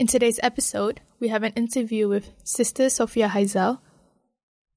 In 0.00 0.06
today's 0.06 0.40
episode, 0.42 1.02
we 1.20 1.28
have 1.28 1.42
an 1.42 1.52
interview 1.56 2.08
with 2.08 2.32
Sister 2.42 2.84
Sofea 2.84 3.28
Haizal, 3.28 3.80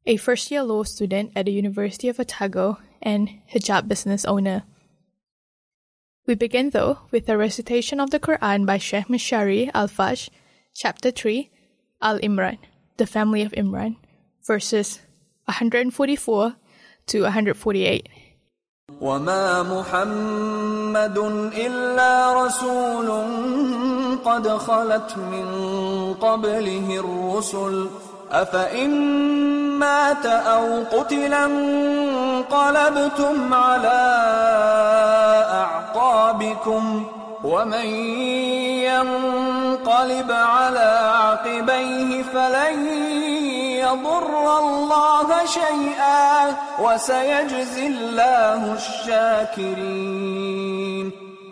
a 0.05 0.18
first 0.18 0.52
year 0.52 0.63
law 0.63 0.84
student 0.84 1.32
at 1.34 1.46
the 1.46 1.54
University 1.54 2.09
of 2.09 2.20
Otago 2.20 2.77
and 3.02 3.30
hijab 3.49 3.88
business 3.88 4.26
owner. 4.26 4.63
We 6.27 6.36
begin, 6.36 6.72
though, 6.72 7.08
with 7.09 7.30
a 7.30 7.38
recitation 7.38 8.02
of 8.02 8.12
the 8.12 8.20
Quran 8.20 8.66
by 8.66 8.77
Sheikh 8.77 9.08
Mishari 9.08 9.72
Al-Afasy, 9.73 10.30
Chapter 10.73 11.09
3, 11.09 11.49
Al 12.02 12.20
Imran, 12.20 12.58
the 12.98 13.08
family 13.08 13.44
of 13.44 13.54
Imran, 13.54 13.96
verses 14.46 14.99
144 15.46 16.58
to 17.08 17.21
148. 17.21 18.10
وما 19.02 19.63
محمد 19.63 21.18
إلا 21.55 22.34
رسول 22.46 23.10
قد 24.26 24.48
خلت 24.48 25.18
من 25.18 25.45
قبله 26.22 27.00
الرسل. 27.00 27.88
أفإن 28.32 28.91
مات 29.80 30.26
أو 30.26 30.84
قتلا 30.91 31.46
انقلبتم 31.46 33.54
على 33.54 34.01
أعقابكم 35.51 37.05
ومن 37.44 37.85
ينقلب 38.90 40.32
على 40.32 41.12
عقبيه 41.13 42.24
فلن 42.24 42.88
يضر 43.85 44.60
الله 44.60 45.46
شيئا 45.46 46.55
وسيجزي 46.79 47.88
الله 47.88 48.74
الشاكرين. 48.74 50.44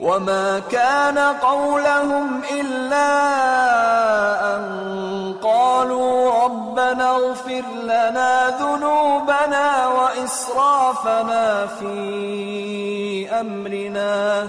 وما 0.00 0.58
كان 0.58 1.18
قولهم 1.18 2.42
إلا 2.60 3.12
أن 4.56 4.66
قالوا 5.42 6.44
ربنا 6.44 7.10
اغفر 7.10 7.62
لنا 7.82 8.58
ذنوبنا 8.60 9.86
وإسرافنا 9.86 11.66
في 11.66 13.30
أمرنا 13.40 14.48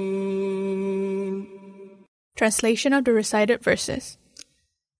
Translation 2.41 2.91
of 2.91 3.05
the 3.05 3.13
recited 3.13 3.61
verses. 3.61 4.17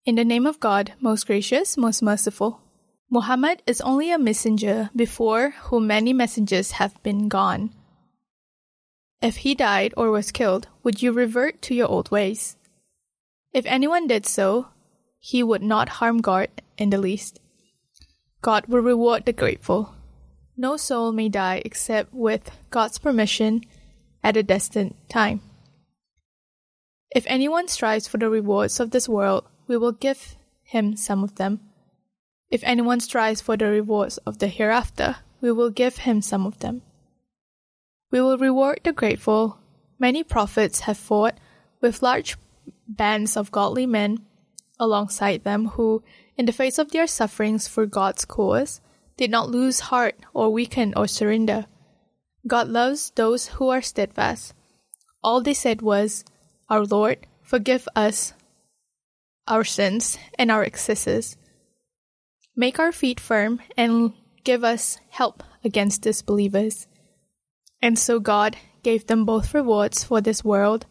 In 0.06 0.14
the 0.14 0.24
name 0.24 0.46
of 0.46 0.60
God, 0.60 0.94
most 1.00 1.26
gracious, 1.26 1.76
most 1.76 2.04
merciful. 2.04 2.62
Muhammad 3.10 3.64
is 3.66 3.82
only 3.82 4.12
a 4.12 4.20
messenger 4.20 4.92
before 4.96 5.56
whom 5.64 5.88
many 5.88 6.14
messengers 6.14 6.74
have 6.74 7.02
been 7.02 7.30
gone. 7.30 7.72
If 9.24 9.38
he 9.38 9.56
died 9.56 9.92
or 9.98 10.12
was 10.12 10.32
killed, 10.32 10.68
would 10.84 11.02
you 11.02 11.12
revert 11.12 11.64
to 11.64 11.74
your 11.74 11.88
old 11.88 12.12
ways? 12.12 12.58
If 13.54 13.66
anyone 13.66 14.06
did 14.06 14.28
so, 14.28 14.68
he 15.18 15.42
would 15.42 15.64
not 15.64 15.98
harm 15.98 16.22
God 16.22 16.50
in 16.78 16.92
the 16.92 17.00
least. 17.00 17.40
God 18.44 18.68
will 18.68 18.82
reward 18.82 19.26
the 19.26 19.34
grateful. 19.34 19.96
No 20.56 20.78
soul 20.78 21.12
may 21.12 21.28
die 21.28 21.64
except 21.66 22.14
with 22.14 22.52
God's 22.70 23.00
permission 23.00 23.64
at 24.24 24.38
a 24.38 24.44
destined 24.44 24.94
time. 25.10 25.42
If 27.14 27.26
anyone 27.28 27.68
strives 27.68 28.08
for 28.08 28.18
the 28.18 28.30
rewards 28.30 28.80
of 28.80 28.92
this 28.92 29.10
world, 29.10 29.46
we 29.68 29.78
will 29.78 29.92
give 29.92 30.36
him 30.64 30.96
some 30.96 31.24
of 31.24 31.36
them. 31.36 31.60
If 32.50 32.64
anyone 32.64 33.00
strives 33.00 33.42
for 33.42 33.58
the 33.58 33.68
rewards 33.68 34.18
of 34.20 34.40
the 34.40 34.48
hereafter, 34.48 35.18
we 35.42 35.52
will 35.52 35.70
give 35.70 35.98
him 35.98 36.22
some 36.22 36.46
of 36.46 36.60
them. 36.60 36.82
We 38.12 38.22
will 38.22 38.38
reward 38.38 38.82
the 38.84 38.94
grateful. 38.94 39.58
Many 40.00 40.24
prophets 40.24 40.82
have 40.82 40.98
fought 40.98 41.38
with 41.82 42.02
large 42.02 42.38
bands 42.88 43.36
of 43.36 43.52
godly 43.52 43.86
men 43.86 44.26
alongside 44.80 45.44
them 45.44 45.68
who, 45.68 46.04
in 46.38 46.46
the 46.46 46.52
face 46.52 46.78
of 46.78 46.92
their 46.92 47.08
sufferings 47.08 47.68
for 47.68 47.86
God's 47.86 48.26
cause, 48.26 48.82
did 49.18 49.30
not 49.30 49.50
lose 49.50 49.92
heart 49.92 50.16
or 50.34 50.50
weaken 50.50 50.94
or 50.96 51.08
surrender. 51.08 51.66
God 52.48 52.68
loves 52.68 53.12
those 53.12 53.48
who 53.48 53.70
are 53.70 53.82
steadfast. 53.82 54.54
All 55.24 55.42
they 55.42 55.54
said 55.54 55.82
was, 55.82 56.26
Our 56.72 56.86
Lord, 56.86 57.28
forgive 57.44 57.90
us 57.98 58.32
our 59.46 59.66
sins 59.66 60.18
and 60.40 60.50
our 60.50 60.64
excesses. 60.64 61.36
Make 62.56 62.80
our 62.80 62.94
feet 62.94 63.20
firm 63.20 63.60
and 63.76 64.14
give 64.46 64.64
us 64.64 64.98
help 65.10 65.44
against 65.66 66.04
disbelievers. 66.04 66.88
And 67.82 68.00
so 68.00 68.22
God 68.22 68.56
gave 68.84 69.08
them 69.08 69.26
both 69.26 69.54
rewards 69.54 70.06
for 70.06 70.22
this 70.22 70.46
world 70.46 70.86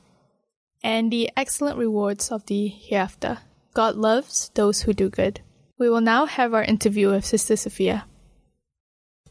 and 0.83 1.11
the 1.11 1.31
excellent 1.35 1.79
rewards 1.79 2.31
of 2.31 2.45
the 2.45 2.69
hereafter. 2.69 3.39
God 3.73 3.97
loves 3.97 4.51
those 4.53 4.83
who 4.83 4.93
do 4.93 5.09
good. 5.09 5.41
We 5.79 5.89
will 5.89 6.03
now 6.03 6.27
have 6.27 6.53
our 6.53 6.63
interview 6.63 7.09
with 7.09 7.25
Sister 7.25 7.55
Sofea. 7.55 8.03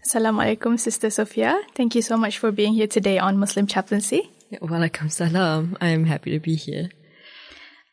Assalamu 0.03 0.57
alaikum, 0.57 0.79
Sister 0.79 1.09
Sofea. 1.09 1.61
Thank 1.75 1.93
you 1.93 2.01
so 2.01 2.17
much 2.17 2.39
for 2.39 2.51
being 2.51 2.73
here 2.73 2.87
today 2.87 3.19
on 3.19 3.37
Muslim 3.37 3.67
Chaplaincy. 3.67 4.31
Walaikum 4.57 5.11
salam. 5.11 5.77
I'm 5.79 6.05
happy 6.05 6.31
to 6.31 6.39
be 6.39 6.55
here. 6.55 6.89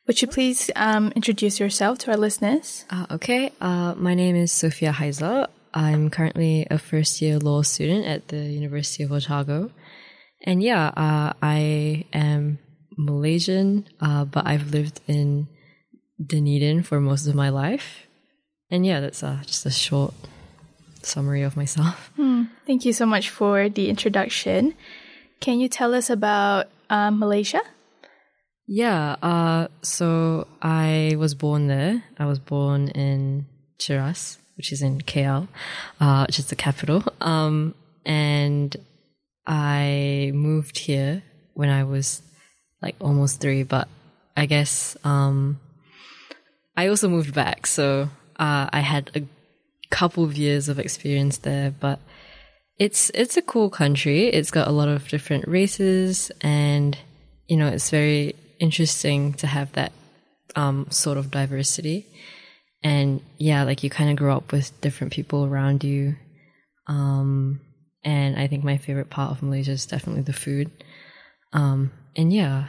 Would 0.07 0.23
you 0.23 0.29
please 0.29 0.71
um, 0.77 1.13
introduce 1.15 1.61
yourself 1.61 1.99
to 1.99 2.13
our 2.13 2.17
listeners? 2.17 2.85
Uh, 2.89 3.07
okay. 3.11 3.53
Uh, 3.61 3.95
my 3.97 4.15
name 4.15 4.37
is 4.37 4.53
Sofea 4.53 4.93
Haizal. 4.93 5.49
I'm 5.75 6.09
currently 6.11 6.67
a 6.71 6.79
first 6.79 7.21
year 7.21 7.39
law 7.39 7.63
student 7.63 8.07
at 8.07 8.29
the 8.29 8.39
University 8.39 9.03
of 9.03 9.13
Otago. 9.13 9.71
And 10.43 10.63
yeah, 10.63 10.87
uh, 10.97 11.33
I 11.43 12.07
am 12.13 12.59
Malaysian, 12.97 13.87
uh, 14.01 14.25
but 14.25 14.47
I've 14.47 14.71
lived 14.71 15.01
in 15.07 15.49
Dunedin 16.25 16.83
for 16.83 17.01
most 17.01 17.27
of 17.27 17.35
my 17.35 17.51
life. 17.51 18.07
And 18.71 18.87
yeah, 18.87 19.01
that's 19.01 19.23
uh, 19.23 19.43
just 19.45 19.67
a 19.67 19.71
short 19.71 20.15
summary 21.03 21.43
of 21.43 21.57
myself. 21.57 22.11
Thank 22.67 22.85
you 22.85 22.93
so 22.93 23.07
much 23.07 23.29
for 23.29 23.69
the 23.69 23.91
introduction. 23.91 24.75
Can 25.41 25.61
you 25.61 25.69
tell 25.69 25.95
us 25.95 26.11
about 26.11 26.69
um, 26.91 27.19
Malaysia? 27.19 27.61
Yeah, 28.67 29.17
uh, 29.23 29.69
so 29.83 30.49
I 30.61 31.15
was 31.19 31.35
born 31.35 31.69
there. 31.69 32.03
I 32.19 32.27
was 32.27 32.41
born 32.41 32.89
in 32.89 33.47
Cheras, 33.79 34.39
which 34.57 34.73
is 34.73 34.83
in 34.83 35.01
KL, 35.03 35.47
uh, 36.01 36.25
which 36.27 36.39
is 36.39 36.47
the 36.47 36.57
capital. 36.57 37.05
Um, 37.21 37.75
and 38.05 38.75
I 39.47 40.33
moved 40.35 40.79
here 40.79 41.23
when 41.55 41.69
I 41.69 41.85
was 41.85 42.23
like 42.83 42.97
almost 43.01 43.41
three, 43.41 43.63
but 43.63 43.89
I 44.37 44.47
guess, 44.47 44.97
um, 45.05 45.61
I 46.77 46.89
also 46.89 47.09
moved 47.09 47.35
back. 47.35 47.67
So, 47.67 48.11
uh, 48.39 48.69
I 48.73 48.81
had 48.81 49.11
a 49.15 49.23
couple 49.91 50.25
of 50.25 50.37
years 50.37 50.69
of 50.69 50.79
experience 50.79 51.39
there, 51.39 51.71
but 51.71 52.01
it's, 52.79 53.11
it's 53.15 53.37
a 53.37 53.43
cool 53.43 53.71
country. 53.71 54.29
It's 54.29 54.51
got 54.51 54.69
a 54.69 54.73
lot 54.73 54.89
of 54.89 55.09
different 55.09 55.49
races 55.49 56.31
and, 56.41 56.97
you 57.49 57.57
know, 57.57 57.69
it's 57.69 57.91
very 57.91 58.35
interesting 58.59 59.35
to 59.35 59.47
have 59.47 59.73
that, 59.73 59.93
um, 60.55 60.87
sort 60.91 61.19
of 61.19 61.31
diversity. 61.31 62.07
And 62.83 63.21
yeah, 63.39 63.65
like 63.65 63.83
you 63.83 63.91
kind 63.91 64.11
of 64.11 64.17
grow 64.17 64.37
up 64.37 64.53
with 64.53 64.79
different 64.81 65.13
people 65.13 65.45
around 65.45 65.85
you. 65.85 66.17
Um, 66.87 67.61
and 68.05 68.39
I 68.39 68.47
think 68.47 68.63
my 68.63 68.77
favorite 68.77 69.11
part 69.11 69.33
of 69.33 69.43
Malaysia 69.43 69.73
is 69.73 69.87
definitely 69.87 70.23
the 70.23 70.33
food. 70.33 70.71
Um, 71.53 71.91
and 72.15 72.33
yeah, 72.33 72.67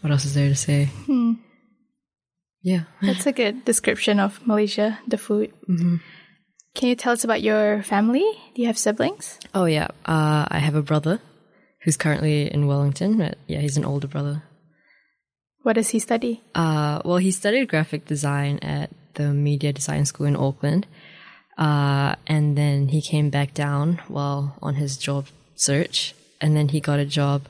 what 0.00 0.10
else 0.10 0.24
is 0.24 0.34
there 0.34 0.48
to 0.48 0.54
say? 0.54 0.88
Yeah. 2.62 2.84
That's 3.02 3.26
a 3.26 3.32
good 3.32 3.64
description 3.64 4.18
of 4.18 4.44
Malaysia, 4.46 4.98
the 5.06 5.18
food. 5.18 5.52
Can 6.76 6.88
you 6.88 6.94
tell 6.94 7.14
us 7.14 7.24
about 7.24 7.40
your 7.40 7.82
family? 7.82 8.20
Do 8.54 8.60
you 8.60 8.66
have 8.66 8.76
siblings? 8.76 9.38
Oh 9.54 9.64
yeah. 9.64 9.88
Uh, 10.04 10.44
I 10.46 10.58
have 10.58 10.74
a 10.74 10.82
brother 10.82 11.22
who's 11.80 11.96
currently 11.96 12.52
in 12.52 12.66
Wellington. 12.66 13.16
But 13.16 13.38
yeah, 13.46 13.60
he's 13.60 13.78
an 13.78 13.86
older 13.86 14.06
brother. 14.06 14.42
What 15.62 15.72
does 15.72 15.88
he 15.88 15.98
study? 15.98 16.42
Uh, 16.54 17.00
well, 17.02 17.16
he 17.16 17.30
studied 17.30 17.70
graphic 17.70 18.04
design 18.04 18.58
at 18.58 18.90
the 19.14 19.32
Media 19.32 19.72
Design 19.72 20.04
School 20.04 20.26
in 20.26 20.36
Auckland. 20.36 20.86
Uh, 21.56 22.16
and 22.26 22.58
then 22.58 22.88
he 22.88 23.00
came 23.00 23.30
back 23.30 23.54
down 23.54 24.02
while 24.08 24.58
on 24.60 24.74
his 24.74 24.98
job 24.98 25.28
search. 25.54 26.14
And 26.42 26.54
then 26.54 26.68
he 26.68 26.80
got 26.80 26.98
a 26.98 27.06
job 27.06 27.48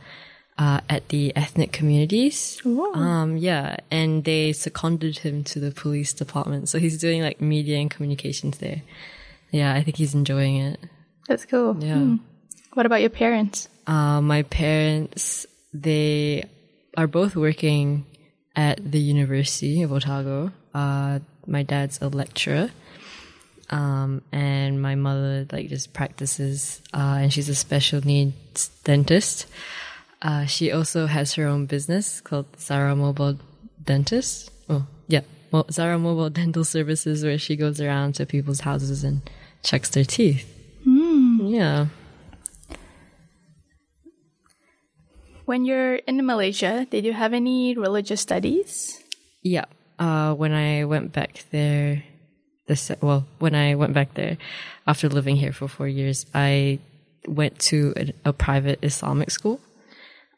uh, 0.56 0.82
at 0.88 1.08
the 1.08 1.34
ethnic 1.34 1.72
communities. 1.72 2.62
Um, 2.64 3.36
yeah, 3.36 3.78
and 3.90 4.22
they 4.22 4.52
seconded 4.52 5.18
him 5.18 5.42
to 5.44 5.58
the 5.58 5.72
police 5.72 6.12
department. 6.12 6.68
So 6.68 6.78
he's 6.78 6.96
doing 6.96 7.22
like 7.22 7.40
media 7.40 7.78
and 7.78 7.90
communications 7.90 8.58
there. 8.58 8.82
Yeah, 9.56 9.72
I 9.72 9.82
think 9.82 9.96
he's 9.96 10.14
enjoying 10.14 10.56
it. 10.58 10.78
That's 11.28 11.46
cool. 11.46 11.76
Yeah. 11.80 11.94
Hmm. 11.94 12.16
What 12.74 12.84
about 12.84 13.00
your 13.00 13.10
parents? 13.10 13.68
Uh, 13.86 14.20
my 14.20 14.42
parents, 14.42 15.46
they 15.72 16.44
are 16.94 17.06
both 17.06 17.36
working 17.36 18.04
at 18.54 18.78
the 18.84 18.98
University 18.98 19.82
of 19.82 19.92
Otago. 19.92 20.52
Uh, 20.74 21.20
my 21.46 21.62
dad's 21.62 21.98
a 22.02 22.08
lecturer. 22.08 22.70
Um, 23.70 24.20
and 24.30 24.80
my 24.80 24.94
mother 24.94 25.46
like 25.50 25.68
just 25.68 25.92
practices, 25.92 26.82
uh, 26.94 27.18
and 27.20 27.32
she's 27.32 27.48
a 27.48 27.54
special 27.54 28.04
needs 28.04 28.68
dentist. 28.84 29.46
Uh, 30.22 30.44
she 30.44 30.70
also 30.70 31.06
has 31.06 31.34
her 31.34 31.46
own 31.46 31.66
business 31.66 32.20
called 32.20 32.46
Zara 32.60 32.94
Mobile 32.94 33.38
Dentist. 33.82 34.52
Oh, 34.68 34.86
yeah. 35.08 35.22
Well, 35.50 35.66
Zara 35.70 35.98
Mobile 35.98 36.30
Dental 36.30 36.64
Services, 36.64 37.24
where 37.24 37.38
she 37.38 37.56
goes 37.56 37.80
around 37.80 38.14
to 38.16 38.26
people's 38.26 38.60
houses 38.60 39.02
and 39.02 39.22
checks 39.66 39.90
their 39.90 40.06
teeth. 40.06 40.46
Yeah. 40.86 41.86
When 45.44 45.64
you're 45.64 45.96
in 46.06 46.24
Malaysia, 46.26 46.86
did 46.90 47.04
you 47.04 47.12
have 47.12 47.34
any 47.34 47.74
religious 47.74 48.20
studies? 48.20 49.02
Yeah. 49.42 49.66
Uh, 49.98 50.34
when 50.34 50.52
I 50.52 50.84
went 50.84 51.12
back 51.12 51.44
there, 51.50 52.02
this 52.66 52.90
well, 53.00 53.26
when 53.38 53.54
I 53.54 53.74
went 53.74 53.94
back 53.94 54.14
there 54.14 54.38
after 54.86 55.08
living 55.08 55.36
here 55.36 55.52
for 55.52 55.68
four 55.68 55.88
years, 55.88 56.26
I 56.34 56.78
went 57.26 57.58
to 57.70 57.94
a, 57.96 58.30
a 58.30 58.32
private 58.32 58.78
Islamic 58.82 59.30
school, 59.30 59.60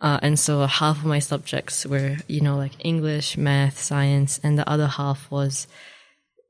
uh, 0.00 0.20
and 0.22 0.38
so 0.38 0.64
half 0.66 0.98
of 0.98 1.04
my 1.04 1.18
subjects 1.18 1.84
were, 1.84 2.16
you 2.28 2.40
know, 2.40 2.56
like 2.56 2.76
English, 2.84 3.36
math, 3.36 3.80
science, 3.80 4.38
and 4.44 4.58
the 4.58 4.68
other 4.68 4.86
half 4.86 5.30
was, 5.30 5.66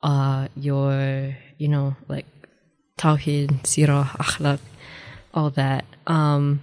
uh, 0.02 0.48
your, 0.54 1.34
you 1.56 1.68
know, 1.68 1.96
like 2.08 2.26
tawhid, 2.98 3.62
sirah, 3.62 4.08
akhlaq, 4.18 4.58
all 5.32 5.50
that. 5.50 5.84
Um, 6.06 6.60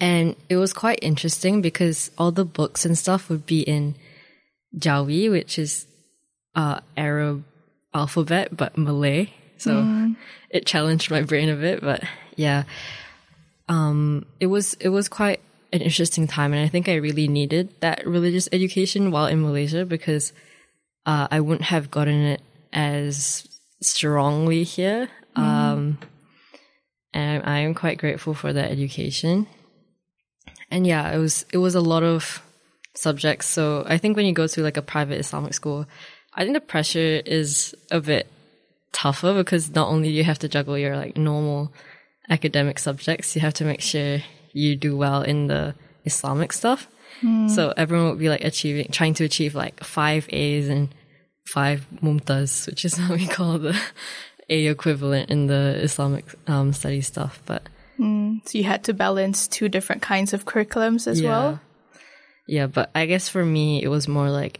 and 0.00 0.36
it 0.48 0.56
was 0.56 0.72
quite 0.72 0.98
interesting 1.02 1.62
because 1.62 2.10
all 2.18 2.32
the 2.32 2.44
books 2.44 2.84
and 2.84 2.96
stuff 2.96 3.28
would 3.28 3.46
be 3.46 3.60
in 3.60 3.94
Jawi, 4.76 5.30
which 5.30 5.58
is 5.58 5.86
uh, 6.54 6.80
Arab 6.96 7.44
alphabet, 7.94 8.56
but 8.56 8.76
Malay. 8.76 9.32
So 9.58 10.14
it 10.48 10.64
challenged 10.64 11.10
my 11.10 11.20
brain 11.20 11.50
a 11.50 11.56
bit, 11.56 11.82
but 11.82 12.02
yeah, 12.34 12.64
um, 13.68 14.24
it 14.40 14.46
was 14.46 14.74
it 14.80 14.88
was 14.88 15.08
quite 15.08 15.40
an 15.70 15.82
interesting 15.82 16.26
time, 16.26 16.54
and 16.54 16.64
I 16.64 16.68
think 16.68 16.88
I 16.88 16.94
really 16.94 17.28
needed 17.28 17.74
that 17.80 18.06
religious 18.06 18.48
education 18.52 19.10
while 19.10 19.26
in 19.26 19.42
Malaysia 19.42 19.84
because 19.84 20.32
uh, 21.04 21.28
I 21.30 21.40
wouldn't 21.40 21.68
have 21.68 21.90
gotten 21.90 22.22
it 22.22 22.40
as 22.72 23.46
strongly 23.82 24.64
here. 24.64 25.08
Um, 25.40 25.98
and 27.12 27.42
I 27.44 27.58
am 27.60 27.74
quite 27.74 27.98
grateful 27.98 28.34
for 28.34 28.52
that 28.52 28.70
education. 28.70 29.46
And 30.70 30.86
yeah, 30.86 31.10
it 31.12 31.18
was 31.18 31.44
it 31.52 31.58
was 31.58 31.74
a 31.74 31.80
lot 31.80 32.02
of 32.02 32.42
subjects. 32.94 33.46
So 33.46 33.84
I 33.86 33.98
think 33.98 34.16
when 34.16 34.26
you 34.26 34.32
go 34.32 34.46
to 34.46 34.62
like 34.62 34.76
a 34.76 34.82
private 34.82 35.18
Islamic 35.18 35.54
school, 35.54 35.86
I 36.34 36.42
think 36.42 36.54
the 36.54 36.60
pressure 36.60 37.22
is 37.24 37.74
a 37.90 38.00
bit 38.00 38.30
tougher 38.92 39.34
because 39.34 39.74
not 39.74 39.88
only 39.88 40.08
do 40.08 40.14
you 40.14 40.24
have 40.24 40.38
to 40.40 40.48
juggle 40.48 40.78
your 40.78 40.96
like 40.96 41.16
normal 41.16 41.72
academic 42.28 42.78
subjects, 42.78 43.34
you 43.34 43.40
have 43.40 43.54
to 43.54 43.64
make 43.64 43.80
sure 43.80 44.18
you 44.52 44.76
do 44.76 44.96
well 44.96 45.22
in 45.22 45.48
the 45.48 45.74
Islamic 46.04 46.52
stuff. 46.52 46.88
So 47.48 47.74
everyone 47.76 48.10
would 48.10 48.18
be 48.18 48.28
like 48.28 48.44
achieving, 48.44 48.88
trying 48.92 49.14
to 49.14 49.24
achieve 49.24 49.54
like 49.54 49.82
five 49.84 50.26
A's 50.30 50.68
and 50.68 50.88
five 51.46 51.86
mumtaz, 52.02 52.66
which 52.66 52.84
is 52.84 52.98
what 53.00 53.18
we 53.18 53.26
call 53.26 53.58
the 53.58 53.78
A 54.50 54.66
equivalent 54.66 55.30
in 55.30 55.46
the 55.46 55.78
Islamic 55.80 56.24
um, 56.46 56.72
study 56.72 57.00
stuff. 57.00 57.40
But 57.46 57.62
So 58.44 58.58
you 58.58 58.64
had 58.64 58.84
to 58.84 58.92
balance 58.94 59.46
two 59.46 59.68
different 59.68 60.02
kinds 60.02 60.32
of 60.32 60.44
curriculums 60.44 61.06
as 61.06 61.22
well. 61.22 61.60
Yeah, 62.46 62.66
but 62.66 62.90
I 62.96 63.06
guess 63.06 63.28
for 63.28 63.44
me 63.44 63.80
it 63.80 63.86
was 63.86 64.08
more 64.08 64.28
like 64.28 64.58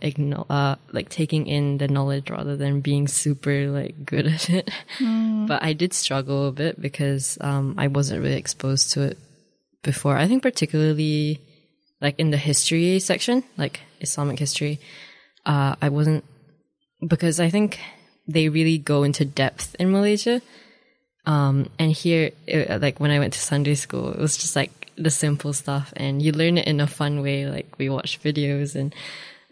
uh, 0.49 0.77
like 0.93 1.09
taking 1.09 1.49
in 1.49 1.79
the 1.79 1.89
knowledge 1.89 2.31
rather 2.31 2.57
than 2.57 2.83
being 2.83 3.09
super 3.09 3.67
like 3.67 4.07
good 4.07 4.27
at 4.27 4.49
it. 4.49 4.71
But 5.49 5.65
I 5.65 5.73
did 5.73 5.93
struggle 5.93 6.47
a 6.47 6.53
bit 6.53 6.81
because 6.81 7.37
um, 7.41 7.75
I 7.77 7.89
wasn't 7.89 8.23
really 8.23 8.37
exposed 8.37 8.93
to 8.93 9.03
it 9.03 9.19
before. 9.83 10.17
I 10.17 10.29
think 10.29 10.43
particularly 10.45 11.41
like 12.01 12.15
in 12.21 12.31
the 12.31 12.37
history 12.37 13.01
section, 13.01 13.43
like 13.59 13.81
Islamic 14.01 14.39
history, 14.39 14.79
uh, 15.45 15.75
I 15.83 15.89
wasn't 15.89 16.23
because 17.05 17.41
I 17.41 17.51
think 17.51 17.81
they 18.33 18.49
really 18.49 18.79
go 18.79 19.03
into 19.03 19.25
depth 19.25 19.77
in 19.79 19.91
Malaysia. 19.91 20.41
Um, 21.27 21.69
and 21.79 21.93
here, 21.93 22.31
it, 22.47 22.81
like 22.81 22.99
when 22.99 23.11
I 23.11 23.19
went 23.19 23.35
to 23.35 23.39
Sunday 23.39 23.75
school, 23.75 24.13
it 24.13 24.19
was 24.19 24.37
just 24.37 24.57
like 24.57 24.91
the 24.97 25.11
simple 25.11 25.53
stuff, 25.53 25.93
and 25.97 26.23
you 26.23 26.33
learn 26.33 26.59
it 26.59 26.67
in 26.67 26.81
a 26.81 26.87
fun 26.87 27.23
way. 27.23 27.47
Like 27.47 27.79
we 27.79 27.89
watch 27.89 28.21
videos, 28.23 28.75
and 28.75 28.95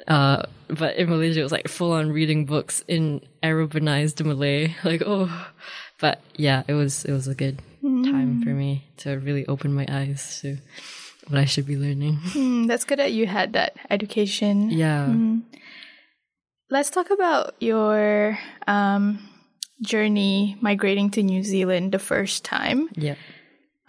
uh, 0.07 0.43
but 0.69 0.97
in 0.97 1.11
Malaysia, 1.11 1.41
it 1.41 1.43
was 1.43 1.53
like 1.53 1.69
full 1.69 1.93
on 1.93 2.11
reading 2.11 2.47
books 2.47 2.83
in 2.89 3.21
Arabanized 3.43 4.25
Malay. 4.25 4.75
Like 4.85 5.03
oh, 5.05 5.29
but 6.01 6.21
yeah, 6.37 6.63
it 6.67 6.75
was 6.75 7.05
it 7.05 7.13
was 7.13 7.29
a 7.29 7.35
good 7.35 7.59
time 7.83 8.43
for 8.43 8.51
me 8.51 8.85
to 8.99 9.19
really 9.19 9.47
open 9.47 9.75
my 9.75 9.87
eyes 9.89 10.41
to 10.41 10.57
what 11.29 11.39
I 11.39 11.45
should 11.45 11.67
be 11.67 11.77
learning. 11.77 12.17
Hmm, 12.33 12.67
that's 12.67 12.85
good 12.85 12.99
that 12.99 13.13
you 13.13 13.27
had 13.27 13.53
that 13.53 13.77
education. 13.91 14.71
yeah, 14.71 15.13
Let's 16.71 16.91
talk 16.91 17.11
about 17.11 17.55
your 17.61 18.39
um, 18.67 19.21
journey 19.81 20.57
migrating 20.61 21.11
to 21.13 21.23
New 21.23 21.43
Zealand 21.43 21.93
the 21.93 21.99
first 21.99 22.45
time. 22.45 22.89
yeah, 22.95 23.15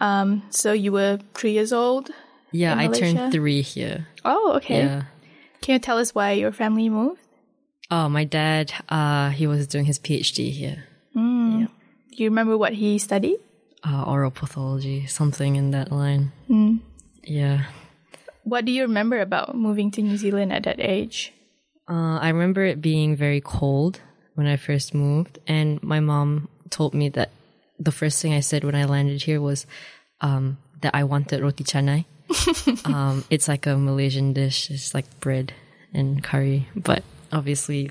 Um, 0.00 0.42
so 0.50 0.72
you 0.72 0.92
were 0.92 1.18
three 1.34 1.52
years 1.52 1.72
old. 1.72 2.10
yeah. 2.52 2.74
I 2.76 2.88
turned 2.88 3.32
three 3.32 3.60
here. 3.62 4.06
Oh, 4.24 4.54
okay. 4.56 4.84
Yeah. 4.84 5.02
Can 5.60 5.74
you 5.74 5.78
tell 5.78 5.98
us 5.98 6.14
why 6.14 6.32
your 6.32 6.52
family 6.52 6.88
moved? 6.88 7.20
Oh, 7.90 8.08
my 8.08 8.24
dad. 8.24 8.72
Uh, 8.88 9.28
he 9.30 9.46
was 9.46 9.66
doing 9.66 9.84
his 9.84 9.98
PhD 9.98 10.50
here. 10.50 10.84
Yeah. 11.14 11.66
Do 12.16 12.16
you 12.24 12.30
remember 12.30 12.56
what 12.56 12.72
he 12.74 12.98
studied? 12.98 13.38
uh, 13.84 14.04
oral 14.06 14.30
pathology, 14.30 15.06
something 15.06 15.56
in 15.56 15.70
that 15.72 15.90
line. 15.92 16.32
Yeah. 17.24 17.64
What 18.44 18.64
do 18.64 18.72
you 18.72 18.82
remember 18.82 19.20
about 19.20 19.54
moving 19.54 19.90
to 19.92 20.02
New 20.02 20.16
Zealand 20.16 20.52
at 20.52 20.64
that 20.64 20.80
age? 20.80 21.32
Uh, 21.88 22.18
I 22.18 22.28
remember 22.28 22.64
it 22.64 22.80
being 22.80 23.16
very 23.16 23.40
cold 23.40 24.00
when 24.34 24.46
I 24.46 24.56
first 24.56 24.94
moved, 24.94 25.38
and 25.46 25.82
my 25.82 26.00
mom 26.00 26.48
told 26.70 26.94
me 26.94 27.08
that 27.10 27.30
the 27.78 27.92
first 27.92 28.22
thing 28.22 28.32
I 28.32 28.40
said 28.40 28.64
when 28.64 28.74
I 28.74 28.84
landed 28.84 29.22
here 29.22 29.40
was 29.40 29.66
um, 30.20 30.58
that 30.82 30.94
I 30.94 31.04
wanted 31.04 31.40
roti 31.40 31.64
canai. 31.64 32.04
um, 32.84 33.24
it's 33.30 33.48
like 33.48 33.66
a 33.66 33.76
Malaysian 33.76 34.32
dish. 34.32 34.70
It's 34.70 34.94
like 34.94 35.20
bread 35.20 35.52
and 35.92 36.22
curry, 36.22 36.68
but 36.76 37.02
obviously, 37.32 37.90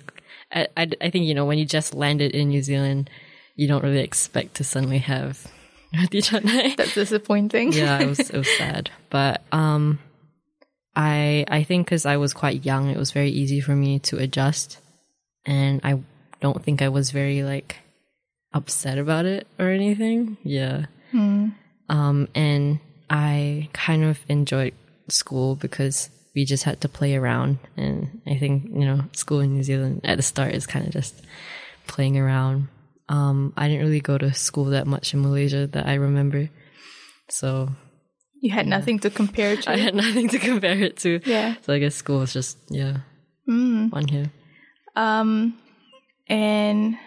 I, 0.53 0.67
I, 0.77 0.89
I 1.01 1.09
think 1.09 1.25
you 1.25 1.33
know 1.33 1.45
when 1.45 1.57
you 1.57 1.65
just 1.65 1.93
landed 1.93 2.31
in 2.31 2.49
New 2.49 2.61
Zealand, 2.61 3.09
you 3.55 3.67
don't 3.67 3.83
really 3.83 3.99
expect 3.99 4.55
to 4.55 4.63
suddenly 4.63 4.99
have 4.99 5.45
roti 5.97 6.21
canai. 6.21 6.77
That's 6.77 6.93
disappointing. 6.93 7.73
yeah, 7.73 7.99
it 7.99 8.07
was 8.07 8.19
it 8.29 8.37
was 8.37 8.57
sad, 8.57 8.91
but 9.09 9.43
um, 9.51 9.99
I 10.99 11.45
I 11.47 11.63
think 11.63 11.87
because 11.87 12.05
I 12.05 12.17
was 12.17 12.33
quite 12.33 12.65
young, 12.65 12.89
it 12.89 12.97
was 12.97 13.11
very 13.11 13.29
easy 13.29 13.61
for 13.61 13.73
me 13.73 13.99
to 13.99 14.17
adjust, 14.17 14.79
and 15.45 15.79
I 15.81 16.03
don't 16.41 16.61
think 16.61 16.81
I 16.81 16.89
was 16.89 17.11
very 17.11 17.41
like 17.41 17.77
upset 18.53 18.97
about 18.97 19.25
it 19.25 19.47
or 19.57 19.69
anything. 19.69 20.35
Yeah. 20.43 20.87
Um, 21.87 22.27
and 22.35 22.79
I 23.09 23.69
kind 23.71 24.03
of 24.03 24.19
enjoyed 24.27 24.73
school 25.07 25.55
because 25.55 26.09
we 26.35 26.43
just 26.43 26.65
had 26.65 26.81
to 26.81 26.89
play 26.89 27.15
around, 27.15 27.59
and 27.77 28.21
I 28.27 28.35
think 28.35 28.65
you 28.65 28.83
know 28.83 29.05
school 29.13 29.39
in 29.39 29.53
New 29.53 29.63
Zealand 29.63 30.01
at 30.03 30.17
the 30.17 30.23
start 30.23 30.53
is 30.53 30.67
kind 30.67 30.85
of 30.85 30.91
just 30.91 31.15
playing 31.87 32.17
around. 32.17 32.67
Um, 33.07 33.53
I 33.55 33.69
didn't 33.69 33.85
really 33.85 34.01
go 34.01 34.17
to 34.17 34.33
school 34.33 34.65
that 34.75 34.85
much 34.85 35.13
in 35.13 35.21
Malaysia 35.21 35.65
that 35.67 35.87
I 35.87 35.93
remember, 35.93 36.49
so 37.29 37.69
You 38.41 38.51
had 38.51 38.67
nothing 38.67 38.99
to 38.99 39.09
compare 39.09 39.55
to. 39.61 39.69
I 39.71 39.77
had 39.77 39.95
nothing 39.95 40.29
to 40.29 40.39
compare 40.39 40.79
it 40.79 40.97
to. 40.97 41.19
Yeah. 41.25 41.55
So 41.61 41.73
I 41.73 41.79
guess 41.79 41.95
school 41.95 42.19
was 42.19 42.33
just 42.33 42.57
yeah 42.69 42.97
one 43.45 44.07
here. 44.07 44.31
Um, 44.95 45.57
and 46.27 46.97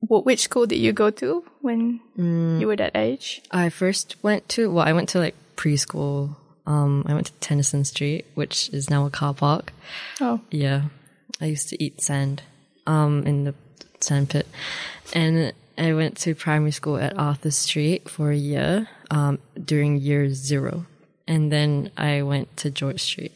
what, 0.00 0.24
which 0.24 0.40
school 0.40 0.66
did 0.66 0.78
you 0.78 0.92
go 0.92 1.10
to 1.10 1.44
when 1.60 2.00
you 2.16 2.66
were 2.66 2.76
that 2.76 2.96
age? 2.96 3.42
I 3.50 3.68
first 3.70 4.16
went 4.22 4.48
to 4.50 4.70
well, 4.70 4.86
I 4.86 4.92
went 4.92 5.08
to 5.10 5.18
like 5.18 5.34
preschool. 5.56 6.36
Um, 6.66 7.04
I 7.06 7.14
went 7.14 7.26
to 7.26 7.32
Tennyson 7.34 7.84
Street, 7.84 8.24
which 8.34 8.68
is 8.70 8.90
now 8.90 9.06
a 9.06 9.10
car 9.10 9.32
park. 9.34 9.72
Oh, 10.20 10.40
Yeah, 10.50 10.86
I 11.40 11.46
used 11.46 11.68
to 11.68 11.82
eat 11.82 12.00
sand, 12.02 12.42
um, 12.88 13.22
in 13.24 13.44
the 13.44 13.54
sand 14.00 14.30
pit, 14.30 14.48
and 15.14 15.52
I 15.78 15.92
went 15.92 16.16
to 16.18 16.34
primary 16.34 16.72
school 16.72 16.96
at 16.96 17.18
Arthur 17.18 17.50
Street 17.50 18.08
for 18.08 18.30
a 18.30 18.36
year, 18.36 18.88
um, 19.10 19.38
during 19.62 19.98
year 19.98 20.30
zero, 20.30 20.86
and 21.26 21.52
then 21.52 21.90
I 21.96 22.22
went 22.22 22.56
to 22.58 22.70
George 22.70 23.02
Street. 23.02 23.32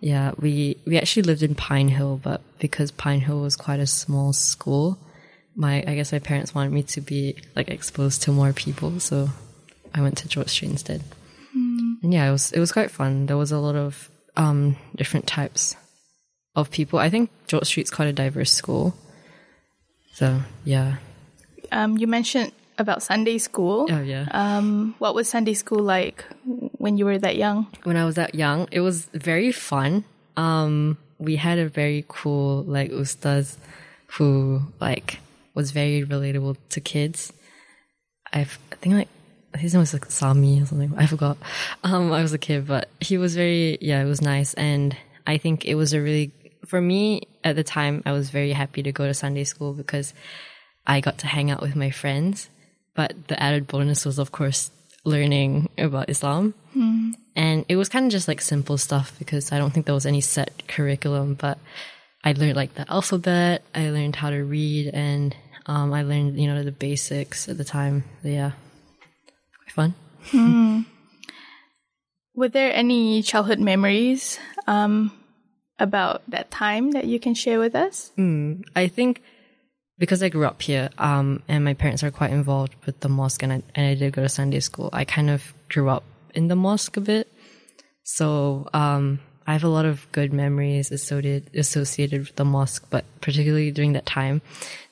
Yeah, 0.00 0.32
we 0.38 0.76
we 0.86 0.98
actually 0.98 1.22
lived 1.22 1.42
in 1.42 1.54
Pine 1.54 1.88
Hill, 1.88 2.20
but 2.22 2.42
because 2.58 2.90
Pine 2.90 3.20
Hill 3.20 3.40
was 3.40 3.56
quite 3.56 3.80
a 3.80 3.86
small 3.86 4.32
school, 4.32 4.98
my 5.56 5.82
I 5.86 5.94
guess 5.94 6.12
my 6.12 6.18
parents 6.18 6.54
wanted 6.54 6.72
me 6.72 6.82
to 6.82 7.00
be 7.00 7.36
like 7.56 7.68
exposed 7.68 8.22
to 8.22 8.32
more 8.32 8.52
people, 8.52 9.00
so 9.00 9.30
I 9.94 10.02
went 10.02 10.18
to 10.18 10.28
George 10.28 10.48
Street 10.48 10.72
instead. 10.72 11.02
And 12.02 12.12
yeah, 12.12 12.28
it 12.28 12.32
was 12.32 12.52
it 12.52 12.60
was 12.60 12.72
quite 12.72 12.90
fun. 12.90 13.26
There 13.26 13.36
was 13.36 13.52
a 13.52 13.58
lot 13.58 13.76
of 13.76 14.10
um, 14.36 14.76
different 14.94 15.26
types 15.26 15.76
of 16.54 16.70
people. 16.70 16.98
I 16.98 17.08
think 17.08 17.30
George 17.46 17.64
Street's 17.64 17.90
quite 17.90 18.08
a 18.08 18.12
diverse 18.12 18.52
school. 18.52 18.94
So 20.14 20.40
yeah, 20.64 20.96
um, 21.72 21.98
you 21.98 22.06
mentioned 22.06 22.52
about 22.78 23.02
Sunday 23.02 23.38
school. 23.38 23.88
oh 23.90 24.00
yeah. 24.00 24.26
Um, 24.30 24.94
what 24.98 25.12
was 25.12 25.28
Sunday 25.28 25.54
school 25.54 25.82
like 25.82 26.24
when 26.78 26.96
you 26.98 27.04
were 27.04 27.18
that 27.18 27.34
young? 27.34 27.66
when 27.82 27.96
I 27.96 28.04
was 28.04 28.14
that 28.14 28.34
young, 28.36 28.68
it 28.70 28.80
was 28.80 29.06
very 29.12 29.50
fun. 29.50 30.04
Um, 30.36 30.98
we 31.18 31.34
had 31.34 31.58
a 31.58 31.68
very 31.68 32.04
cool 32.06 32.62
like 32.62 32.92
ustaz 32.92 33.56
who 34.06 34.62
like 34.80 35.18
was 35.54 35.72
very 35.72 36.04
relatable 36.04 36.56
to 36.70 36.80
kids. 36.80 37.32
I've, 38.32 38.58
I 38.70 38.76
think 38.76 38.94
like 38.94 39.08
his 39.56 39.74
name 39.74 39.80
was 39.80 39.92
like 39.92 40.06
Sami 40.10 40.62
or 40.62 40.66
something. 40.66 40.94
I 40.96 41.06
forgot. 41.06 41.38
Um, 41.82 42.12
I 42.12 42.22
was 42.22 42.32
a 42.32 42.38
kid, 42.38 42.68
but 42.68 42.88
he 43.00 43.18
was 43.18 43.34
very 43.34 43.78
yeah, 43.80 44.00
it 44.00 44.06
was 44.06 44.22
nice, 44.22 44.54
and 44.54 44.96
I 45.26 45.38
think 45.38 45.64
it 45.64 45.74
was 45.74 45.92
a 45.92 46.00
really 46.00 46.30
for 46.66 46.80
me 46.80 47.22
at 47.42 47.56
the 47.56 47.64
time. 47.64 48.02
I 48.06 48.12
was 48.12 48.30
very 48.30 48.52
happy 48.52 48.82
to 48.82 48.92
go 48.92 49.06
to 49.06 49.14
Sunday 49.14 49.44
school 49.44 49.72
because 49.72 50.14
I 50.86 51.00
got 51.00 51.18
to 51.18 51.26
hang 51.26 51.50
out 51.50 51.60
with 51.62 51.76
my 51.76 51.90
friends. 51.90 52.48
But 52.94 53.28
the 53.28 53.40
added 53.42 53.66
bonus 53.66 54.04
was, 54.04 54.18
of 54.18 54.30
course, 54.32 54.70
learning 55.04 55.68
about 55.76 56.08
Islam. 56.08 56.54
And 57.36 57.64
it 57.68 57.76
was 57.76 57.88
kind 57.88 58.06
of 58.06 58.12
just 58.12 58.28
like 58.28 58.40
simple 58.40 58.78
stuff 58.78 59.14
because 59.18 59.50
I 59.52 59.58
don't 59.58 59.72
think 59.72 59.86
there 59.86 59.94
was 59.94 60.06
any 60.06 60.20
set 60.20 60.66
curriculum, 60.68 61.34
but 61.34 61.58
I 62.22 62.32
learned 62.32 62.56
like 62.56 62.74
the 62.74 62.90
alphabet, 62.90 63.62
I 63.74 63.90
learned 63.90 64.16
how 64.16 64.30
to 64.30 64.42
read, 64.44 64.88
and 64.94 65.34
um, 65.66 65.92
I 65.92 66.02
learned, 66.02 66.38
you 66.38 66.46
know, 66.46 66.62
the 66.62 66.72
basics 66.72 67.48
at 67.48 67.58
the 67.58 67.64
time. 67.64 68.04
But 68.22 68.30
yeah, 68.30 68.52
quite 69.58 69.72
fun. 69.72 69.94
Were 72.34 72.48
there 72.48 72.72
any 72.72 73.22
childhood 73.22 73.60
memories 73.60 74.38
um, 74.66 75.12
about 75.78 76.22
that 76.28 76.50
time 76.50 76.92
that 76.92 77.06
you 77.06 77.18
can 77.18 77.34
share 77.34 77.58
with 77.58 77.74
us? 77.74 78.12
I 78.74 78.88
think 78.88 79.22
because 79.98 80.22
I 80.22 80.28
grew 80.28 80.44
up 80.44 80.60
here, 80.60 80.90
um, 80.98 81.42
and 81.48 81.64
my 81.64 81.74
parents 81.74 82.02
are 82.02 82.10
quite 82.10 82.32
involved 82.32 82.74
with 82.84 83.00
the 83.00 83.08
mosque, 83.08 83.42
and 83.42 83.52
I, 83.52 83.62
and 83.74 83.86
I 83.86 83.94
did 83.94 84.12
go 84.12 84.22
to 84.22 84.28
Sunday 84.28 84.60
school. 84.60 84.90
I 84.92 85.04
kind 85.04 85.30
of 85.30 85.54
grew 85.68 85.88
up 85.88 86.02
in 86.34 86.48
the 86.48 86.56
mosque 86.56 86.96
a 86.96 87.00
bit, 87.00 87.32
so 88.02 88.68
um, 88.72 89.20
I 89.46 89.52
have 89.52 89.64
a 89.64 89.68
lot 89.68 89.84
of 89.84 90.10
good 90.12 90.32
memories 90.32 90.90
associated 90.90 91.54
associated 91.54 92.20
with 92.20 92.36
the 92.36 92.44
mosque. 92.44 92.86
But 92.90 93.04
particularly 93.20 93.70
during 93.70 93.92
that 93.92 94.06
time, 94.06 94.42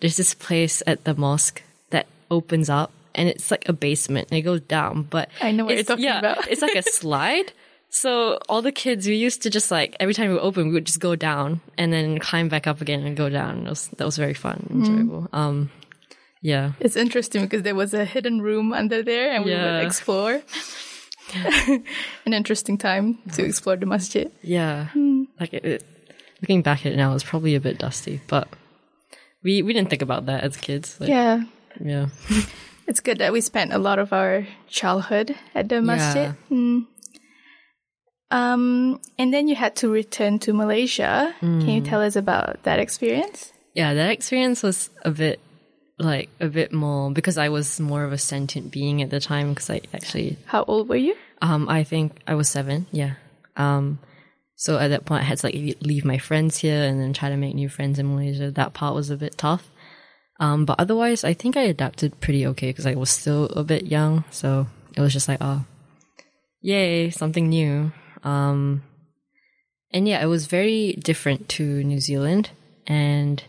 there's 0.01 0.17
this 0.17 0.35
place 0.35 0.83
at 0.87 1.05
the 1.05 1.15
mosque 1.15 1.63
that 1.91 2.07
opens 2.31 2.71
up, 2.71 2.93
and 3.15 3.29
it's 3.29 3.51
like 3.51 3.69
a 3.69 3.73
basement, 3.73 4.29
and 4.31 4.39
it 4.39 4.43
goes 4.43 4.61
down. 4.61 5.03
But 5.03 5.31
I 5.41 5.51
know 5.51 5.65
what 5.65 5.75
you're 5.75 5.85
talking 5.85 6.05
yeah, 6.05 6.21
about. 6.21 6.47
it's 6.49 6.63
like 6.63 6.77
a 6.77 6.83
slide. 6.91 7.53
So 7.95 8.39
all 8.49 8.63
the 8.63 8.73
kids, 8.73 9.07
we 9.07 9.17
used 9.17 9.43
to 9.43 9.51
just 9.51 9.71
like 9.71 9.95
every 10.01 10.15
time 10.15 10.29
we 10.29 10.35
would 10.35 10.43
open, 10.43 10.69
we 10.69 10.73
would 10.75 10.87
just 10.87 10.99
go 10.99 11.15
down 11.15 11.61
and 11.77 11.93
then 11.93 12.19
climb 12.19 12.49
back 12.49 12.67
up 12.67 12.81
again 12.81 13.05
and 13.05 13.15
go 13.15 13.29
down. 13.29 13.67
It 13.67 13.69
was, 13.69 13.89
that 13.99 14.05
was 14.07 14.17
very 14.17 14.33
fun, 14.35 14.65
Mm-hmm. 14.71 14.81
enjoyable. 14.85 15.29
Um, 15.33 15.71
yeah, 16.41 16.73
It's 16.81 16.97
interesting 16.97 17.43
because 17.43 17.63
there 17.63 17.75
was 17.75 17.93
a 17.93 18.05
hidden 18.07 18.41
room 18.41 18.73
under 18.73 19.03
there 19.03 19.31
and 19.33 19.45
we 19.45 19.51
Yeah. 19.53 19.77
would 19.79 19.87
explore. 19.87 20.41
An 22.27 22.33
interesting 22.33 22.79
time 22.79 23.19
to 23.35 23.45
explore 23.45 23.77
the 23.77 23.87
masjid. 23.87 24.33
yeah. 24.43 24.87
Hmm. 24.97 25.25
Like 25.39 25.53
it, 25.55 25.65
it, 25.65 25.85
looking 26.41 26.63
back 26.63 26.85
at 26.87 26.93
it 26.93 26.97
now, 26.97 27.15
it's 27.15 27.25
probably 27.25 27.55
a 27.55 27.61
bit 27.61 27.79
dusty, 27.79 28.21
but 28.27 28.49
we 29.43 29.61
we 29.63 29.73
didn't 29.73 29.91
think 29.91 30.03
about 30.03 30.27
that 30.27 30.45
as 30.45 30.57
kids. 30.57 30.97
Like, 31.01 31.09
Yeah. 31.11 31.43
yeah, 31.81 32.07
It's 32.89 33.01
good 33.01 33.19
that 33.19 33.33
we 33.33 33.41
spent 33.41 33.73
a 33.73 33.79
lot 33.79 33.99
of 33.99 34.13
our 34.13 34.47
childhood 34.69 35.37
at 35.55 35.69
the 35.69 35.81
masjid. 35.81 36.35
Mm. 36.51 36.87
Um, 38.33 38.99
and 39.19 39.29
then 39.33 39.47
you 39.47 39.55
had 39.55 39.77
to 39.85 39.93
return 39.93 40.39
to 40.41 40.53
Malaysia. 40.57 41.35
Can 41.41 41.61
Mm. 41.61 41.75
you 41.75 41.81
tell 41.85 42.01
us 42.01 42.17
about 42.17 42.63
that 42.65 42.79
experience? 42.81 43.53
yeah. 43.77 43.93
That 43.95 44.11
experience 44.11 44.63
was 44.65 44.89
a 45.05 45.11
bit 45.13 45.39
like 46.01 46.29
a 46.41 46.49
bit 46.49 46.73
more 46.73 47.13
because 47.13 47.37
I 47.39 47.49
was 47.53 47.79
more 47.79 48.05
of 48.05 48.13
a 48.13 48.19
sentient 48.19 48.73
being 48.73 49.03
at 49.05 49.11
the 49.13 49.21
time 49.21 49.53
because 49.53 49.69
I 49.71 49.81
actually 49.93 50.37
How 50.49 50.65
old 50.67 50.89
were 50.89 50.97
you? 50.99 51.15
Um, 51.45 51.69
I 51.69 51.85
think 51.85 52.17
I 52.27 52.35
was 52.35 52.49
seven. 52.49 52.87
Yeah. 52.91 53.21
Um, 53.57 53.99
so 54.57 54.79
at 54.81 54.89
that 54.89 55.05
point, 55.05 55.23
I 55.23 55.27
had 55.29 55.39
to 55.39 55.47
like 55.47 55.77
leave 55.85 56.05
my 56.05 56.19
friends 56.19 56.57
here 56.59 56.83
and 56.83 56.99
then 57.01 57.13
try 57.13 57.29
to 57.29 57.37
make 57.37 57.55
new 57.55 57.69
friends 57.69 57.99
in 58.01 58.09
Malaysia. 58.09 58.51
That 58.51 58.73
part 58.73 58.95
was 58.97 59.11
a 59.11 59.17
bit 59.21 59.37
tough. 59.37 59.69
Um, 60.41 60.65
but 60.65 60.81
otherwise, 60.81 61.23
I 61.23 61.35
think 61.35 61.57
I 61.57 61.63
adapted 61.69 62.19
pretty 62.21 62.47
okay 62.57 62.71
because 62.73 62.87
I 62.89 62.95
was 62.97 63.11
still 63.11 63.47
a 63.55 63.63
bit 63.63 63.87
young. 63.87 64.25
So 64.31 64.67
it 64.97 65.01
was 65.05 65.13
just 65.13 65.29
like, 65.29 65.39
oh, 65.41 65.65
yay, 66.61 67.11
something 67.11 67.49
new. 67.49 67.93
Um, 68.23 68.83
and 69.93 70.09
yeah, 70.09 70.23
it 70.23 70.27
was 70.27 70.47
very 70.47 70.95
different 70.95 71.49
to 71.51 71.85
New 71.85 72.01
Zealand. 72.01 72.51
And 72.87 73.43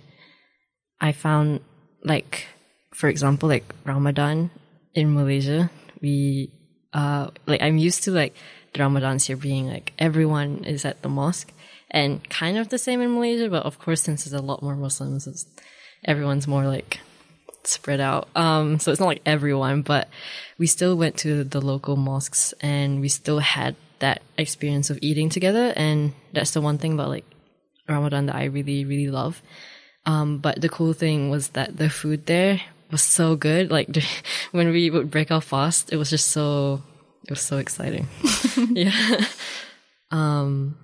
I 1.00 1.12
found 1.12 1.62
like, 2.04 2.48
for 2.94 3.08
example, 3.08 3.50
like 3.50 3.74
Ramadan 3.86 4.52
in 4.94 5.14
Malaysia, 5.14 5.72
we 6.02 6.52
uh 6.94 7.30
like 7.48 7.62
I'm 7.62 7.78
used 7.78 8.04
to 8.04 8.12
like 8.12 8.36
the 8.74 8.80
Ramadans 8.80 9.26
here 9.26 9.38
being 9.38 9.68
like 9.68 9.94
everyone 9.98 10.64
is 10.66 10.86
at 10.86 11.02
the 11.02 11.10
mosque 11.10 11.52
and 11.90 12.28
kind 12.30 12.58
of 12.58 12.70
the 12.70 12.78
same 12.78 13.02
in 13.02 13.14
Malaysia, 13.14 13.50
but 13.50 13.66
of 13.66 13.80
course 13.80 14.02
since 14.02 14.26
there's 14.26 14.40
a 14.40 14.46
lot 14.46 14.62
more 14.62 14.76
Muslims, 14.76 15.48
everyone's 16.06 16.48
more 16.48 16.66
like 16.68 17.00
spread 17.64 18.00
out. 18.00 18.28
Um 18.36 18.80
so 18.80 18.92
it's 18.92 19.00
not 19.00 19.08
like 19.08 19.22
everyone, 19.26 19.82
but 19.82 20.08
we 20.60 20.68
still 20.68 20.96
went 20.96 21.18
to 21.18 21.44
the 21.44 21.62
local 21.62 21.96
mosques 21.96 22.54
and 22.62 23.02
we 23.02 23.10
still 23.10 23.40
had 23.40 23.76
that 24.04 24.22
experience 24.38 24.90
of 24.90 25.00
eating 25.02 25.30
together 25.30 25.72
and 25.78 26.14
that's 26.34 26.52
the 26.52 26.60
one 26.60 26.78
thing 26.78 26.94
about 26.94 27.08
like 27.08 27.26
Ramadan 27.88 28.28
that 28.28 28.36
I 28.36 28.46
really, 28.46 28.86
really 28.86 29.10
love. 29.10 29.42
Um, 30.06 30.40
but 30.40 30.60
the 30.62 30.70
cool 30.70 30.94
thing 30.94 31.30
was 31.30 31.50
that 31.50 31.78
the 31.78 31.90
food 31.90 32.26
there 32.26 32.62
was 32.92 33.02
so 33.02 33.36
good. 33.36 33.72
Like 33.72 33.90
when 34.52 34.72
we 34.72 34.90
would 34.90 35.12
break 35.12 35.32
our 35.32 35.42
fast, 35.42 35.92
it 35.92 35.98
was 35.98 36.10
just 36.10 36.30
so, 36.30 36.82
it 37.24 37.32
was 37.32 37.42
so 37.42 37.58
exciting. 37.58 38.08
yeah. 38.70 39.26
Um, 40.12 40.78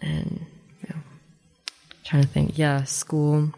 and 0.00 0.44
yeah, 0.86 0.96
trying 2.04 2.22
to 2.22 2.28
think. 2.28 2.58
Yeah, 2.58 2.84
school. 2.84 3.52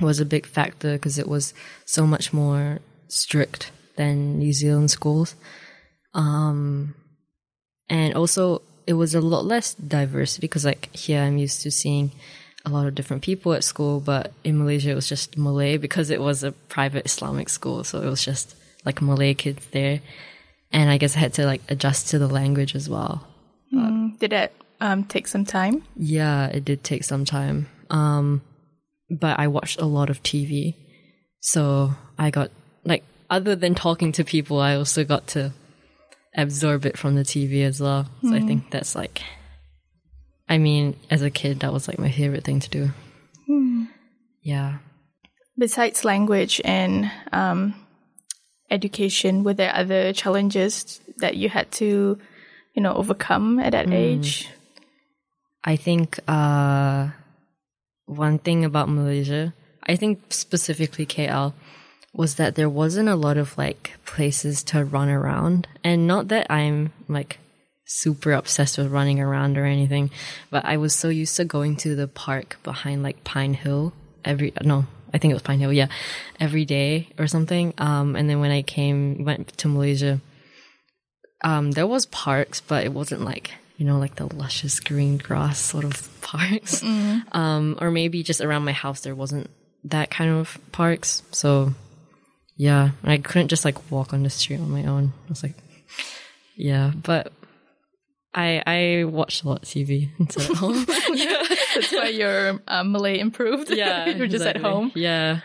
was 0.00 0.20
a 0.20 0.24
big 0.24 0.46
factor 0.46 0.92
because 0.92 1.18
it 1.18 1.28
was 1.28 1.54
so 1.84 2.06
much 2.06 2.32
more 2.32 2.80
strict 3.08 3.70
than 3.96 4.38
New 4.38 4.52
Zealand 4.52 4.90
schools. 4.90 5.34
Um, 6.14 6.94
and 7.88 8.14
also 8.14 8.62
it 8.86 8.94
was 8.94 9.14
a 9.14 9.20
lot 9.20 9.44
less 9.44 9.74
diversity 9.74 10.40
because 10.40 10.64
like 10.64 10.94
here 10.94 11.22
I'm 11.22 11.38
used 11.38 11.62
to 11.62 11.70
seeing 11.70 12.12
a 12.64 12.70
lot 12.70 12.86
of 12.86 12.94
different 12.94 13.22
people 13.22 13.52
at 13.52 13.64
school, 13.64 14.00
but 14.00 14.32
in 14.42 14.58
Malaysia 14.58 14.90
it 14.90 14.94
was 14.94 15.08
just 15.08 15.36
Malay 15.36 15.76
because 15.76 16.10
it 16.10 16.20
was 16.20 16.42
a 16.42 16.52
private 16.52 17.06
Islamic 17.06 17.48
school, 17.48 17.84
so 17.84 18.00
it 18.00 18.08
was 18.08 18.24
just 18.24 18.56
like 18.84 19.02
Malay 19.02 19.34
kids 19.34 19.66
there, 19.72 20.00
and 20.72 20.90
I 20.90 20.96
guess 20.96 21.16
I 21.16 21.20
had 21.20 21.34
to 21.34 21.46
like 21.46 21.62
adjust 21.68 22.08
to 22.10 22.18
the 22.18 22.28
language 22.28 22.74
as 22.74 22.88
well. 22.88 23.26
Mm, 23.72 24.18
did 24.18 24.32
that 24.32 24.52
um, 24.80 25.04
take 25.04 25.26
some 25.26 25.44
time? 25.44 25.84
Yeah, 25.96 26.46
it 26.46 26.64
did 26.64 26.84
take 26.84 27.04
some 27.04 27.24
time. 27.24 27.68
Um, 27.90 28.42
but 29.10 29.38
I 29.38 29.48
watched 29.48 29.80
a 29.80 29.86
lot 29.86 30.08
of 30.08 30.22
TV, 30.22 30.74
so 31.40 31.92
I 32.18 32.30
got 32.30 32.50
like 32.84 33.04
other 33.28 33.54
than 33.56 33.74
talking 33.74 34.12
to 34.12 34.24
people, 34.24 34.58
I 34.60 34.74
also 34.74 35.04
got 35.04 35.26
to 35.28 35.52
absorb 36.34 36.86
it 36.86 36.98
from 36.98 37.14
the 37.14 37.22
TV 37.22 37.64
as 37.64 37.80
well. 37.80 38.06
So 38.22 38.34
I 38.34 38.40
think 38.40 38.70
that's 38.70 38.94
like, 38.94 39.22
I 40.48 40.58
mean, 40.58 40.96
as 41.10 41.22
a 41.22 41.30
kid, 41.30 41.60
that 41.60 41.72
was 41.72 41.88
like 41.88 41.98
my 41.98 42.10
favorite 42.10 42.44
thing 42.44 42.60
to 42.60 42.70
do. 42.70 42.90
Yeah. 44.44 44.78
Besides 45.56 46.04
language 46.04 46.60
and 46.64 47.10
um, 47.32 47.74
education, 48.70 49.42
were 49.42 49.54
there 49.54 49.74
other 49.74 50.12
challenges 50.12 51.00
that 51.18 51.36
you 51.36 51.48
had 51.48 51.70
to, 51.72 52.18
you 52.74 52.82
know, 52.82 52.94
overcome 52.94 53.58
at 53.58 53.72
that 53.72 53.90
age? 53.90 54.48
I 55.64 55.76
think 55.76 56.20
uh, 56.28 57.08
one 58.04 58.38
thing 58.38 58.64
about 58.64 58.90
Malaysia, 58.90 59.54
I 59.82 59.96
think 59.96 60.20
specifically 60.28 61.06
KL, 61.06 61.54
was 62.14 62.36
that 62.36 62.54
there 62.54 62.68
wasn't 62.68 63.08
a 63.08 63.16
lot 63.16 63.36
of 63.36 63.58
like 63.58 63.92
places 64.06 64.62
to 64.62 64.84
run 64.84 65.08
around. 65.08 65.66
And 65.82 66.06
not 66.06 66.28
that 66.28 66.50
I'm 66.50 66.92
like 67.08 67.38
super 67.86 68.32
obsessed 68.32 68.78
with 68.78 68.90
running 68.90 69.20
around 69.20 69.58
or 69.58 69.64
anything, 69.64 70.10
but 70.50 70.64
I 70.64 70.76
was 70.76 70.94
so 70.94 71.08
used 71.08 71.36
to 71.36 71.44
going 71.44 71.76
to 71.78 71.96
the 71.96 72.08
park 72.08 72.56
behind 72.62 73.02
like 73.02 73.24
Pine 73.24 73.54
Hill 73.54 73.92
every, 74.24 74.52
no, 74.62 74.86
I 75.12 75.18
think 75.18 75.32
it 75.32 75.34
was 75.34 75.42
Pine 75.42 75.58
Hill, 75.58 75.72
yeah, 75.72 75.88
every 76.38 76.64
day 76.64 77.08
or 77.18 77.26
something. 77.26 77.74
Um, 77.78 78.14
and 78.16 78.30
then 78.30 78.40
when 78.40 78.52
I 78.52 78.62
came, 78.62 79.24
went 79.24 79.48
to 79.58 79.68
Malaysia, 79.68 80.20
um, 81.42 81.72
there 81.72 81.86
was 81.86 82.06
parks, 82.06 82.60
but 82.60 82.84
it 82.84 82.92
wasn't 82.92 83.22
like, 83.22 83.52
you 83.76 83.84
know, 83.84 83.98
like 83.98 84.14
the 84.14 84.32
luscious 84.34 84.78
green 84.78 85.18
grass 85.18 85.58
sort 85.58 85.84
of 85.84 86.08
parks. 86.20 86.82
Um, 87.32 87.76
or 87.80 87.90
maybe 87.90 88.22
just 88.22 88.40
around 88.40 88.64
my 88.64 88.72
house, 88.72 89.00
there 89.00 89.16
wasn't 89.16 89.50
that 89.84 90.10
kind 90.10 90.30
of 90.30 90.58
parks. 90.72 91.22
So 91.32 91.74
yeah, 92.56 92.90
I 93.02 93.18
couldn't 93.18 93.48
just 93.48 93.64
like 93.64 93.90
walk 93.90 94.12
on 94.12 94.22
the 94.22 94.30
street 94.30 94.60
on 94.60 94.70
my 94.70 94.84
own. 94.84 95.12
I 95.26 95.28
was 95.28 95.42
like, 95.42 95.54
yeah, 96.56 96.92
but 96.94 97.32
I 98.34 98.62
I 98.66 99.04
watched 99.04 99.44
a 99.44 99.48
lot 99.48 99.62
of 99.62 99.68
TV 99.68 100.10
instead 100.18 100.50
at 100.50 100.56
home. 100.56 100.84
That's 101.74 101.92
why 101.92 102.08
your 102.08 102.60
um, 102.68 102.92
Malay 102.92 103.18
improved. 103.18 103.70
yeah, 103.70 104.06
You're 104.16 104.28
just 104.28 104.44
at 104.44 104.58
home. 104.58 104.92
Yeah, 104.94 105.40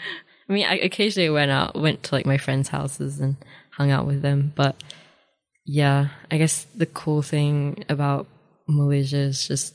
I 0.47 0.53
mean, 0.53 0.65
I 0.65 0.75
occasionally 0.77 1.29
went 1.29 1.51
out, 1.51 1.79
went 1.79 2.03
to 2.03 2.15
like 2.15 2.25
my 2.25 2.37
friends' 2.37 2.69
houses 2.69 3.19
and 3.19 3.37
hung 3.71 3.91
out 3.91 4.05
with 4.05 4.21
them. 4.21 4.53
But 4.55 4.75
yeah, 5.65 6.09
I 6.31 6.37
guess 6.37 6.65
the 6.75 6.85
cool 6.85 7.21
thing 7.21 7.85
about 7.89 8.27
Malaysia 8.67 9.17
is 9.17 9.47
just 9.47 9.73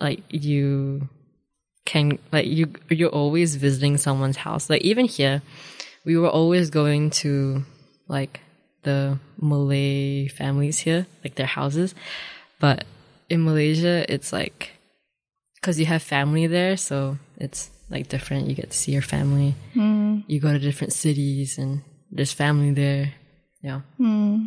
like 0.00 0.22
you 0.30 1.08
can 1.84 2.18
like 2.32 2.46
you 2.46 2.72
you're 2.88 3.10
always 3.10 3.56
visiting 3.56 3.96
someone's 3.96 4.36
house. 4.36 4.68
Like 4.70 4.82
even 4.82 5.06
here, 5.06 5.42
we 6.04 6.16
were 6.16 6.28
always 6.28 6.70
going 6.70 7.10
to 7.10 7.64
like 8.08 8.40
the 8.82 9.18
Malay 9.40 10.28
families 10.28 10.78
here, 10.78 11.06
like 11.24 11.34
their 11.34 11.46
houses. 11.46 11.94
But 12.60 12.84
in 13.28 13.44
Malaysia, 13.44 14.04
it's 14.12 14.32
like 14.32 14.72
because 15.56 15.80
you 15.80 15.86
have 15.86 16.02
family 16.02 16.46
there, 16.46 16.76
so 16.76 17.18
it's 17.36 17.70
like 17.90 18.08
different. 18.08 18.48
You 18.48 18.54
get 18.54 18.70
to 18.70 18.76
see 18.76 18.92
your 18.92 19.02
family. 19.02 19.54
Hmm. 19.72 20.20
You 20.26 20.40
go 20.40 20.52
to 20.52 20.58
different 20.58 20.92
cities, 20.92 21.58
and 21.58 21.82
there's 22.10 22.32
family 22.32 22.72
there. 22.72 23.14
Yeah, 23.62 23.80
hmm. 23.96 24.46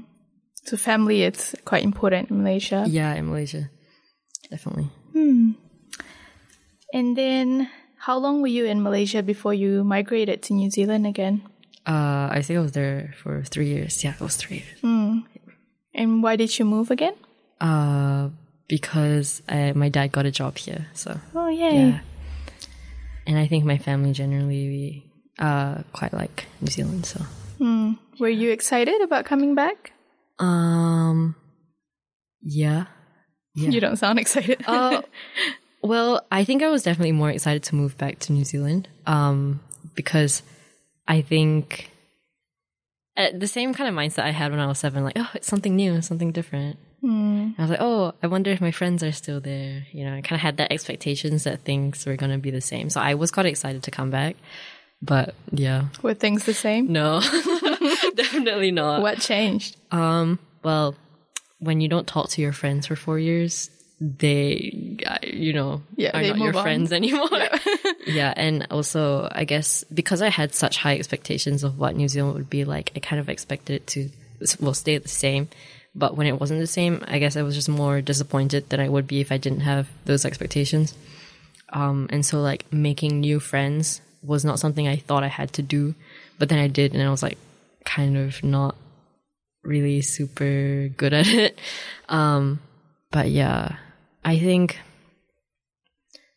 So 0.66 0.78
family, 0.78 1.24
it's 1.24 1.56
quite 1.66 1.84
important 1.84 2.30
in 2.30 2.44
Malaysia. 2.44 2.86
yeah, 2.88 3.14
in 3.16 3.28
Malaysia, 3.28 3.70
definitely. 4.50 4.92
Hmm. 5.14 5.52
And 6.94 7.18
then, 7.18 7.70
how 8.00 8.18
long 8.18 8.42
were 8.42 8.48
you 8.48 8.66
in 8.66 8.82
Malaysia 8.82 9.24
before 9.24 9.54
you 9.54 9.84
migrated 9.84 10.44
to 10.44 10.54
New 10.54 10.70
Zealand 10.70 11.06
again? 11.06 11.42
Uh, 11.88 12.28
I 12.32 12.42
think 12.44 12.58
I 12.58 12.62
was 12.62 12.74
there 12.74 13.14
for 13.24 13.42
three 13.44 13.68
years. 13.70 14.04
Yeah, 14.04 14.14
it 14.14 14.20
was 14.22 14.36
three 14.36 14.58
years. 14.58 15.24
And 15.94 16.22
why 16.22 16.36
did 16.36 16.60
you 16.60 16.66
move 16.66 16.92
again? 16.92 17.16
Uh, 17.62 18.30
because 18.68 19.42
I, 19.50 19.72
my 19.74 19.90
dad 19.90 20.12
got 20.12 20.26
a 20.26 20.32
job 20.32 20.58
here, 20.58 20.88
so 20.94 21.18
Oh, 21.34 21.48
yay. 21.50 21.76
yeah. 21.90 22.00
And 23.26 23.38
I 23.40 23.48
think 23.48 23.66
my 23.66 23.78
family 23.78 24.12
generally 24.14 24.68
we 24.68 25.12
uh 25.40 25.84
quite 25.94 26.14
like 26.14 26.46
New 26.62 26.72
Zealand, 26.72 27.06
so 27.06 27.22
Were 28.20 28.30
you 28.30 28.52
excited 28.52 29.02
about 29.02 29.26
coming 29.26 29.56
back? 29.56 29.92
um, 30.40 31.36
yeah. 32.42 32.86
Yeah. 33.56 33.70
You 33.70 33.80
don't 33.82 33.98
sound 33.98 34.20
excited. 34.20 34.64
Uh, 34.68 35.02
well, 35.82 36.22
I 36.32 36.44
think 36.44 36.62
I 36.62 36.70
was 36.70 36.84
definitely 36.84 37.12
more 37.14 37.32
excited 37.32 37.64
to 37.64 37.76
move 37.76 37.98
back 37.98 38.20
to 38.20 38.34
New 38.34 38.46
Zealand 38.46 38.88
um, 39.08 39.62
because 39.96 40.44
I 41.08 41.22
think 41.22 41.92
at 43.16 43.40
the 43.40 43.48
same 43.48 43.74
kind 43.74 43.90
of 43.90 43.96
mindset 43.96 44.24
I 44.24 44.32
had 44.32 44.52
when 44.52 44.60
I 44.60 44.68
was 44.68 44.80
seven, 44.80 45.04
like, 45.04 45.18
oh, 45.18 45.30
it's 45.34 45.48
something 45.48 45.76
new, 45.76 46.02
something 46.02 46.32
different. 46.32 46.78
I 47.04 47.54
was 47.60 47.70
like, 47.70 47.80
oh, 47.82 48.14
I 48.22 48.28
wonder 48.28 48.52
if 48.52 48.60
my 48.60 48.72
friends 48.72 49.02
are 49.04 49.12
still 49.14 49.40
there. 49.40 49.86
You 49.92 50.04
know, 50.04 50.12
I 50.16 50.22
kind 50.22 50.34
of 50.34 50.42
had 50.42 50.58
that 50.58 50.74
expectations 50.74 51.46
that 51.46 51.62
things 51.62 52.06
were 52.06 52.18
going 52.18 52.32
to 52.32 52.38
be 52.38 52.52
the 52.52 52.60
same. 52.60 52.90
So 52.90 53.00
I 53.00 53.14
was 53.14 53.32
quite 53.32 53.46
excited 53.46 53.84
to 53.84 53.92
come 53.92 54.10
back. 54.10 54.36
But 55.02 55.36
yeah, 55.52 55.86
Were 56.02 56.16
things 56.16 56.46
the 56.46 56.54
same? 56.56 56.92
no, 56.92 57.22
definitely 58.16 58.72
not. 58.72 59.02
What 59.02 59.20
changed? 59.20 59.78
Um, 59.92 60.40
well, 60.64 60.96
when 61.60 61.82
you 61.82 61.88
don't 61.88 62.08
talk 62.08 62.30
to 62.32 62.42
your 62.42 62.52
friends 62.52 62.88
for 62.88 62.96
four 62.96 63.20
years, 63.20 63.70
they, 64.00 64.98
you 65.24 65.54
know, 65.54 65.82
Yeah, 65.96 66.18
are 66.18 66.22
not 66.22 66.38
your 66.38 66.56
on. 66.56 66.64
friends 66.64 66.92
anymore. 67.00 67.30
Yeah. 68.06 68.34
and 68.38 68.68
also, 68.72 69.28
I 69.32 69.44
guess 69.44 69.84
because 69.94 70.22
I 70.22 70.30
had 70.30 70.54
such 70.56 70.78
high 70.78 70.96
expectations 70.96 71.64
of 71.64 71.78
what 71.78 71.96
New 71.96 72.08
Zealand 72.08 72.36
would 72.36 72.50
be 72.50 72.64
like, 72.64 72.92
I 72.96 73.00
kind 73.00 73.20
of 73.20 73.28
expected 73.28 73.74
it 73.76 73.88
to, 73.88 74.10
well, 74.62 74.74
stay 74.74 74.98
the 74.98 75.10
same. 75.10 75.50
But 75.94 76.16
when 76.16 76.28
it 76.28 76.40
wasn't 76.40 76.60
the 76.62 76.68
same, 76.68 77.04
I 77.08 77.18
guess 77.20 77.36
I 77.36 77.42
was 77.42 77.56
just 77.56 77.68
more 77.70 78.02
disappointed 78.02 78.70
than 78.70 78.80
I 78.80 78.88
would 78.88 79.08
be 79.08 79.20
if 79.20 79.32
I 79.32 79.38
didn't 79.38 79.62
have 79.62 79.90
those 80.06 80.26
expectations. 80.26 80.94
Um, 81.74 82.08
and 82.12 82.26
so 82.26 82.40
like 82.40 82.72
making 82.72 83.20
new 83.20 83.40
friends 83.42 84.00
was 84.22 84.46
not 84.46 84.60
something 84.60 84.88
I 84.88 84.98
thought 84.98 85.24
I 85.24 85.28
had 85.28 85.52
to 85.54 85.62
do, 85.62 85.96
but 86.40 86.50
then 86.50 86.60
I 86.60 86.68
did, 86.68 86.94
and 86.94 87.02
I 87.04 87.10
was 87.10 87.24
like 87.24 87.38
kind 87.84 88.16
of 88.16 88.42
not 88.44 88.76
really 89.64 90.02
super 90.02 90.88
good 90.96 91.14
at 91.14 91.28
it. 91.44 91.60
Um, 92.08 92.60
but 93.12 93.30
yeah, 93.30 93.78
I 94.28 94.38
think, 94.40 94.78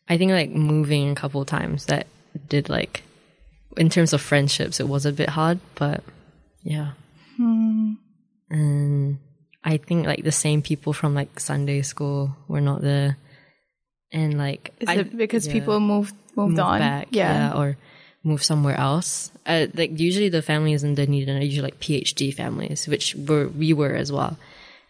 I 0.07 0.17
think 0.17 0.31
like 0.31 0.49
moving 0.49 1.11
a 1.11 1.15
couple 1.15 1.41
of 1.41 1.47
times 1.47 1.85
that 1.87 2.07
did 2.47 2.69
like, 2.69 3.03
in 3.75 3.89
terms 3.89 4.13
of 4.13 4.21
friendships, 4.21 4.79
it 4.79 4.87
was 4.87 5.05
a 5.05 5.11
bit 5.11 5.27
hard, 5.29 5.59
but 5.75 5.99
yeah. 6.63 6.91
And 8.49 9.19
I 9.63 9.77
think 9.77 10.05
like 10.07 10.23
the 10.23 10.31
same 10.31 10.61
people 10.61 10.93
from 10.93 11.13
like 11.15 11.39
Sunday 11.39 11.81
school 11.81 12.35
were 12.47 12.61
not 12.61 12.81
there. 12.81 13.17
And 14.11 14.37
like, 14.37 14.73
Is 14.79 14.89
I- 14.89 14.95
it 15.03 15.15
because 15.17 15.47
yeah 15.47 15.53
people 15.53 15.79
moved 15.79 16.13
moved 16.35 16.51
move 16.57 16.59
on? 16.59 16.79
back, 16.79 17.07
yeah. 17.11 17.53
or 17.55 17.77
move 18.23 18.43
somewhere 18.43 18.75
else. 18.77 19.31
Uh, 19.45 19.67
like 19.73 19.99
usually 19.99 20.29
the 20.29 20.41
families 20.41 20.83
in 20.83 20.95
Dunedin 20.95 21.37
are 21.37 21.41
usually 21.43 21.63
like 21.71 21.79
PhD 21.79 22.33
families, 22.33 22.87
which 22.87 23.15
were 23.15 23.47
we 23.47 23.73
were 23.73 23.95
as 23.95 24.11
well, 24.11 24.37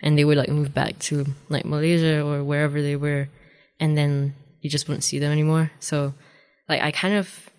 and 0.01 0.17
they 0.17 0.25
would 0.25 0.37
like 0.37 0.49
move 0.49 0.73
back 0.73 0.97
to 0.99 1.25
like 1.49 1.65
Malaysia 1.65 2.21
or 2.25 2.43
wherever 2.43 2.81
they 2.81 2.95
were, 2.95 3.29
and 3.79 3.97
then 3.97 4.35
you 4.61 4.69
just 4.69 4.87
wouldn't 4.87 5.03
see 5.03 5.19
them 5.19 5.31
anymore. 5.31 5.71
So, 5.79 6.13
like 6.67 6.81
I 6.81 6.91
kind 6.91 7.15
of 7.15 7.49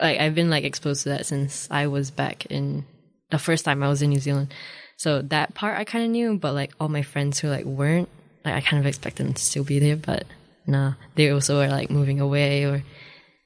like 0.00 0.18
I've 0.18 0.34
been 0.34 0.50
like 0.50 0.64
exposed 0.64 1.04
to 1.04 1.10
that 1.10 1.26
since 1.26 1.68
I 1.70 1.86
was 1.86 2.10
back 2.10 2.46
in 2.46 2.84
the 3.30 3.38
first 3.38 3.64
time 3.64 3.82
I 3.82 3.88
was 3.88 4.02
in 4.02 4.10
New 4.10 4.20
Zealand. 4.20 4.52
So 4.96 5.22
that 5.22 5.54
part 5.54 5.78
I 5.78 5.84
kind 5.84 6.04
of 6.04 6.10
knew, 6.10 6.38
but 6.38 6.54
like 6.54 6.72
all 6.78 6.88
my 6.88 7.02
friends 7.02 7.40
who 7.40 7.48
like 7.48 7.64
weren't, 7.64 8.08
like 8.44 8.54
I 8.54 8.60
kind 8.60 8.80
of 8.80 8.86
expected 8.86 9.26
them 9.26 9.34
to 9.34 9.42
still 9.42 9.64
be 9.64 9.78
there, 9.78 9.96
but 9.96 10.24
nah, 10.66 10.94
they 11.16 11.30
also 11.30 11.60
are 11.60 11.68
like 11.68 11.90
moving 11.90 12.20
away 12.20 12.64
or 12.64 12.84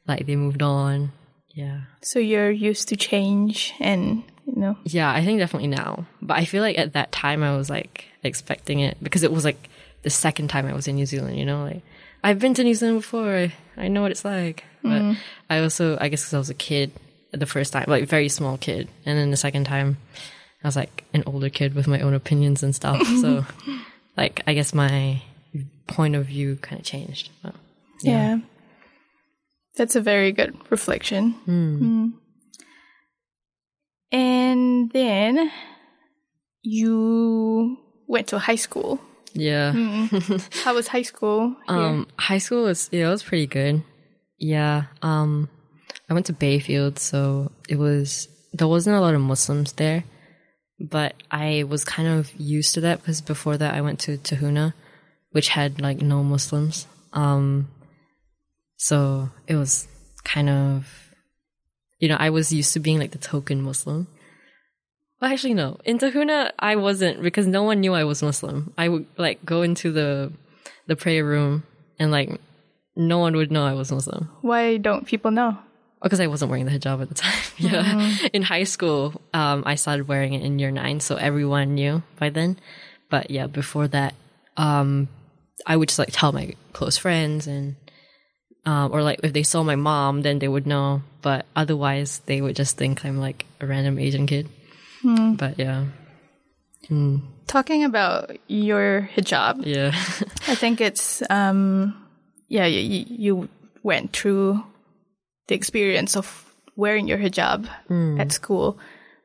like 0.07 0.27
they 0.27 0.37
moved 0.37 0.63
on. 0.63 1.13
Yeah. 1.55 1.83
So 2.03 2.19
you're 2.19 2.51
used 2.51 2.89
to 2.89 2.97
change 2.97 3.73
and 3.81 4.23
you 4.45 4.61
know 4.61 4.77
Yeah, 4.85 5.11
I 5.11 5.25
think 5.25 5.39
definitely 5.39 5.69
now. 5.69 6.07
But 6.21 6.37
I 6.37 6.45
feel 6.45 6.63
like 6.63 6.79
at 6.79 6.93
that 6.93 7.13
time 7.13 7.43
I 7.43 7.57
was 7.57 7.71
like 7.71 8.05
expecting 8.27 8.81
it 8.81 8.97
because 9.03 9.23
it 9.23 9.33
was 9.33 9.45
like 9.45 9.69
the 10.03 10.11
second 10.11 10.49
time 10.49 10.67
I 10.67 10.75
was 10.75 10.87
in 10.89 10.97
New 10.97 11.07
Zealand, 11.07 11.39
you 11.39 11.47
know? 11.47 11.65
Like 11.65 11.83
I've 12.23 12.39
been 12.39 12.55
to 12.55 12.65
New 12.65 12.75
Zealand 12.75 13.01
before. 13.01 13.35
I, 13.35 13.55
I 13.77 13.89
know 13.89 14.03
what 14.03 14.11
it's 14.11 14.25
like. 14.25 14.65
But 14.83 15.17
I 15.51 15.61
also, 15.61 15.99
I 16.01 16.09
guess, 16.09 16.23
because 16.23 16.35
I 16.35 16.39
was 16.39 16.51
a 16.51 16.55
kid 16.55 16.93
the 17.33 17.47
first 17.47 17.73
time, 17.73 17.87
like 17.89 18.09
very 18.09 18.29
small 18.29 18.57
kid, 18.57 18.89
and 19.05 19.19
then 19.19 19.31
the 19.31 19.37
second 19.37 19.65
time, 19.65 19.99
I 20.63 20.69
was 20.69 20.77
like 20.77 21.05
an 21.13 21.25
older 21.27 21.51
kid 21.51 21.75
with 21.75 21.87
my 21.87 22.01
own 22.01 22.15
opinions 22.15 22.63
and 22.63 22.75
stuff. 22.75 23.05
so, 23.21 23.45
like, 24.17 24.43
I 24.47 24.55
guess 24.55 24.73
my 24.75 25.23
point 25.87 26.15
of 26.15 26.27
view 26.27 26.57
kind 26.57 26.79
of 26.81 26.87
changed. 26.87 27.31
But, 27.43 27.55
Yeah. 28.03 28.39
That's 29.77 29.95
a 29.95 30.01
very 30.01 30.33
good 30.33 30.57
reflection. 30.71 31.35
Mm. 31.47 32.13
And 34.11 34.91
then 34.91 35.51
you 36.63 37.77
went 38.07 38.29
to 38.29 38.39
high 38.39 38.57
school. 38.57 39.01
yeah. 39.35 39.73
How 40.65 40.75
was 40.75 40.89
high 40.89 41.03
school? 41.03 41.49
here? 41.49 41.57
Um, 41.77 42.07
high 42.19 42.39
school 42.39 42.65
was 42.65 42.89
yeah, 42.93 43.07
it 43.09 43.11
was 43.11 43.23
pretty 43.23 43.47
good. 43.47 43.83
Yeah. 44.39 44.85
Um, 45.03 45.49
I 46.09 46.15
went 46.15 46.27
to 46.27 46.33
Bayfield, 46.33 46.99
so 46.99 47.51
it 47.69 47.79
was 47.79 48.29
there 48.53 48.69
wasn't 48.69 48.97
a 48.97 49.01
lot 49.01 49.15
of 49.15 49.21
Muslims 49.21 49.73
there, 49.75 50.05
but 50.81 51.15
I 51.31 51.65
was 51.65 51.85
kind 51.85 52.09
of 52.09 52.33
used 52.35 52.75
to 52.75 52.81
that 52.83 53.01
because 53.01 53.21
before 53.21 53.57
that 53.57 53.75
I 53.75 53.81
went 53.81 53.99
to 54.01 54.17
Tahuna, 54.17 54.75
which 55.33 55.49
had 55.49 55.81
like 55.81 56.01
no 56.01 56.23
Muslims. 56.23 56.87
Um, 57.13 57.69
so 58.77 59.31
it 59.47 59.57
was 59.57 59.89
kind 60.25 60.49
of, 60.51 60.87
you 61.99 62.09
know, 62.09 62.17
I 62.19 62.31
was 62.31 62.53
used 62.53 62.73
to 62.75 62.81
being 62.81 62.99
like 62.99 63.13
the 63.13 63.19
token 63.19 63.63
Muslim. 63.63 64.07
Well, 65.21 65.33
actually, 65.33 65.55
no. 65.55 65.79
In 65.85 65.99
Tahuna, 65.99 66.53
I 66.59 66.77
wasn't 66.77 67.23
because 67.23 67.47
no 67.47 67.63
one 67.63 67.81
knew 67.81 67.95
I 67.95 68.05
was 68.05 68.23
Muslim. 68.23 68.75
I 68.77 68.89
would 68.89 69.07
like 69.17 69.45
go 69.45 69.63
into 69.63 69.93
the 69.93 70.33
the 70.87 70.97
prayer 70.97 71.25
room 71.25 71.65
and 71.99 72.11
like 72.11 72.39
no 72.95 73.19
one 73.19 73.35
would 73.37 73.51
know 73.51 73.65
I 73.67 73.75
was 73.75 73.91
Muslim 73.91 74.29
Why 74.41 74.77
don't 74.77 75.07
people 75.07 75.31
know? 75.31 75.59
because 76.03 76.21
I 76.21 76.29
wasn't 76.29 76.51
wearing 76.51 76.67
the 76.67 76.71
hijab 76.71 77.03
at 77.03 77.09
the 77.09 77.15
time. 77.27 77.43
yeah. 77.59 78.17
In 78.33 78.43
high 78.43 78.63
school, 78.65 79.21
um, 79.35 79.65
I 79.67 79.75
started 79.75 80.07
wearing 80.07 80.35
it 80.35 80.43
in 80.45 80.59
year 80.61 80.71
nine, 80.71 81.01
so 81.01 81.17
everyone 81.17 81.75
knew 81.75 82.03
by 82.21 82.31
then. 82.31 82.59
But 83.11 83.31
yeah, 83.31 83.49
before 83.49 83.89
that, 83.89 84.15
um, 84.57 85.09
I 85.67 85.77
would 85.77 85.89
just 85.89 85.99
like 85.99 86.11
tell 86.13 86.31
my 86.31 86.55
close 86.75 86.97
friends 86.97 87.49
and, 87.49 87.75
um, 88.67 88.93
or 88.93 89.03
like 89.03 89.21
if 89.25 89.33
they 89.33 89.43
saw 89.43 89.65
my 89.65 89.75
mom, 89.75 90.23
then 90.23 90.39
they 90.39 90.47
would 90.47 90.67
know. 90.67 91.03
But 91.23 91.47
otherwise, 91.57 92.21
they 92.27 92.41
would 92.41 92.55
just 92.55 92.77
think 92.77 93.05
I'm 93.05 93.19
like 93.19 93.45
a 93.61 93.67
random 93.67 93.99
Asian 93.99 94.27
kid. 94.29 94.49
But 95.05 95.59
yeah, 95.59 95.87
Talking 97.47 97.85
about 97.85 98.37
your 98.49 99.09
hijab, 99.15 99.65
yeah, 99.67 99.89
I 100.49 100.55
think 100.55 100.81
it's 100.81 101.23
um 101.31 101.95
yeah 102.49 102.67
you, 102.67 103.05
you 103.09 103.49
went 103.83 104.13
through 104.13 104.63
the 105.49 105.55
experience 105.55 106.17
of 106.17 106.45
wearing 106.77 107.09
your 107.09 107.19
hijab 107.19 107.69
at 108.19 108.33
school. 108.33 108.79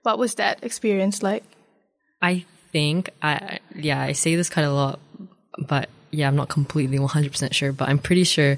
What 0.04 0.18
was 0.18 0.36
that 0.36 0.64
experience 0.64 1.22
like? 1.24 1.44
I 2.22 2.46
think 2.72 3.10
I 3.22 3.60
yeah 3.76 4.02
I 4.02 4.14
say 4.14 4.36
this 4.36 4.50
quite 4.50 4.66
a 4.66 4.74
lot, 4.74 5.00
but 5.58 5.90
yeah 6.12 6.28
I'm 6.28 6.36
not 6.36 6.50
completely 6.50 7.00
100 7.00 7.32
percent 7.32 7.56
sure, 7.56 7.74
but 7.74 7.90
I'm 7.90 8.00
pretty 8.00 8.24
sure 8.24 8.58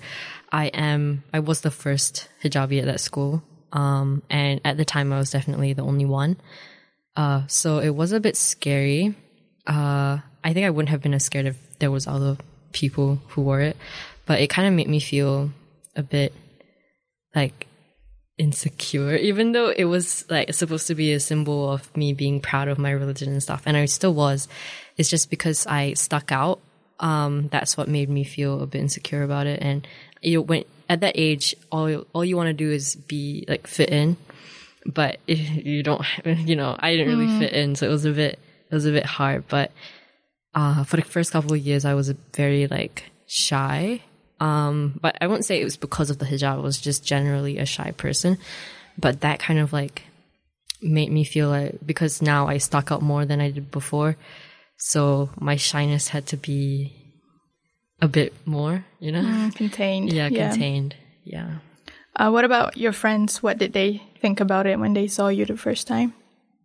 I 0.52 0.68
am. 0.68 1.24
I 1.34 1.40
was 1.40 1.62
the 1.62 1.72
first 1.72 2.30
hijabi 2.44 2.80
at 2.80 2.86
that 2.86 3.00
school, 3.00 3.42
um, 3.72 4.22
and 4.30 4.62
at 4.64 4.78
the 4.78 4.86
time 4.86 5.12
I 5.12 5.18
was 5.18 5.32
definitely 5.32 5.74
the 5.74 5.84
only 5.84 6.06
one. 6.06 6.38
Uh, 7.16 7.46
so 7.48 7.80
it 7.80 7.92
was 7.92 8.12
a 8.12 8.20
bit 8.20 8.36
scary. 8.36 9.16
Uh, 9.68 10.20
I 10.44 10.54
think 10.54 10.66
I 10.66 10.70
wouldn't 10.70 10.90
have 10.90 11.02
been 11.02 11.14
as 11.14 11.26
scared 11.26 11.46
if 11.46 11.58
there 11.80 11.92
was 11.92 12.08
other 12.08 12.38
people 12.72 13.22
who 13.30 13.42
wore 13.42 13.62
it, 13.62 13.78
but 14.26 14.42
it 14.42 14.50
kind 14.50 14.68
of 14.68 14.74
made 14.74 14.90
me 14.90 15.00
feel 15.00 15.52
a 15.96 16.04
bit 16.04 16.34
like 17.36 17.68
insecure, 18.38 19.16
even 19.30 19.52
though 19.52 19.70
it 19.70 19.86
was 19.86 20.26
like 20.30 20.54
supposed 20.54 20.88
to 20.88 20.96
be 20.96 21.14
a 21.14 21.20
symbol 21.20 21.72
of 21.72 21.96
me 21.96 22.14
being 22.14 22.40
proud 22.40 22.68
of 22.68 22.78
my 22.78 22.92
religion 22.92 23.30
and 23.32 23.44
stuff, 23.44 23.64
and 23.66 23.78
I 23.78 23.86
still 23.86 24.14
was. 24.14 24.48
It's 24.98 25.10
just 25.10 25.30
because 25.30 25.66
I 25.68 25.94
stuck 25.94 26.32
out. 26.32 26.60
Um, 27.00 27.50
that's 27.50 27.76
what 27.76 27.88
made 27.88 28.10
me 28.10 28.24
feel 28.24 28.62
a 28.62 28.68
bit 28.68 28.80
insecure 28.80 29.24
about 29.24 29.48
it. 29.48 29.62
And 29.62 29.88
you 30.22 30.38
know, 30.38 30.42
when 30.42 30.64
at 30.90 31.02
that 31.02 31.14
age, 31.16 31.56
all 31.72 32.06
all 32.14 32.26
you 32.26 32.38
want 32.38 32.48
to 32.48 32.54
do 32.54 32.72
is 32.72 32.96
be 32.96 33.46
like 33.48 33.68
fit 33.68 33.90
in, 33.90 34.18
but 34.86 35.18
you 35.28 35.84
don't, 35.84 36.04
you 36.26 36.56
know, 36.56 36.76
I 36.78 36.96
didn't 36.96 37.18
really 37.18 37.40
fit 37.40 37.54
in, 37.54 37.76
so 37.76 37.88
it 37.88 37.92
was 37.92 38.06
a 38.06 38.12
bit 38.12 38.40
it 38.70 38.76
was 38.76 38.86
a 38.86 38.92
bit 38.92 39.06
hard. 39.06 39.48
But 39.48 39.72
uh, 40.56 40.84
for 40.84 40.98
the 40.98 41.04
first 41.04 41.32
couple 41.32 41.54
of 41.54 41.60
years, 41.60 41.86
I 41.86 41.94
was 41.94 42.10
very 42.36 42.68
like 42.68 43.12
shy. 43.28 44.02
Um, 44.40 45.00
but 45.00 45.18
I 45.22 45.28
wouldn't 45.28 45.46
say 45.46 45.62
it 45.62 45.64
was 45.64 45.78
because 45.78 46.10
of 46.10 46.20
the 46.20 46.26
hijab. 46.26 46.56
I 46.56 46.58
was 46.58 46.82
just 46.82 47.06
generally 47.06 47.58
a 47.60 47.66
shy 47.66 47.92
person. 47.92 48.38
But 48.98 49.22
that 49.22 49.40
kind 49.40 49.60
of 49.60 49.74
like 49.74 50.04
made 50.82 51.12
me 51.12 51.24
feel 51.24 51.50
like 51.50 51.78
because 51.86 52.22
now 52.22 52.48
I 52.48 52.58
stuck 52.58 52.92
out 52.92 53.02
more 53.02 53.26
than 53.26 53.40
I 53.40 53.52
did 53.52 53.72
before. 53.72 54.18
So 54.78 55.30
my 55.40 55.56
shyness 55.56 56.10
had 56.10 56.28
to 56.28 56.38
be 56.38 56.94
a 58.02 58.08
bit 58.08 58.34
more, 58.46 58.86
you 59.00 59.12
know? 59.12 59.50
Contained. 59.56 60.12
Yeah, 60.14 60.30
contained. 60.30 60.96
Yeah. 61.24 61.60
Uh, 62.16 62.30
what 62.30 62.44
about 62.44 62.78
your 62.78 62.92
friends? 62.92 63.42
What 63.42 63.58
did 63.58 63.74
they 63.74 64.04
think 64.24 64.40
about 64.40 64.66
it 64.66 64.80
when 64.80 64.94
they 64.96 65.08
saw 65.08 65.28
you 65.28 65.44
the 65.46 65.58
first 65.58 65.86
time? 65.86 66.16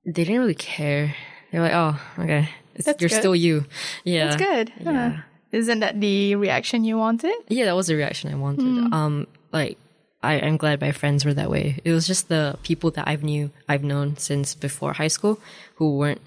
They 0.06 0.22
didn't 0.22 0.38
really 0.38 0.54
care. 0.54 1.14
They're 1.50 1.60
like, 1.60 1.74
oh, 1.74 1.98
okay. 2.22 2.48
You're 2.86 3.10
good. 3.10 3.18
still 3.18 3.34
you. 3.34 3.66
Yeah. 4.04 4.28
That's 4.30 4.42
good. 4.48 4.66
Huh. 4.84 4.90
Yeah. 4.92 5.20
Isn't 5.50 5.80
that 5.80 6.00
the 6.00 6.36
reaction 6.36 6.84
you 6.84 6.96
wanted? 6.96 7.34
Yeah, 7.48 7.64
that 7.64 7.74
was 7.74 7.88
the 7.88 7.96
reaction 7.96 8.30
I 8.30 8.36
wanted. 8.36 8.92
Um, 8.94 9.26
like 9.50 9.76
I, 10.22 10.34
I'm 10.40 10.56
glad 10.56 10.80
my 10.80 10.92
friends 10.92 11.24
were 11.24 11.34
that 11.34 11.50
way. 11.50 11.80
It 11.84 11.90
was 11.90 12.06
just 12.06 12.28
the 12.28 12.56
people 12.62 12.90
that 12.92 13.08
I've 13.08 13.24
knew 13.24 13.50
I've 13.68 13.82
known 13.82 14.16
since 14.18 14.54
before 14.54 14.92
high 14.92 15.08
school 15.08 15.40
who 15.76 15.96
weren't 15.96 16.20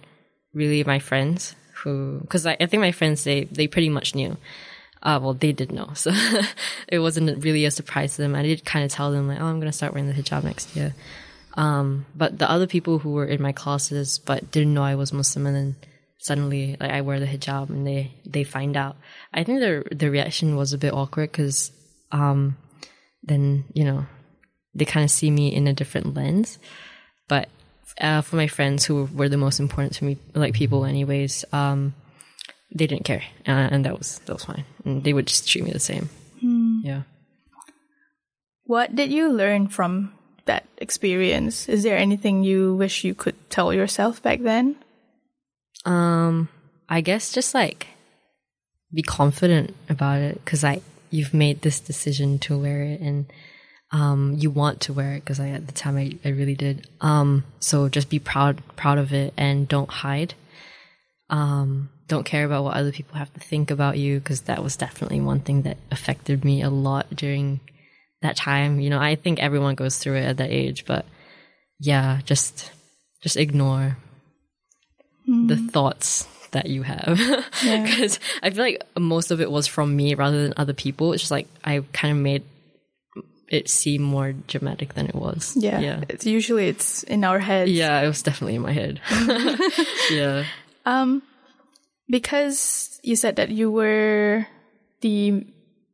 really 0.53 0.83
my 0.83 0.99
friends. 0.99 1.55
Who, 1.83 2.19
because 2.21 2.45
I, 2.45 2.57
I 2.59 2.65
think 2.65 2.81
my 2.81 2.91
friends 2.91 3.23
they 3.23 3.45
they 3.45 3.67
pretty 3.67 3.89
much 3.89 4.15
knew. 4.15 4.37
Uh, 5.03 5.19
well, 5.21 5.33
they 5.33 5.51
did 5.51 5.71
know, 5.71 5.91
so 5.95 6.11
it 6.87 6.99
wasn't 6.99 7.43
really 7.43 7.65
a 7.65 7.71
surprise 7.71 8.15
to 8.15 8.21
them. 8.21 8.35
I 8.35 8.43
did 8.43 8.63
kind 8.63 8.85
of 8.85 8.91
tell 8.91 9.11
them 9.11 9.27
like, 9.27 9.41
oh, 9.41 9.45
I'm 9.45 9.59
gonna 9.59 9.71
start 9.71 9.93
wearing 9.93 10.07
the 10.07 10.13
hijab 10.13 10.43
next 10.43 10.75
year. 10.75 10.93
Um, 11.55 12.05
but 12.15 12.37
the 12.37 12.49
other 12.49 12.67
people 12.67 12.99
who 12.99 13.11
were 13.11 13.25
in 13.25 13.41
my 13.41 13.51
classes 13.51 14.19
but 14.19 14.51
didn't 14.51 14.73
know 14.73 14.83
I 14.83 14.95
was 14.95 15.11
Muslim, 15.11 15.47
and 15.47 15.55
then 15.55 15.75
suddenly 16.19 16.77
like 16.79 16.91
I 16.91 17.01
wear 17.01 17.19
the 17.19 17.25
hijab 17.25 17.69
and 17.69 17.85
they 17.85 18.13
they 18.25 18.43
find 18.43 18.77
out. 18.77 18.95
I 19.33 19.43
think 19.43 19.59
the 19.59 19.83
the 19.91 20.11
reaction 20.11 20.55
was 20.55 20.73
a 20.73 20.77
bit 20.77 20.93
awkward 20.93 21.31
because 21.31 21.71
um, 22.11 22.57
then 23.23 23.65
you 23.73 23.83
know 23.83 24.05
they 24.73 24.85
kind 24.85 25.03
of 25.03 25.11
see 25.11 25.31
me 25.31 25.53
in 25.53 25.67
a 25.67 25.73
different 25.73 26.13
lens. 26.13 26.59
But 27.27 27.49
uh, 27.99 28.21
for 28.21 28.35
my 28.35 28.47
friends 28.47 28.85
who 28.85 29.09
were 29.13 29.29
the 29.29 29.37
most 29.37 29.59
important 29.59 29.93
to 29.95 30.05
me, 30.05 30.17
like 30.33 30.53
people, 30.53 30.85
anyways, 30.85 31.45
um, 31.51 31.93
they 32.73 32.87
didn't 32.87 33.05
care, 33.05 33.23
uh, 33.47 33.67
and 33.71 33.85
that 33.85 33.97
was 33.97 34.19
that 34.25 34.33
was 34.33 34.45
fine. 34.45 34.65
And 34.85 35.03
they 35.03 35.13
would 35.13 35.27
just 35.27 35.47
treat 35.47 35.63
me 35.63 35.71
the 35.71 35.79
same. 35.79 36.09
Yeah. 36.83 37.03
What 38.65 38.95
did 38.95 39.11
you 39.11 39.29
learn 39.29 39.67
from 39.67 40.13
that 40.45 40.65
experience? 40.77 41.69
Is 41.69 41.83
there 41.83 41.97
anything 41.97 42.43
you 42.43 42.75
wish 42.75 43.03
you 43.03 43.13
could 43.13 43.35
tell 43.49 43.73
yourself 43.73 44.21
back 44.23 44.41
then? 44.41 44.75
Um, 45.85 46.49
I 46.89 47.01
guess 47.01 47.31
just 47.31 47.53
like 47.53 47.87
be 48.93 49.01
confident 49.01 49.75
about 49.89 50.19
it 50.21 50.43
because 50.43 50.63
I 50.63 50.81
you've 51.09 51.33
made 51.33 51.61
this 51.61 51.79
decision 51.79 52.39
to 52.39 52.57
wear 52.57 52.83
it 52.83 52.99
and 52.99 53.25
um 53.91 54.35
you 54.37 54.49
want 54.49 54.81
to 54.81 54.93
wear 54.93 55.13
it 55.13 55.21
because 55.21 55.39
I 55.39 55.49
at 55.49 55.67
the 55.67 55.73
time 55.73 55.97
I, 55.97 56.17
I 56.25 56.29
really 56.29 56.55
did. 56.55 56.87
Um, 57.01 57.43
so 57.59 57.89
just 57.89 58.09
be 58.09 58.19
proud 58.19 58.61
proud 58.75 58.97
of 58.97 59.13
it 59.13 59.33
and 59.37 59.67
don't 59.67 59.89
hide. 59.89 60.33
Um, 61.29 61.89
don't 62.11 62.25
care 62.25 62.45
about 62.45 62.63
what 62.63 62.75
other 62.77 62.91
people 62.91 63.15
have 63.17 63.33
to 63.33 63.39
think 63.39 63.71
about 63.71 63.97
you 63.97 64.19
because 64.19 64.41
that 64.41 64.61
was 64.63 64.75
definitely 64.77 65.21
one 65.21 65.39
thing 65.39 65.63
that 65.63 65.77
affected 65.91 66.43
me 66.45 66.61
a 66.61 66.69
lot 66.69 67.07
during 67.15 67.59
that 68.21 68.35
time. 68.35 68.79
You 68.79 68.89
know, 68.91 68.99
I 68.99 69.15
think 69.15 69.39
everyone 69.39 69.75
goes 69.75 69.97
through 69.97 70.17
it 70.17 70.25
at 70.25 70.37
that 70.37 70.51
age, 70.51 70.85
but 70.85 71.05
yeah, 71.79 72.19
just 72.25 72.71
just 73.23 73.37
ignore 73.37 73.97
the 75.47 75.55
thoughts 75.71 76.27
that 76.51 76.67
you 76.67 76.83
have 76.83 77.17
because 77.63 78.19
I 78.43 78.49
feel 78.49 78.63
like 78.65 78.83
most 78.99 79.31
of 79.31 79.39
it 79.39 79.49
was 79.49 79.67
from 79.67 79.95
me 79.95 80.13
rather 80.15 80.43
than 80.43 80.53
other 80.57 80.73
people. 80.73 81.13
It's 81.13 81.21
just 81.23 81.31
like 81.31 81.47
I 81.63 81.83
kind 81.93 82.11
of 82.11 82.21
made 82.21 82.43
it 83.47 83.69
seem 83.69 84.01
more 84.01 84.31
dramatic 84.47 84.93
than 84.95 85.07
it 85.07 85.15
was. 85.15 85.53
yeah, 85.57 86.03
It's 86.09 86.25
usually 86.25 86.67
it's 86.67 87.03
in 87.03 87.23
our 87.23 87.39
heads. 87.39 87.71
yeah. 87.71 88.01
It 88.01 88.07
was 88.07 88.23
definitely 88.23 88.55
in 88.55 88.61
my 88.61 88.71
head. 88.71 88.99
yeah, 90.11 90.45
Um, 90.85 91.21
because 92.11 92.99
you 93.01 93.15
said 93.15 93.37
that 93.37 93.49
you 93.49 93.71
were 93.71 94.45
the 94.99 95.47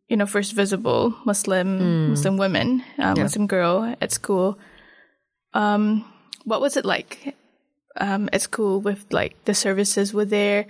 you 0.09 0.17
know 0.17 0.25
first 0.25 0.53
visible 0.53 1.13
Muslim 1.23 2.09
Muslim 2.09 2.35
woman, 2.37 2.83
uh, 2.97 3.13
Muslim 3.15 3.45
girl 3.45 3.95
at 4.01 4.11
school. 4.11 4.57
Um, 5.53 6.03
what 6.43 6.59
was 6.59 6.75
it 6.75 6.83
like 6.85 7.35
um, 7.95 8.27
at 8.33 8.41
school 8.41 8.81
with 8.81 9.05
like 9.13 9.37
the 9.45 9.53
services? 9.53 10.13
Were 10.13 10.25
there 10.25 10.65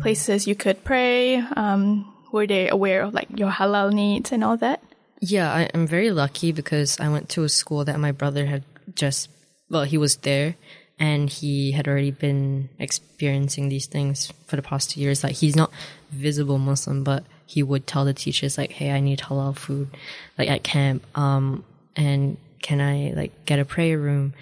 places 0.00 0.46
you 0.46 0.54
could 0.54 0.84
pray? 0.84 1.36
Um, 1.36 2.14
were 2.32 2.46
they 2.46 2.68
aware 2.68 3.02
of 3.02 3.14
like 3.14 3.28
your 3.34 3.50
halal 3.50 3.92
needs 3.92 4.32
and 4.32 4.44
all 4.44 4.56
that? 4.58 4.80
Yeah, 5.20 5.52
I, 5.52 5.70
I'm 5.74 5.86
very 5.86 6.10
lucky 6.10 6.52
because 6.52 7.00
I 7.00 7.08
went 7.08 7.28
to 7.30 7.44
a 7.44 7.48
school 7.48 7.84
that 7.84 7.98
my 7.98 8.12
brother 8.12 8.46
had 8.46 8.62
just, 8.94 9.28
well, 9.70 9.84
he 9.84 9.98
was 9.98 10.16
there 10.16 10.54
and 10.98 11.28
he 11.28 11.72
had 11.72 11.86
already 11.86 12.10
been 12.10 12.68
experiencing 12.78 13.68
these 13.68 13.86
things 13.86 14.32
for 14.46 14.56
the 14.56 14.62
past 14.62 14.90
two 14.90 15.00
years. 15.00 15.22
Like, 15.22 15.36
he's 15.36 15.56
not 15.56 15.70
visible 16.10 16.58
Muslim, 16.58 17.04
but 17.04 17.24
he 17.46 17.62
would 17.62 17.86
tell 17.86 18.04
the 18.04 18.14
teachers, 18.14 18.56
like, 18.58 18.72
hey, 18.72 18.90
I 18.90 19.00
need 19.00 19.20
halal 19.20 19.56
food, 19.56 19.90
like 20.38 20.48
at 20.48 20.62
camp. 20.62 21.04
Um, 21.16 21.64
and 21.94 22.38
can 22.62 22.80
I, 22.80 23.12
like, 23.14 23.44
get 23.44 23.58
a 23.58 23.64
prayer 23.64 23.98
room? 23.98 24.34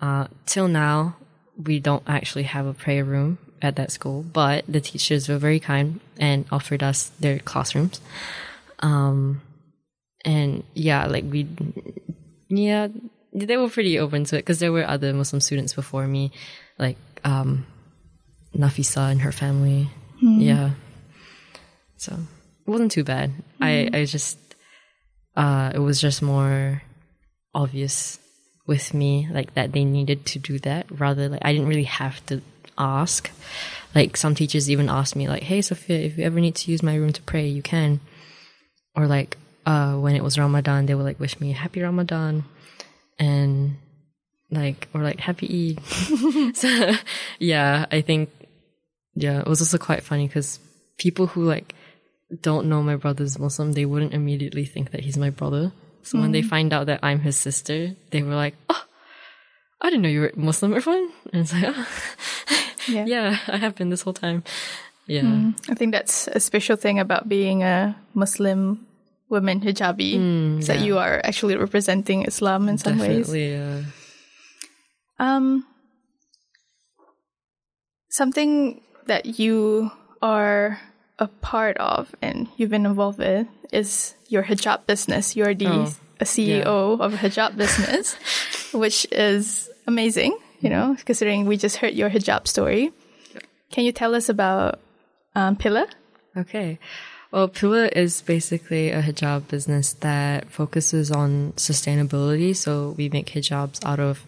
Uh, 0.00 0.28
till 0.46 0.68
now, 0.68 1.16
we 1.56 1.80
don't 1.80 2.02
actually 2.06 2.44
have 2.44 2.66
a 2.66 2.74
prayer 2.74 3.04
room 3.04 3.38
at 3.60 3.76
that 3.76 3.90
school, 3.90 4.22
but 4.22 4.64
the 4.68 4.80
teachers 4.80 5.28
were 5.28 5.38
very 5.38 5.60
kind 5.60 6.00
and 6.18 6.44
offered 6.52 6.82
us 6.82 7.10
their 7.20 7.38
classrooms. 7.40 8.00
Um, 8.78 9.42
and 10.24 10.62
yeah, 10.74 11.06
like 11.06 11.24
we, 11.28 11.48
yeah, 12.48 12.88
they 13.32 13.56
were 13.56 13.68
pretty 13.68 13.98
open 13.98 14.24
to 14.24 14.36
it 14.36 14.40
because 14.40 14.58
there 14.58 14.72
were 14.72 14.86
other 14.86 15.12
Muslim 15.12 15.40
students 15.40 15.74
before 15.74 16.06
me, 16.06 16.32
like 16.78 16.96
um, 17.24 17.66
Nafisa 18.54 19.10
and 19.10 19.22
her 19.22 19.32
family. 19.32 19.88
Yeah, 20.20 20.70
so 21.96 22.12
it 22.66 22.70
wasn't 22.70 22.92
too 22.92 23.04
bad. 23.04 23.32
I 23.60 23.88
I 23.92 24.04
just 24.04 24.38
uh, 25.36 25.72
it 25.74 25.78
was 25.78 26.00
just 26.00 26.22
more 26.22 26.82
obvious 27.54 28.18
with 28.66 28.92
me 28.92 29.26
like 29.32 29.54
that 29.54 29.72
they 29.72 29.84
needed 29.84 30.26
to 30.26 30.38
do 30.38 30.58
that 30.58 30.86
rather 31.00 31.28
like 31.28 31.40
I 31.42 31.52
didn't 31.52 31.68
really 31.68 31.84
have 31.84 32.24
to 32.26 32.42
ask. 32.76 33.30
Like 33.94 34.16
some 34.16 34.34
teachers 34.34 34.70
even 34.70 34.88
asked 34.88 35.16
me 35.16 35.28
like, 35.28 35.42
"Hey 35.42 35.60
Sofea, 35.60 36.04
if 36.04 36.18
you 36.18 36.24
ever 36.24 36.40
need 36.40 36.54
to 36.56 36.70
use 36.70 36.82
my 36.82 36.94
room 36.94 37.12
to 37.12 37.22
pray, 37.22 37.46
you 37.46 37.62
can." 37.62 38.00
Or 38.94 39.06
like 39.06 39.36
uh, 39.66 39.94
when 39.94 40.14
it 40.14 40.22
was 40.22 40.38
Ramadan, 40.38 40.86
they 40.86 40.94
would 40.94 41.04
like 41.04 41.20
wish 41.20 41.40
me 41.40 41.52
happy 41.52 41.80
Ramadan, 41.82 42.44
and 43.18 43.76
like 44.50 44.88
or 44.94 45.02
like 45.02 45.20
happy 45.20 45.76
Eid. 45.78 45.84
so 46.56 46.92
yeah, 47.38 47.86
I 47.90 48.00
think 48.00 48.30
yeah, 49.14 49.40
it 49.40 49.46
was 49.46 49.60
also 49.60 49.78
quite 49.78 50.02
funny 50.02 50.26
because 50.26 50.60
people 50.96 51.26
who 51.26 51.44
like 51.44 51.74
don't 52.42 52.68
know 52.68 52.82
my 52.82 52.96
brother's 52.96 53.38
Muslim, 53.38 53.72
they 53.72 53.84
wouldn't 53.84 54.14
immediately 54.14 54.64
think 54.64 54.90
that 54.90 55.00
he's 55.00 55.16
my 55.16 55.30
brother. 55.30 55.72
So 56.02 56.18
when 56.18 56.32
they 56.32 56.42
mm. 56.42 56.48
find 56.48 56.72
out 56.72 56.86
that 56.86 57.00
I'm 57.02 57.20
his 57.20 57.36
sister, 57.36 57.94
they 58.10 58.22
were 58.22 58.34
like, 58.34 58.54
"Oh, 58.70 58.84
I 59.80 59.90
didn't 59.90 60.02
know 60.02 60.08
you 60.08 60.20
were 60.20 60.32
Muslim, 60.36 60.72
Irfan." 60.72 61.08
And 61.32 61.42
it's 61.42 61.52
like, 61.52 61.64
oh, 61.68 61.88
Yeah. 62.88 63.04
"Yeah, 63.04 63.38
I 63.48 63.58
have 63.58 63.74
been 63.74 63.90
this 63.90 64.02
whole 64.02 64.14
time." 64.14 64.42
Yeah, 65.06 65.22
mm. 65.22 65.54
I 65.68 65.74
think 65.74 65.92
that's 65.92 66.28
a 66.28 66.40
special 66.40 66.76
thing 66.76 66.98
about 66.98 67.28
being 67.28 67.62
a 67.62 67.96
Muslim 68.14 68.86
woman 69.28 69.60
hijabi, 69.60 70.58
is 70.58 70.66
that 70.66 70.78
yeah. 70.80 70.84
you 70.84 70.98
are 70.98 71.20
actually 71.24 71.56
representing 71.56 72.24
Islam 72.24 72.68
in 72.68 72.78
some 72.78 72.98
ways. 72.98 73.26
definitely. 73.26 73.56
Uh, 73.56 73.82
Um, 75.18 75.66
something 78.10 78.80
that 79.06 79.38
you 79.38 79.90
are 80.22 80.78
a 81.18 81.26
part 81.26 81.76
of 81.78 82.14
and 82.22 82.46
you've 82.56 82.70
been 82.70 82.86
involved 82.86 83.18
with 83.18 83.46
is 83.72 84.14
your 84.28 84.44
hijab 84.44 84.86
business. 84.86 85.34
You're 85.34 85.54
the 85.54 85.66
Oh, 85.66 85.94
a 86.20 86.24
CEO 86.24 87.00
of 87.00 87.14
a 87.14 87.16
hijab 87.16 87.56
business, 87.56 88.14
which 88.72 89.06
is 89.10 89.68
amazing. 89.86 90.38
You 90.60 90.70
know, 90.70 90.96
considering 91.04 91.46
we 91.46 91.56
just 91.56 91.76
heard 91.76 91.94
your 91.94 92.10
hijab 92.10 92.46
story. 92.48 92.92
Can 93.70 93.84
you 93.84 93.92
tell 93.92 94.14
us 94.14 94.28
about 94.28 94.80
um, 95.34 95.56
Piller? 95.56 95.86
Okay. 96.36 96.78
Well, 97.30 97.48
Piller 97.48 97.86
is 97.86 98.22
basically 98.22 98.90
a 98.90 99.02
hijab 99.02 99.48
business 99.48 99.92
that 99.94 100.50
focuses 100.50 101.10
on 101.10 101.52
sustainability. 101.56 102.56
So 102.56 102.94
we 102.96 103.10
make 103.10 103.26
hijabs 103.26 103.84
out 103.84 104.00
of 104.00 104.26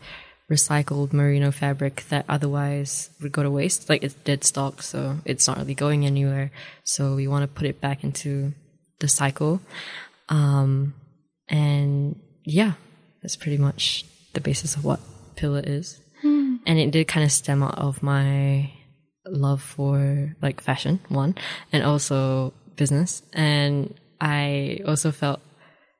recycled 0.50 1.12
merino 1.12 1.50
fabric 1.50 2.04
that 2.10 2.26
otherwise 2.28 3.10
would 3.22 3.32
go 3.32 3.42
to 3.42 3.50
waste. 3.50 3.88
Like 3.88 4.02
it's 4.02 4.14
dead 4.14 4.44
stock, 4.44 4.82
so 4.82 5.18
it's 5.24 5.48
not 5.48 5.56
really 5.58 5.74
going 5.74 6.04
anywhere. 6.04 6.50
So 6.84 7.14
we 7.14 7.26
want 7.26 7.42
to 7.42 7.48
put 7.48 7.66
it 7.66 7.80
back 7.80 8.04
into 8.04 8.52
the 8.98 9.08
cycle. 9.08 9.60
Um, 10.28 10.94
and 11.48 12.20
yeah, 12.44 12.74
that's 13.22 13.36
pretty 13.36 13.58
much 13.58 14.04
the 14.34 14.40
basis 14.40 14.76
of 14.76 14.84
what 14.84 15.00
Piller 15.36 15.62
is. 15.64 16.00
And 16.22 16.78
it 16.78 16.90
did 16.90 17.08
kind 17.08 17.24
of 17.24 17.32
stem 17.32 17.62
out 17.62 17.78
of 17.78 18.02
my 18.02 18.70
love 19.26 19.62
for 19.62 20.36
like 20.42 20.60
fashion, 20.60 21.00
one, 21.08 21.34
and 21.72 21.82
also 21.82 22.52
business. 22.80 23.22
And 23.32 23.94
I 24.20 24.80
also 24.88 25.12
felt 25.12 25.40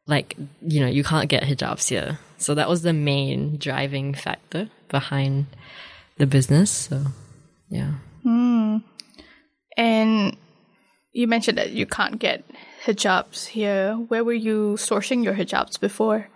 like, 0.06 0.34
you 0.62 0.80
know, 0.80 0.88
you 0.88 1.04
can't 1.04 1.28
get 1.28 1.44
hijabs 1.44 1.88
here. 1.88 2.18
So 2.38 2.54
that 2.54 2.68
was 2.68 2.80
the 2.80 2.94
main 2.94 3.58
driving 3.58 4.14
factor 4.14 4.70
behind 4.88 5.46
the 6.16 6.26
business. 6.26 6.70
So, 6.70 7.04
yeah. 7.68 7.92
And 9.80 10.36
you 11.12 11.26
mentioned 11.26 11.56
that 11.56 11.70
you 11.70 11.86
can't 11.86 12.18
get 12.18 12.44
hijabs 12.84 13.46
here. 13.46 13.94
Where 13.94 14.22
were 14.22 14.34
you 14.34 14.76
sourcing 14.76 15.24
your 15.24 15.34
hijabs 15.34 15.80
before? 15.80 16.28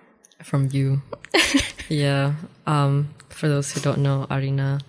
From 0.43 0.71
you. 0.73 1.03
yeah. 1.91 2.35
Um, 2.67 3.15
for 3.29 3.49
those 3.49 3.71
who 3.71 3.81
don't 3.81 3.99
know, 3.99 4.27
Arina 4.31 4.81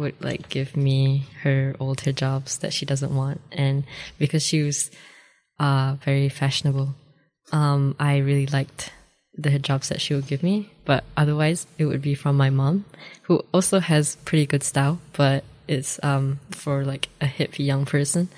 would 0.00 0.22
like 0.22 0.48
give 0.48 0.76
me 0.76 1.26
her 1.42 1.76
old 1.78 1.98
hijabs 1.98 2.58
that 2.60 2.72
she 2.72 2.86
doesn't 2.86 3.14
want. 3.14 3.40
And 3.52 3.84
because 4.18 4.42
she 4.42 4.62
was 4.62 4.90
uh, 5.58 5.96
very 6.04 6.28
fashionable, 6.28 6.94
um, 7.52 7.94
I 8.00 8.18
really 8.18 8.46
liked 8.46 8.92
the 9.36 9.50
hijabs 9.50 9.88
that 9.88 10.00
she 10.00 10.14
would 10.14 10.26
give 10.26 10.42
me. 10.42 10.70
But 10.84 11.04
otherwise, 11.16 11.66
it 11.78 11.84
would 11.84 12.02
be 12.02 12.14
from 12.14 12.36
my 12.36 12.50
mom, 12.50 12.84
who 13.22 13.44
also 13.52 13.78
has 13.78 14.16
pretty 14.24 14.46
good 14.46 14.64
style, 14.64 15.00
but 15.12 15.44
it's 15.68 16.00
um, 16.02 16.40
for 16.50 16.84
like 16.84 17.08
a 17.20 17.26
hip 17.26 17.58
young 17.58 17.84
person. 17.84 18.28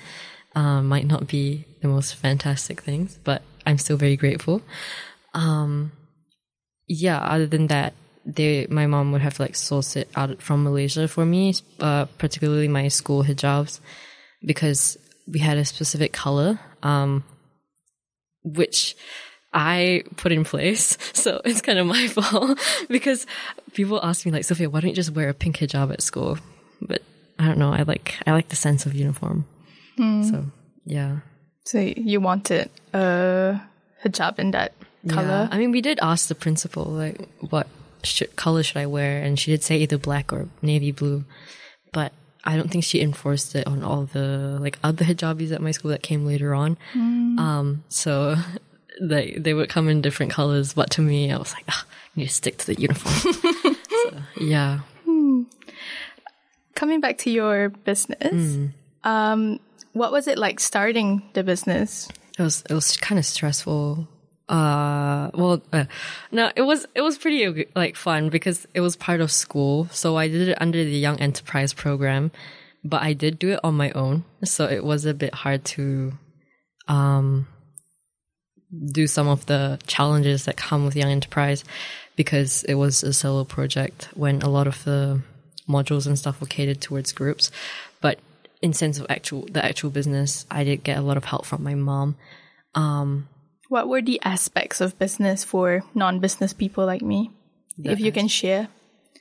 Um, 0.55 0.87
might 0.87 1.07
not 1.07 1.27
be 1.27 1.65
the 1.81 1.87
most 1.87 2.15
fantastic 2.15 2.81
things, 2.81 3.17
but 3.23 3.41
I'm 3.65 3.79
still 3.79 3.97
very 3.97 4.15
grateful. 4.15 4.61
Um, 5.33 5.93
yeah, 6.87 7.17
other 7.17 7.47
than 7.47 7.67
that, 7.67 7.93
they 8.25 8.67
my 8.69 8.87
mom 8.87 9.11
would 9.11 9.21
have 9.21 9.35
to 9.35 9.41
like 9.41 9.55
source 9.55 9.95
it 9.95 10.09
out 10.15 10.41
from 10.41 10.63
Malaysia 10.63 11.07
for 11.07 11.25
me, 11.25 11.53
uh, 11.79 12.05
particularly 12.17 12.67
my 12.67 12.87
school 12.87 13.23
hijabs, 13.23 13.79
because 14.45 14.97
we 15.27 15.39
had 15.39 15.57
a 15.57 15.65
specific 15.65 16.13
color, 16.13 16.59
um, 16.81 17.23
which 18.43 18.95
I 19.53 20.03
put 20.17 20.31
in 20.31 20.43
place. 20.43 20.97
So 21.13 21.39
it's 21.45 21.61
kind 21.61 21.79
of 21.79 21.87
my 21.87 22.07
fault 22.15 22.59
because 22.89 23.25
people 23.73 24.03
ask 24.03 24.25
me 24.25 24.31
like, 24.31 24.43
Sofea, 24.43 24.67
why 24.67 24.81
don't 24.81 24.89
you 24.89 24.95
just 24.95 25.11
wear 25.11 25.29
a 25.29 25.33
pink 25.33 25.57
hijab 25.57 25.93
at 25.93 26.01
school? 26.01 26.37
But 26.81 27.01
I 27.39 27.47
don't 27.47 27.57
know. 27.57 27.71
I 27.71 27.83
like 27.83 28.15
I 28.27 28.31
like 28.31 28.49
the 28.49 28.57
sense 28.57 28.85
of 28.85 28.93
uniform. 28.93 29.45
So 29.97 30.45
yeah. 30.85 31.19
So 31.65 31.79
you 31.79 32.19
wanted 32.19 32.69
a 32.93 33.61
hijab 34.03 34.39
in 34.39 34.51
that 34.51 34.73
color? 35.07 35.47
Yeah. 35.47 35.49
I 35.51 35.57
mean, 35.57 35.71
we 35.71 35.81
did 35.81 35.99
ask 36.01 36.27
the 36.27 36.35
principal, 36.35 36.85
like, 36.85 37.21
what 38.03 38.07
should, 38.07 38.35
color 38.35 38.63
should 38.63 38.77
I 38.77 38.85
wear? 38.85 39.23
And 39.23 39.39
she 39.39 39.49
did 39.51 39.63
say 39.63 39.77
either 39.77 39.97
black 39.97 40.33
or 40.33 40.49
navy 40.61 40.91
blue. 40.91 41.23
But 41.93 42.11
I 42.43 42.57
don't 42.57 42.69
think 42.69 42.83
she 42.83 42.99
enforced 42.99 43.55
it 43.55 43.65
on 43.65 43.81
all 43.81 44.03
the, 44.03 44.57
like, 44.59 44.77
other 44.83 45.05
hijabis 45.05 45.53
at 45.53 45.61
my 45.61 45.71
school 45.71 45.91
that 45.91 46.03
came 46.03 46.25
later 46.25 46.53
on. 46.53 46.77
Um, 47.39 47.83
so, 47.87 48.35
they, 49.01 49.35
they 49.37 49.53
would 49.53 49.69
come 49.69 49.87
in 49.87 50.01
different 50.01 50.33
colors. 50.33 50.73
But 50.73 50.89
to 50.91 51.01
me, 51.01 51.31
I 51.31 51.37
was 51.37 51.53
like, 51.53 51.63
ah, 51.69 51.85
I 51.87 52.19
need 52.19 52.27
to 52.27 52.33
stick 52.33 52.57
to 52.57 52.65
the 52.67 52.81
uniform. 52.81 53.33
so, 53.89 54.17
yeah. 54.37 54.79
Coming 56.75 56.99
back 56.99 57.19
to 57.19 57.29
your 57.31 57.69
business, 57.69 58.69
um, 59.05 59.59
what 59.93 60.11
was 60.11 60.27
it 60.27 60.37
like 60.37 60.59
starting 60.59 61.21
the 61.33 61.43
business? 61.43 62.09
It 62.37 62.41
was 62.41 62.63
it 62.67 62.73
was 62.73 62.97
kind 62.97 63.19
of 63.19 63.25
stressful. 63.25 64.07
Uh, 64.49 65.31
well, 65.33 65.61
uh, 65.71 65.85
no, 66.31 66.51
it 66.55 66.63
was 66.63 66.85
it 66.95 67.01
was 67.01 67.17
pretty 67.17 67.65
like 67.75 67.95
fun 67.95 68.29
because 68.29 68.67
it 68.73 68.81
was 68.81 68.95
part 68.95 69.21
of 69.21 69.31
school. 69.31 69.87
So 69.91 70.17
I 70.17 70.27
did 70.27 70.49
it 70.49 70.61
under 70.61 70.83
the 70.83 70.91
Young 70.91 71.19
Enterprise 71.19 71.73
program, 71.73 72.31
but 72.83 73.01
I 73.01 73.13
did 73.13 73.39
do 73.39 73.49
it 73.51 73.59
on 73.63 73.75
my 73.75 73.91
own. 73.91 74.25
So 74.43 74.65
it 74.65 74.83
was 74.83 75.05
a 75.05 75.13
bit 75.13 75.33
hard 75.33 75.63
to, 75.65 76.13
um, 76.87 77.47
do 78.91 79.07
some 79.07 79.27
of 79.27 79.45
the 79.45 79.79
challenges 79.87 80.45
that 80.45 80.57
come 80.57 80.83
with 80.83 80.95
Young 80.95 81.11
Enterprise 81.11 81.63
because 82.15 82.63
it 82.63 82.75
was 82.75 83.03
a 83.03 83.13
solo 83.13 83.43
project 83.43 84.09
when 84.13 84.41
a 84.41 84.49
lot 84.49 84.67
of 84.67 84.83
the 84.83 85.21
modules 85.67 86.05
and 86.05 86.17
stuff 86.17 86.41
were 86.41 86.47
catered 86.47 86.81
towards 86.81 87.13
groups. 87.13 87.51
But 88.01 88.19
in 88.61 88.73
sense 88.73 88.99
of 88.99 89.05
actual 89.09 89.47
the 89.51 89.63
actual 89.63 89.89
business, 89.89 90.45
I 90.49 90.63
did 90.63 90.83
get 90.83 90.97
a 90.97 91.01
lot 91.01 91.17
of 91.17 91.25
help 91.25 91.45
from 91.45 91.63
my 91.63 91.75
mom. 91.75 92.15
Um, 92.75 93.27
What 93.73 93.89
were 93.89 94.03
the 94.03 94.21
aspects 94.23 94.81
of 94.81 94.99
business 94.99 95.43
for 95.43 95.81
non-business 95.95 96.53
people 96.53 96.85
like 96.85 97.01
me? 97.01 97.31
if 97.83 97.99
you 97.99 98.11
can 98.11 98.27
share 98.27 98.67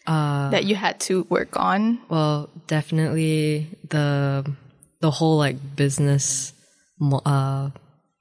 that 0.06 0.64
you 0.64 0.74
had 0.74 1.00
to 1.08 1.24
work 1.30 1.56
on. 1.56 1.98
well, 2.10 2.50
definitely 2.66 3.68
the 3.88 4.44
the 5.00 5.10
whole 5.10 5.38
like 5.38 5.56
business 5.74 6.52
uh, 7.24 7.70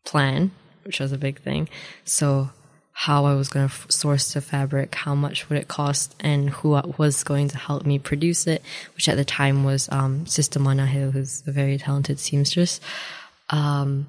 plan, 0.06 0.52
which 0.86 1.02
was 1.02 1.12
a 1.12 1.18
big 1.18 1.42
thing. 1.42 1.68
So 2.06 2.50
how 2.94 3.26
I 3.26 3.34
was 3.34 3.50
going 3.50 3.68
to 3.68 3.74
f- 3.74 3.92
source 3.92 4.34
the 4.34 4.40
fabric, 4.40 4.96
how 4.96 5.16
much 5.16 5.50
would 5.50 5.60
it 5.60 5.68
cost, 5.68 6.16
and 6.22 6.50
who 6.50 6.80
was 6.98 7.26
going 7.26 7.50
to 7.50 7.58
help 7.58 7.86
me 7.86 8.00
produce 8.00 8.48
it, 8.48 8.62
which 8.96 9.10
at 9.10 9.18
the 9.18 9.26
time 9.26 9.66
was 9.66 9.90
um, 9.92 10.26
Sister 10.28 10.62
Manahil, 10.62 11.12
who's 11.12 11.44
a 11.46 11.52
very 11.52 11.78
talented 11.78 12.20
seamstress. 12.20 12.80
Um, 13.50 14.08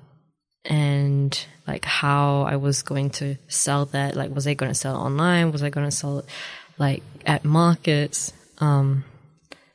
and 0.65 1.47
like 1.67 1.85
how 1.85 2.43
I 2.43 2.57
was 2.57 2.83
going 2.83 3.11
to 3.11 3.37
sell 3.49 3.87
that. 3.87 4.17
Like, 4.17 4.35
was 4.35 4.47
I 4.47 4.55
going 4.55 4.71
to 4.71 4.79
sell 4.79 4.95
it 4.97 5.05
online? 5.05 5.53
Was 5.53 5.63
I 5.63 5.71
going 5.71 5.87
to 5.87 5.97
sell 5.97 6.21
it 6.21 6.27
like 6.79 7.03
at 7.27 7.45
markets? 7.45 8.33
Um, 8.59 9.05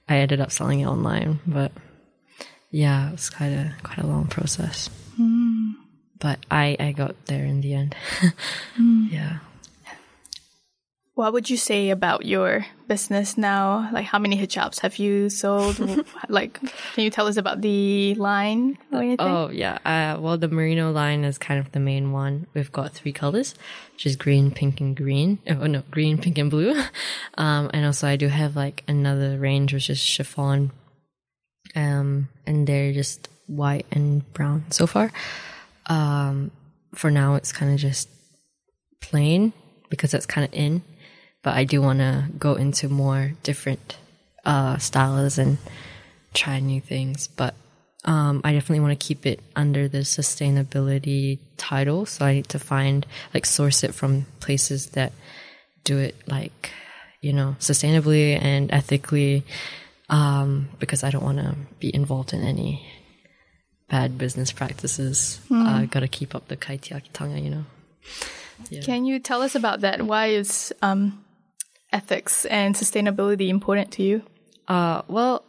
I 0.08 0.18
ended 0.18 0.40
up 0.40 0.52
selling 0.52 0.80
it 0.82 0.88
online, 0.88 1.40
but 1.46 1.72
yeah, 2.72 3.10
it 3.10 3.12
was 3.14 3.30
quite 3.30 3.48
a 3.52 3.74
quite 3.84 4.00
a 4.00 4.08
long 4.08 4.28
process. 4.28 4.90
Mm. 5.20 5.74
But 6.20 6.40
I 6.50 6.78
I 6.80 6.92
got 6.94 7.26
there 7.26 7.46
in 7.46 7.62
the 7.62 7.74
end. 7.74 7.96
mm. 8.80 9.12
Yeah. 9.12 9.40
What 11.18 11.34
would 11.34 11.50
you 11.50 11.58
say 11.58 11.90
about 11.90 12.28
your 12.28 12.68
business 12.88 13.40
now? 13.40 13.90
Like, 13.92 14.06
how 14.06 14.20
many 14.20 14.38
hijabs 14.38 14.82
have 14.82 14.98
you 14.98 15.32
sold? 15.32 15.80
like, 16.30 16.60
can 16.94 17.04
you 17.04 17.10
tell 17.10 17.26
us 17.26 17.38
about 17.38 17.62
the 17.62 18.14
line 18.14 18.78
or 18.92 19.00
anything? 19.00 19.26
Oh, 19.26 19.50
yeah. 19.50 19.80
Uh, 19.84 20.22
well, 20.22 20.38
the 20.38 20.48
merino 20.48 20.92
line 20.92 21.24
is 21.24 21.40
kind 21.40 21.60
of 21.60 21.72
the 21.72 21.80
main 21.80 22.12
one. 22.12 22.46
We've 22.54 22.72
got 22.72 22.94
three 22.94 23.14
colors, 23.14 23.56
which 23.94 24.06
is 24.06 24.16
green, 24.16 24.52
pink, 24.52 24.80
and 24.80 24.96
green. 24.96 25.40
Oh, 25.50 25.66
no, 25.66 25.82
green, 25.90 26.20
pink, 26.20 26.38
and 26.38 26.52
blue. 26.52 26.80
Um, 27.36 27.72
and 27.74 27.84
also 27.84 28.08
I 28.08 28.16
do 28.16 28.28
have 28.28 28.56
like 28.56 28.84
another 28.88 29.40
range, 29.40 29.74
which 29.74 29.90
is 29.90 30.00
chiffon. 30.00 30.72
Um, 31.76 32.30
and 32.46 32.68
they're 32.68 32.94
just 32.94 33.28
white 33.48 33.88
and 33.92 34.22
brown 34.34 34.66
so 34.70 34.86
far. 34.86 35.12
Um, 35.88 36.52
for 36.94 37.10
now, 37.10 37.34
it's 37.36 37.52
kind 37.52 37.74
of 37.74 37.80
just 37.80 38.08
plain 39.02 39.54
because 39.90 40.12
that's 40.12 40.26
kind 40.28 40.46
of 40.48 40.54
in 40.54 40.84
but 41.48 41.56
I 41.56 41.64
do 41.64 41.82
want 41.82 42.00
to 42.00 42.26
go 42.38 42.56
into 42.56 42.90
more 42.90 43.32
different 43.44 43.96
uh, 44.44 44.78
styles 44.80 45.38
and 45.38 45.58
try 46.34 46.60
new 46.60 46.82
things. 46.82 47.30
But 47.30 47.56
um, 48.04 48.42
I 48.44 48.52
definitely 48.52 48.82
want 48.82 49.00
to 49.00 49.08
keep 49.08 49.26
it 49.26 49.40
under 49.56 49.88
the 49.88 50.00
sustainability 50.00 51.40
title. 51.56 52.06
So 52.06 52.26
I 52.26 52.34
need 52.34 52.50
to 52.50 52.60
find, 52.60 53.06
like, 53.34 53.46
source 53.46 53.86
it 53.86 53.96
from 53.96 54.26
places 54.42 54.88
that 54.88 55.14
do 55.86 55.98
it, 56.00 56.16
like, 56.28 56.70
you 57.22 57.32
know, 57.32 57.56
sustainably 57.62 58.38
and 58.38 58.70
ethically, 58.74 59.46
um, 60.10 60.68
because 60.80 61.02
I 61.06 61.12
don't 61.12 61.24
want 61.24 61.38
to 61.38 61.56
be 61.80 61.96
involved 61.96 62.34
in 62.34 62.44
any 62.44 62.86
bad 63.88 64.18
business 64.18 64.52
practices. 64.52 65.40
Mm. 65.50 65.66
I 65.66 65.84
uh, 65.84 65.86
got 65.86 66.02
to 66.02 66.10
keep 66.10 66.36
up 66.36 66.50
the 66.50 66.58
kaitiakitanga, 66.58 67.42
you 67.42 67.52
know. 67.52 67.66
Yeah. 68.70 68.82
Can 68.82 69.06
you 69.06 69.20
tell 69.20 69.42
us 69.44 69.56
about 69.56 69.80
that? 69.80 70.02
Why 70.02 70.28
is 70.28 70.74
um, 70.82 71.24
ethics 71.92 72.46
and 72.46 72.76
sustainability 72.76 73.50
important 73.50 73.92
to 73.94 74.04
you? 74.04 74.22
Uh, 74.68 75.02
well, 75.08 75.44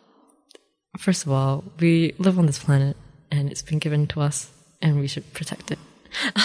first 0.96 1.26
of 1.26 1.32
all, 1.32 1.64
we 1.80 2.14
live 2.18 2.38
on 2.38 2.46
this 2.46 2.58
planet 2.58 2.96
and 3.30 3.50
it's 3.50 3.62
been 3.62 3.78
given 3.78 4.06
to 4.08 4.20
us 4.20 4.50
and 4.80 5.00
we 5.00 5.06
should 5.06 5.32
protect 5.32 5.70
it. 5.70 5.78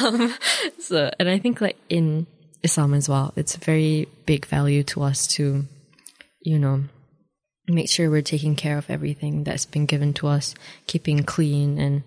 Um, 0.04 0.36
so, 0.78 1.10
and 1.18 1.30
I 1.30 1.40
think 1.40 1.62
like 1.62 1.78
in 1.88 2.28
Islam 2.64 2.94
as 2.94 3.08
well, 3.08 3.34
it's 3.38 3.56
a 3.56 3.60
very 3.60 4.10
big 4.26 4.46
value 4.46 4.84
to 4.84 5.04
us 5.04 5.26
to, 5.36 5.66
you 6.42 6.60
know, 6.60 6.84
make 7.68 7.90
sure 7.90 8.10
we're 8.10 8.22
taking 8.22 8.56
care 8.58 8.78
of 8.78 8.90
everything 8.90 9.46
that's 9.46 9.66
been 9.66 9.86
given 9.86 10.14
to 10.16 10.28
us, 10.28 10.54
keeping 10.86 11.24
clean 11.24 11.80
and, 11.80 12.04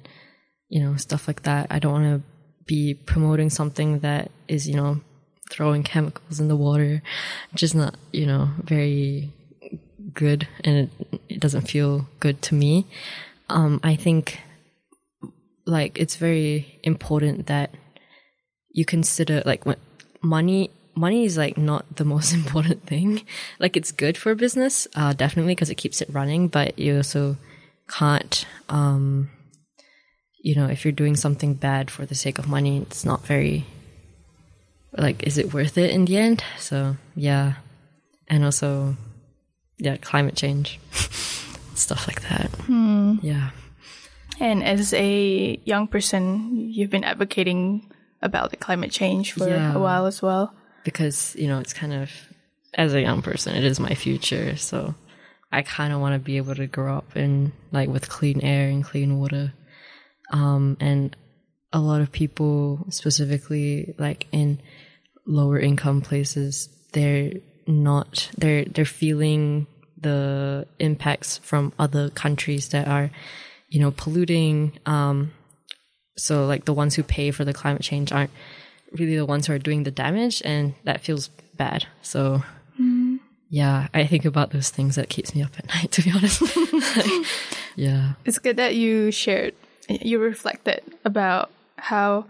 you 0.68 0.82
know, 0.82 0.96
stuff 0.96 1.26
like 1.26 1.42
that. 1.42 1.68
I 1.70 1.78
don't 1.78 1.92
want 1.92 2.22
to 2.22 2.28
be 2.66 2.92
promoting 2.92 3.48
something 3.48 4.00
that 4.00 4.30
is, 4.48 4.68
you 4.68 4.76
know, 4.76 5.00
throwing 5.50 5.82
chemicals 5.82 6.40
in 6.40 6.48
the 6.48 6.56
water, 6.56 7.02
which 7.52 7.62
is 7.62 7.74
not, 7.74 7.96
you 8.12 8.26
know, 8.26 8.50
very 8.62 9.32
good 10.12 10.46
and 10.64 10.76
it, 10.76 11.20
it 11.28 11.40
doesn't 11.40 11.68
feel 11.68 12.08
good 12.20 12.42
to 12.42 12.54
me. 12.54 12.86
Um, 13.48 13.80
I 13.82 13.96
think 13.96 14.40
like 15.66 15.98
it's 15.98 16.16
very 16.16 16.78
important 16.82 17.46
that 17.46 17.70
you 18.70 18.84
consider 18.84 19.42
like 19.44 19.66
when 19.66 19.76
money 20.22 20.70
money 20.94 21.24
is 21.24 21.36
like 21.36 21.56
not 21.56 21.96
the 21.96 22.04
most 22.14 22.32
important 22.32 22.84
thing. 22.86 23.22
Like 23.58 23.76
it's 23.76 23.92
good 23.92 24.16
for 24.16 24.34
business, 24.34 24.88
uh, 24.96 25.12
definitely 25.12 25.54
because 25.54 25.70
it 25.70 25.76
keeps 25.76 26.00
it 26.00 26.08
running, 26.10 26.48
but 26.48 26.78
you 26.78 26.96
also 26.96 27.36
can't, 27.88 28.46
um, 28.68 29.30
you 30.42 30.54
know, 30.54 30.66
if 30.66 30.84
you're 30.84 30.92
doing 30.92 31.16
something 31.16 31.54
bad 31.54 31.90
for 31.90 32.06
the 32.06 32.14
sake 32.14 32.38
of 32.38 32.48
money, 32.48 32.78
it's 32.78 33.04
not 33.04 33.26
very 33.26 33.66
like 34.96 35.22
is 35.24 35.38
it 35.38 35.52
worth 35.52 35.78
it 35.78 35.90
in 35.90 36.04
the 36.04 36.16
end? 36.16 36.42
So 36.58 36.96
yeah. 37.14 37.54
And 38.28 38.44
also 38.44 38.96
yeah 39.78 39.96
climate 39.96 40.36
change. 40.36 40.80
Stuff 41.74 42.08
like 42.08 42.22
that. 42.22 42.50
Hmm. 42.66 43.16
yeah. 43.22 43.50
And 44.40 44.62
as 44.62 44.92
a 44.94 45.60
young 45.64 45.88
person 45.88 46.56
you've 46.56 46.90
been 46.90 47.04
advocating 47.04 47.92
about 48.22 48.50
the 48.50 48.56
climate 48.56 48.90
change 48.90 49.32
for 49.32 49.48
yeah. 49.48 49.74
a 49.74 49.78
while 49.78 50.06
as 50.06 50.22
well? 50.22 50.54
Because 50.84 51.36
you 51.38 51.48
know 51.48 51.58
it's 51.58 51.72
kind 51.72 51.92
of 51.92 52.10
as 52.74 52.94
a 52.94 53.00
young 53.00 53.22
person 53.22 53.54
it 53.54 53.64
is 53.64 53.80
my 53.80 53.94
future. 53.94 54.56
So 54.56 54.94
i 55.52 55.62
kind 55.62 55.92
of 55.92 56.00
want 56.00 56.12
to 56.12 56.18
be 56.18 56.38
able 56.38 56.56
to 56.56 56.66
grow 56.66 56.96
up 56.96 57.16
in 57.16 57.52
like 57.70 57.88
with 57.88 58.08
clean 58.08 58.40
air 58.40 58.68
and 58.68 58.84
clean 58.84 59.18
water. 59.18 59.52
Um 60.30 60.76
and 60.80 61.16
a 61.72 61.78
lot 61.78 62.00
of 62.00 62.10
people 62.10 62.86
specifically 62.90 63.94
like 63.98 64.26
in 64.32 64.60
lower 65.26 65.58
income 65.58 66.00
places, 66.00 66.68
they're 66.92 67.32
not 67.66 68.30
they're 68.38 68.64
they're 68.64 68.84
feeling 68.84 69.66
the 70.00 70.66
impacts 70.78 71.38
from 71.38 71.72
other 71.78 72.10
countries 72.10 72.68
that 72.68 72.86
are, 72.86 73.10
you 73.68 73.80
know, 73.80 73.90
polluting. 73.90 74.78
Um, 74.86 75.32
so 76.16 76.46
like 76.46 76.64
the 76.64 76.72
ones 76.72 76.94
who 76.94 77.02
pay 77.02 77.30
for 77.30 77.44
the 77.44 77.52
climate 77.52 77.82
change 77.82 78.12
aren't 78.12 78.30
really 78.92 79.16
the 79.16 79.26
ones 79.26 79.46
who 79.46 79.52
are 79.52 79.58
doing 79.58 79.82
the 79.82 79.90
damage, 79.90 80.42
and 80.44 80.74
that 80.84 81.00
feels 81.00 81.28
bad. 81.56 81.86
So. 82.02 82.42
Mm. 82.80 83.20
Yeah, 83.48 83.86
I 83.94 84.06
think 84.06 84.24
about 84.24 84.50
those 84.50 84.70
things 84.70 84.96
that 84.96 85.08
keeps 85.08 85.32
me 85.32 85.40
up 85.40 85.52
at 85.56 85.68
night, 85.68 85.92
to 85.92 86.02
be 86.02 86.10
honest. 86.10 86.42
like, 86.42 87.26
yeah. 87.76 88.14
It's 88.24 88.40
good 88.40 88.56
that 88.56 88.74
you 88.74 89.12
shared, 89.12 89.54
you 89.88 90.18
reflected 90.18 90.82
about 91.04 91.52
how 91.76 92.26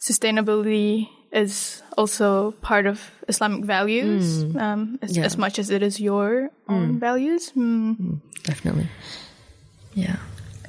sustainability 0.00 1.08
is 1.36 1.82
also 1.96 2.52
part 2.62 2.86
of 2.86 3.10
Islamic 3.28 3.64
values 3.64 4.44
mm. 4.44 4.60
um, 4.60 4.98
as, 5.02 5.16
yeah. 5.16 5.24
as, 5.24 5.36
much 5.36 5.58
as 5.58 5.70
it 5.70 5.82
is 5.82 6.00
your 6.00 6.50
own 6.68 6.94
mm. 6.94 6.98
values. 6.98 7.52
Mm. 7.52 8.20
Definitely. 8.42 8.88
Yeah. 9.94 10.16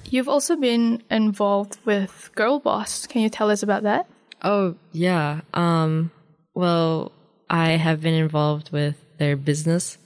You've 0.10 0.30
also 0.30 0.56
been 0.56 1.04
involved 1.10 1.78
with 1.86 2.32
Girl 2.36 2.60
Boss. 2.60 3.08
Can 3.08 3.22
you 3.22 3.30
tell 3.30 3.50
us 3.50 3.64
about 3.64 3.84
that? 3.84 4.08
Oh, 4.44 4.76
yeah. 4.92 5.42
Um, 5.54 6.12
well, 6.54 7.12
I 7.50 7.72
have 7.72 8.02
been 8.02 8.14
involved 8.14 8.72
with 8.72 8.96
their 9.18 9.36
business 9.36 9.98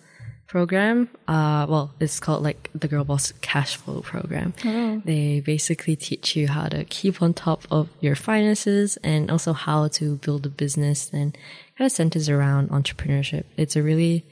program. 0.51 1.07
Uh, 1.29 1.65
well, 1.69 1.93
it's 2.01 2.19
called 2.19 2.43
like 2.43 2.69
the 2.75 2.89
Girl 2.89 3.05
Boss 3.05 3.31
Cash 3.39 3.77
Flow 3.77 4.01
Program. 4.01 4.53
Oh. 4.65 5.01
They 5.05 5.39
basically 5.39 5.95
teach 5.95 6.35
you 6.35 6.49
how 6.49 6.67
to 6.67 6.83
keep 6.83 7.21
on 7.21 7.33
top 7.33 7.63
of 7.71 7.87
your 8.01 8.15
finances 8.15 8.97
and 9.01 9.31
also 9.31 9.53
how 9.53 9.87
to 9.87 10.17
build 10.17 10.45
a 10.45 10.49
business 10.49 11.09
and 11.13 11.37
kind 11.77 11.85
of 11.85 11.91
centers 11.93 12.27
around 12.27 12.69
entrepreneurship. 12.69 13.45
It's 13.55 13.77
a 13.77 13.81
really, 13.81 14.25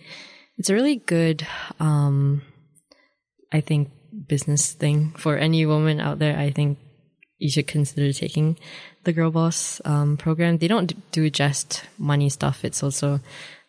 it's 0.58 0.70
a 0.70 0.74
really 0.74 0.98
good, 0.98 1.48
um, 1.80 2.42
I 3.54 3.62
think 3.62 3.90
business 4.28 4.74
thing 4.74 5.14
for 5.18 5.38
any 5.38 5.66
woman 5.66 6.02
out 6.02 6.20
there. 6.20 6.38
I 6.38 6.52
think 6.52 6.80
you 7.38 7.50
should 7.50 7.68
consider 7.68 8.12
taking 8.12 8.60
the 9.06 9.14
Girl 9.14 9.32
Boss 9.32 9.80
um, 9.86 10.18
program. 10.18 10.58
They 10.58 10.68
don't 10.68 10.92
do 11.14 11.30
just 11.30 11.86
money 11.98 12.28
stuff. 12.28 12.66
It's 12.66 12.84
also 12.84 13.22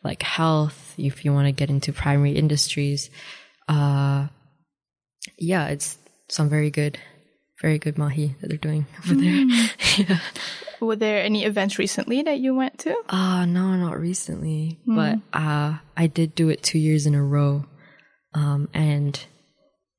like 0.03 0.23
health, 0.23 0.95
if 0.99 1.25
you 1.25 1.33
want 1.33 1.47
to 1.47 1.53
get 1.53 1.71
into 1.71 1.93
primary 1.93 2.33
industries. 2.33 3.11
Uh, 3.69 4.29
yeah, 5.39 5.69
it's 5.69 5.99
some 6.29 6.49
very 6.49 6.71
good, 6.71 6.99
very 7.61 7.79
good 7.79 7.99
mahi 7.99 8.37
that 8.41 8.49
they're 8.49 8.59
doing 8.59 8.87
over 8.99 9.15
mm. 9.15 9.71
there. 9.97 10.07
yeah. 10.07 10.21
Were 10.81 10.97
there 10.97 11.23
any 11.23 11.45
events 11.45 11.79
recently 11.79 12.23
that 12.23 12.39
you 12.39 12.55
went 12.55 12.79
to? 12.81 12.97
Uh, 13.09 13.45
no, 13.45 13.77
not 13.77 14.01
recently, 14.01 14.81
mm. 14.89 14.97
but, 14.97 15.39
uh, 15.39 15.77
I 15.97 16.07
did 16.07 16.35
do 16.35 16.49
it 16.49 16.63
two 16.63 16.79
years 16.79 17.07
in 17.07 17.15
a 17.15 17.23
row. 17.23 17.67
Um, 18.33 18.69
and, 18.73 19.23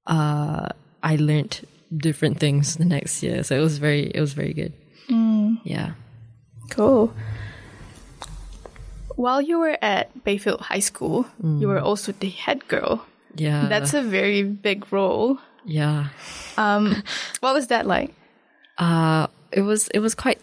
uh, 0.07 0.69
I 1.03 1.15
learned 1.17 1.67
different 1.95 2.39
things 2.39 2.77
the 2.77 2.85
next 2.85 3.21
year. 3.21 3.43
So 3.43 3.55
it 3.55 3.61
was 3.61 3.77
very, 3.77 4.09
it 4.09 4.19
was 4.19 4.33
very 4.33 4.53
good. 4.53 4.73
Mm. 5.09 5.59
Yeah. 5.63 5.93
Cool. 6.71 7.13
While 9.21 9.39
you 9.39 9.59
were 9.59 9.77
at 9.83 10.23
Bayfield 10.23 10.61
High 10.61 10.79
School, 10.79 11.27
mm. 11.39 11.61
you 11.61 11.67
were 11.67 11.79
mm. 11.79 11.83
also 11.83 12.11
the 12.11 12.29
head 12.29 12.67
girl. 12.67 13.05
Yeah. 13.35 13.67
That's 13.69 13.93
a 13.93 14.01
very 14.01 14.41
big 14.41 14.91
role. 14.91 15.37
Yeah. 15.63 16.07
Um, 16.57 17.03
what 17.39 17.53
was 17.53 17.67
that 17.67 17.85
like? 17.85 18.15
Uh, 18.79 19.27
it 19.51 19.61
was 19.61 19.89
it 19.89 19.99
was 19.99 20.15
quite 20.15 20.39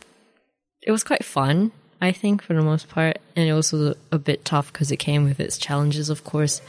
it 0.80 0.92
was 0.92 1.02
quite 1.02 1.24
fun. 1.24 1.72
I 2.00 2.12
think 2.12 2.40
for 2.40 2.54
the 2.54 2.62
most 2.62 2.88
part, 2.88 3.18
and 3.34 3.48
it 3.48 3.52
was 3.52 3.72
a, 3.72 3.96
a 4.12 4.18
bit 4.20 4.44
tough 4.44 4.72
because 4.72 4.92
it 4.92 4.98
came 4.98 5.24
with 5.24 5.40
its 5.40 5.58
challenges, 5.58 6.08
of 6.08 6.22
course. 6.22 6.62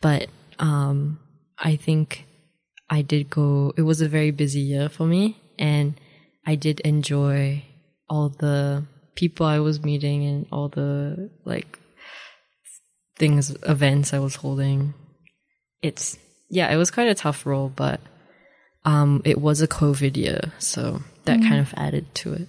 But 0.00 0.28
um, 0.58 1.20
I 1.58 1.76
think 1.76 2.24
I 2.88 3.02
did 3.02 3.28
go. 3.28 3.74
It 3.76 3.82
was 3.82 4.00
a 4.00 4.08
very 4.08 4.30
busy 4.30 4.60
year 4.60 4.88
for 4.88 5.04
me, 5.04 5.36
and 5.58 6.00
I 6.46 6.54
did 6.54 6.80
enjoy 6.80 7.62
all 8.08 8.30
the 8.30 8.84
people 9.14 9.46
I 9.46 9.58
was 9.60 9.82
meeting 9.82 10.24
and 10.24 10.46
all 10.52 10.68
the 10.68 11.30
like 11.44 11.78
things, 13.16 13.54
events 13.62 14.12
I 14.12 14.18
was 14.18 14.36
holding. 14.36 14.94
It's 15.82 16.18
yeah, 16.48 16.70
it 16.70 16.76
was 16.76 16.90
quite 16.90 17.08
a 17.08 17.14
tough 17.14 17.46
role, 17.46 17.72
but 17.74 18.00
um, 18.84 19.22
it 19.24 19.40
was 19.40 19.62
a 19.62 19.68
COVID 19.68 20.16
year, 20.16 20.52
so 20.58 21.02
that 21.24 21.40
kind 21.40 21.60
of 21.60 21.72
added 21.76 22.14
to 22.16 22.34
it. 22.34 22.48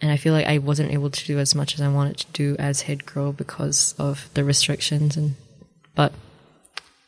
And 0.00 0.10
I 0.10 0.16
feel 0.18 0.34
like 0.34 0.46
I 0.46 0.58
wasn't 0.58 0.92
able 0.92 1.08
to 1.08 1.24
do 1.24 1.38
as 1.38 1.54
much 1.54 1.74
as 1.74 1.80
I 1.80 1.88
wanted 1.88 2.18
to 2.18 2.26
do 2.32 2.56
as 2.58 2.82
head 2.82 3.06
girl 3.06 3.32
because 3.32 3.94
of 3.98 4.28
the 4.34 4.44
restrictions 4.44 5.16
and 5.16 5.36
but 5.94 6.12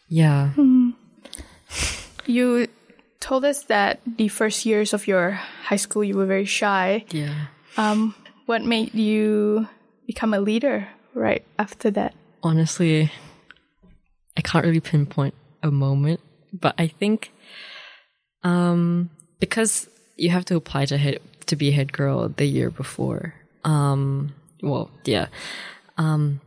yeah. 0.08 0.52
You 2.24 2.68
told 3.20 3.44
us 3.44 3.64
that 3.64 4.00
the 4.16 4.28
first 4.28 4.64
years 4.64 4.94
of 4.94 5.06
your 5.06 5.32
high 5.32 5.76
school 5.76 6.02
you 6.02 6.16
were 6.16 6.26
very 6.26 6.46
shy. 6.46 7.04
Yeah. 7.10 7.34
Um, 7.76 8.14
what 8.48 8.64
made 8.64 8.94
you 8.94 9.68
become 10.06 10.32
a 10.32 10.40
leader 10.40 10.88
right 11.14 11.44
after 11.58 11.90
that? 11.92 12.14
honestly, 12.42 13.10
I 14.36 14.40
can't 14.40 14.64
really 14.64 14.80
pinpoint 14.80 15.34
a 15.62 15.70
moment, 15.70 16.20
but 16.52 16.74
I 16.78 16.86
think 16.86 17.32
um, 18.42 19.10
because 19.40 19.88
you 20.16 20.30
have 20.30 20.44
to 20.46 20.56
apply 20.56 20.86
to 20.86 20.98
head 20.98 21.20
to 21.46 21.56
be 21.56 21.70
head 21.70 21.92
girl 21.92 22.28
the 22.28 22.46
year 22.46 22.70
before. 22.70 23.34
Um, 23.64 24.34
well, 24.62 24.90
yeah, 25.04 25.26
um, 25.96 26.40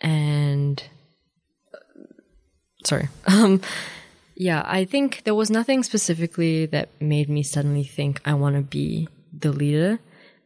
and 0.00 0.82
sorry, 2.84 3.08
um, 3.26 3.60
yeah, 4.34 4.62
I 4.66 4.84
think 4.84 5.22
there 5.24 5.34
was 5.34 5.50
nothing 5.50 5.82
specifically 5.82 6.66
that 6.66 6.88
made 7.00 7.28
me 7.28 7.42
suddenly 7.42 7.84
think 7.84 8.20
I 8.24 8.34
want 8.34 8.56
to 8.56 8.62
be 8.62 9.08
the 9.32 9.52
leader, 9.52 10.00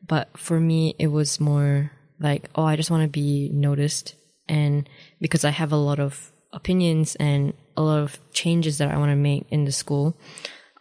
but 0.06 0.36
for 0.36 0.58
me, 0.58 0.94
it 0.98 1.08
was 1.08 1.40
more 1.40 1.90
like, 2.18 2.48
oh, 2.54 2.64
I 2.64 2.76
just 2.76 2.90
want 2.90 3.02
to 3.02 3.08
be 3.08 3.48
noticed 3.52 4.14
and 4.48 4.88
because 5.20 5.44
I 5.44 5.50
have 5.50 5.72
a 5.72 5.76
lot 5.76 5.98
of 5.98 6.32
opinions 6.52 7.14
and 7.16 7.54
a 7.76 7.82
lot 7.82 8.00
of 8.00 8.18
changes 8.32 8.78
that 8.78 8.90
I 8.90 8.98
want 8.98 9.10
to 9.10 9.16
make 9.16 9.46
in 9.50 9.64
the 9.64 9.72
school. 9.72 10.16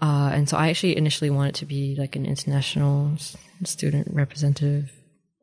Uh, 0.01 0.31
and 0.33 0.49
so 0.49 0.57
I 0.57 0.69
actually 0.69 0.97
initially 0.97 1.29
wanted 1.29 1.55
to 1.55 1.65
be 1.65 1.95
like 1.97 2.15
an 2.15 2.25
international 2.25 3.13
student 3.63 4.07
representative, 4.11 4.91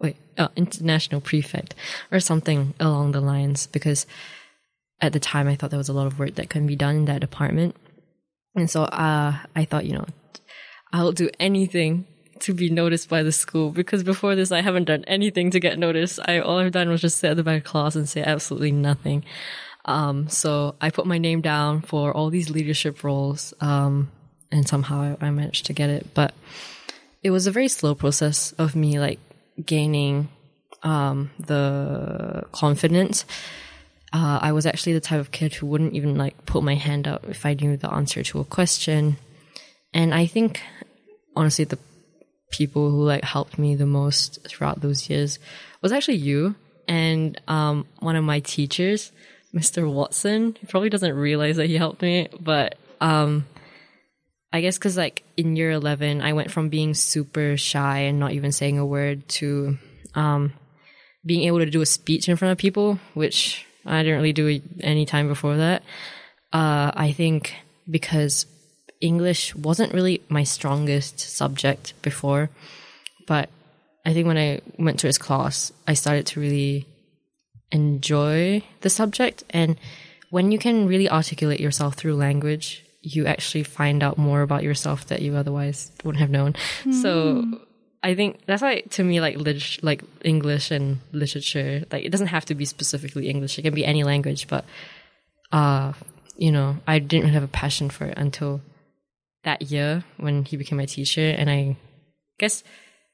wait, 0.01 0.17
uh, 0.37 0.49
international 0.57 1.21
prefect 1.21 1.75
or 2.11 2.21
something 2.21 2.75
along 2.81 3.13
the 3.13 3.21
lines 3.21 3.67
because 3.69 4.05
at 5.01 5.13
the 5.13 5.21
time 5.21 5.47
I 5.47 5.55
thought 5.55 5.71
there 5.71 5.79
was 5.79 5.89
a 5.89 5.93
lot 5.95 6.09
of 6.09 6.19
work 6.19 6.35
that 6.35 6.51
can 6.51 6.67
be 6.67 6.77
done 6.77 6.97
in 6.97 7.05
that 7.05 7.21
department. 7.21 7.77
And 8.57 8.69
so 8.69 8.83
uh, 8.85 9.39
I 9.55 9.65
thought, 9.65 9.87
you 9.87 9.95
know, 9.95 10.07
I'll 10.93 11.13
do 11.13 11.31
anything 11.39 12.07
to 12.43 12.55
be 12.55 12.71
noticed 12.71 13.09
by 13.09 13.23
the 13.23 13.33
school 13.33 13.71
because 13.71 14.03
before 14.03 14.35
this 14.35 14.53
I 14.53 14.61
haven't 14.61 14.85
done 14.85 15.05
anything 15.07 15.51
to 15.53 15.61
get 15.61 15.79
noticed. 15.79 16.21
I 16.27 16.39
all 16.41 16.59
I've 16.59 16.73
done 16.73 16.89
was 16.89 17.01
just 17.01 17.19
sit 17.19 17.31
at 17.31 17.37
the 17.37 17.43
back 17.43 17.59
of 17.59 17.65
class 17.65 17.97
and 17.97 18.09
say 18.09 18.23
absolutely 18.23 18.73
nothing. 18.73 19.25
Um, 19.85 20.29
so 20.29 20.75
I 20.81 20.91
put 20.91 21.07
my 21.07 21.19
name 21.19 21.41
down 21.41 21.81
for 21.81 22.13
all 22.13 22.29
these 22.29 22.51
leadership 22.51 23.03
roles, 23.03 23.55
um, 23.61 24.11
and 24.53 24.69
somehow 24.69 25.17
I, 25.21 25.27
I 25.27 25.31
managed 25.31 25.67
to 25.67 25.73
get 25.73 25.89
it. 25.89 26.13
But 26.13 26.35
it 27.23 27.31
was 27.31 27.47
a 27.47 27.51
very 27.51 27.69
slow 27.69 27.95
process 27.95 28.53
of 28.59 28.77
me 28.77 29.01
like 29.01 29.19
gaining 29.65 30.29
um, 30.83 31.31
the 31.39 32.45
confidence. 32.53 33.25
Uh, 34.13 34.39
I 34.41 34.53
was 34.53 34.67
actually 34.67 34.95
the 34.95 35.01
type 35.01 35.21
of 35.21 35.33
kid 35.33 35.55
who 35.55 35.67
wouldn't 35.67 35.95
even 35.95 36.17
like 36.17 36.47
put 36.47 36.63
my 36.63 36.75
hand 36.75 37.07
up 37.07 37.25
if 37.29 37.45
I 37.45 37.55
knew 37.55 37.77
the 37.77 37.93
answer 37.93 38.23
to 38.23 38.41
a 38.41 38.45
question. 38.45 39.17
And 39.93 40.15
I 40.15 40.27
think 40.27 40.63
honestly 41.37 41.65
the 41.65 41.79
people 42.51 42.91
who 42.91 43.05
like 43.05 43.25
helped 43.25 43.59
me 43.59 43.75
the 43.75 43.87
most 43.87 44.39
throughout 44.47 44.81
those 44.81 45.11
years 45.11 45.39
was 45.83 45.93
actually 45.93 46.17
you 46.17 46.55
and 46.87 47.41
um, 47.49 47.87
one 48.01 48.17
of 48.17 48.25
my 48.25 48.41
teachers, 48.41 49.13
Mr. 49.55 49.91
Watson. 49.91 50.57
He 50.59 50.67
probably 50.67 50.89
doesn't 50.89 51.15
realize 51.15 51.57
that 51.57 51.67
he 51.67 51.77
helped 51.77 52.03
me, 52.03 52.29
but 52.41 52.77
um, 53.01 53.47
I 54.53 54.61
guess 54.63 54.79
because 54.79 54.97
like 54.97 55.23
in 55.37 55.57
year 55.57 55.71
11, 55.71 56.23
I 56.23 56.33
went 56.33 56.51
from 56.51 56.71
being 56.71 56.95
super 56.95 57.57
shy 57.57 58.01
and 58.01 58.19
not 58.19 58.33
even 58.33 58.53
saying 58.53 58.79
a 58.79 58.87
word 58.87 59.29
to 59.29 59.77
um, 60.15 60.55
being 61.25 61.45
able 61.45 61.59
to 61.59 61.67
do 61.67 61.83
a 61.83 61.87
speech 61.87 62.29
in 62.29 62.37
front 62.37 62.53
of 62.53 62.59
people, 62.59 62.99
which 63.15 63.67
I 63.85 64.03
didn't 64.03 64.17
really 64.19 64.33
do 64.33 64.61
any 64.81 65.05
time 65.05 65.29
before 65.29 65.59
that. 65.59 65.83
Uh, 66.53 66.91
I 66.95 67.13
think 67.13 67.55
because 67.89 68.47
English 69.01 69.55
wasn't 69.55 69.95
really 69.95 70.23
my 70.29 70.45
strongest 70.45 71.21
subject 71.21 71.95
before, 72.03 72.51
but 73.27 73.49
I 74.05 74.13
think 74.13 74.27
when 74.27 74.39
I 74.39 74.61
went 74.79 75.01
to 75.01 75.07
his 75.07 75.19
class, 75.19 75.73
I 75.87 75.95
started 75.95 76.27
to 76.29 76.41
really 76.41 76.87
enjoy 77.71 78.63
the 78.81 78.91
subject. 78.91 79.45
And 79.51 79.77
when 80.31 80.51
you 80.51 80.59
can 80.59 80.87
really 80.87 81.11
articulate 81.11 81.61
yourself 81.61 81.95
through 81.95 82.17
language, 82.17 82.85
you 83.03 83.27
actually 83.27 83.63
find 83.63 84.03
out 84.03 84.19
more 84.19 84.43
about 84.43 84.63
yourself 84.63 85.07
that 85.09 85.23
you 85.23 85.37
otherwise 85.37 85.91
wouldn't 86.05 86.21
have 86.21 86.31
known. 86.31 86.55
So 86.91 87.45
I 88.03 88.15
think 88.15 88.41
that's 88.47 88.63
why 88.63 88.81
to 88.81 89.05
me 89.05 89.21
like 89.21 89.37
lit- 89.37 89.83
like 89.83 90.03
English 90.25 90.71
and 90.71 91.01
literature 91.13 91.85
like 91.91 92.05
it 92.05 92.11
doesn't 92.11 92.29
have 92.29 92.45
to 92.47 92.55
be 92.55 92.65
specifically 92.65 93.29
English. 93.29 93.59
It 93.59 93.63
can 93.63 93.75
be 93.75 93.85
any 93.85 94.05
language, 94.05 94.49
but 94.49 94.65
uh 95.53 95.93
you 96.37 96.53
know, 96.53 96.77
I 96.87 97.01
didn't 97.01 97.31
have 97.31 97.43
a 97.43 97.49
passion 97.49 97.91
for 97.91 98.07
it 98.07 98.17
until 98.17 98.61
that 99.45 99.63
year 99.71 100.05
when 100.17 100.45
he 100.45 100.57
became 100.57 100.79
my 100.79 100.87
teacher 100.87 101.35
and 101.37 101.49
I 101.49 101.77
guess 102.39 102.63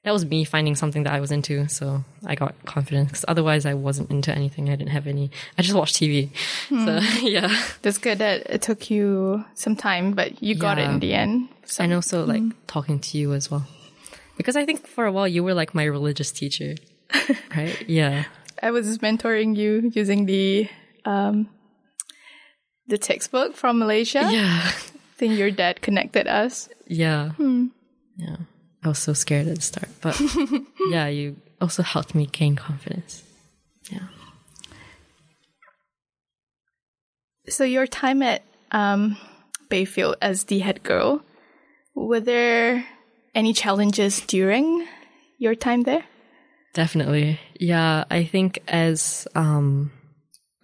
that 0.04 0.12
was 0.12 0.26
me 0.26 0.44
finding 0.44 0.76
something 0.76 1.04
that 1.04 1.14
I 1.14 1.20
was 1.20 1.32
into, 1.32 1.66
so 1.68 2.04
I 2.26 2.34
got 2.34 2.54
confidence. 2.66 3.08
Because 3.08 3.24
otherwise, 3.26 3.64
I 3.64 3.72
wasn't 3.72 4.10
into 4.10 4.34
anything. 4.34 4.68
I 4.68 4.76
didn't 4.76 4.90
have 4.90 5.06
any. 5.06 5.30
I 5.56 5.62
just 5.62 5.74
watched 5.74 5.96
TV. 5.96 6.28
So 6.68 7.00
yeah, 7.26 7.48
That's 7.80 7.96
good 7.96 8.18
that 8.18 8.42
it 8.50 8.60
took 8.60 8.90
you 8.90 9.46
some 9.54 9.76
time, 9.76 10.12
but 10.12 10.42
you 10.42 10.56
got 10.56 10.78
it 10.78 10.90
in 10.90 11.00
the 11.00 11.14
end. 11.14 11.48
So, 11.64 11.84
and 11.84 11.94
also 11.94 12.26
like 12.26 12.42
talking 12.66 12.98
to 13.00 13.16
you 13.16 13.32
as 13.32 13.50
well, 13.50 13.66
because 14.36 14.56
I 14.56 14.66
think 14.66 14.86
for 14.86 15.06
a 15.06 15.12
while 15.12 15.26
you 15.26 15.42
were 15.42 15.54
like 15.54 15.74
my 15.74 15.84
religious 15.84 16.30
teacher, 16.30 16.74
right? 17.56 17.88
Yeah, 17.88 18.24
I 18.62 18.72
was 18.72 18.98
mentoring 18.98 19.56
you 19.56 19.90
using 19.94 20.26
the 20.26 20.68
um, 21.06 21.48
the 22.88 22.98
textbook 22.98 23.56
from 23.56 23.78
Malaysia. 23.78 24.28
yeah, 24.30 24.70
think 25.16 25.38
your 25.38 25.50
dad 25.50 25.80
connected 25.82 26.26
us. 26.26 26.68
yeah, 26.86 27.32
yeah. 28.16 28.36
I 28.82 28.88
was 28.88 28.98
so 28.98 29.14
scared 29.14 29.48
at 29.48 29.56
the 29.56 29.62
start, 29.62 29.88
but 30.02 30.20
yeah, 30.90 31.06
you 31.06 31.36
also 31.60 31.82
helped 31.82 32.14
me 32.14 32.26
gain 32.26 32.54
confidence. 32.56 33.22
Yeah. 33.90 34.08
So 37.48 37.64
your 37.64 37.86
time 37.86 38.22
at 38.22 38.42
um, 38.72 39.16
Bayfield 39.68 40.16
as 40.20 40.44
the 40.44 40.58
head 40.60 40.82
girl, 40.82 41.22
were 41.94 42.20
there 42.20 42.84
any 43.34 43.52
challenges 43.52 44.20
during 44.20 44.86
your 45.38 45.54
time 45.54 45.82
there? 45.82 46.04
Definitely. 46.74 47.38
Yeah, 47.58 48.04
I 48.10 48.24
think 48.24 48.60
as 48.68 49.26
um 49.34 49.92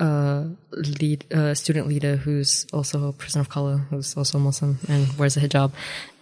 a 0.01 0.51
lead 0.73 1.25
a 1.31 1.55
student 1.55 1.87
leader 1.87 2.17
who's 2.17 2.67
also 2.73 3.09
a 3.09 3.13
person 3.13 3.41
of 3.41 3.49
color, 3.49 3.79
who's 3.91 4.17
also 4.17 4.39
Muslim 4.39 4.79
and 4.89 5.07
wears 5.19 5.37
a 5.37 5.41
hijab, 5.41 5.73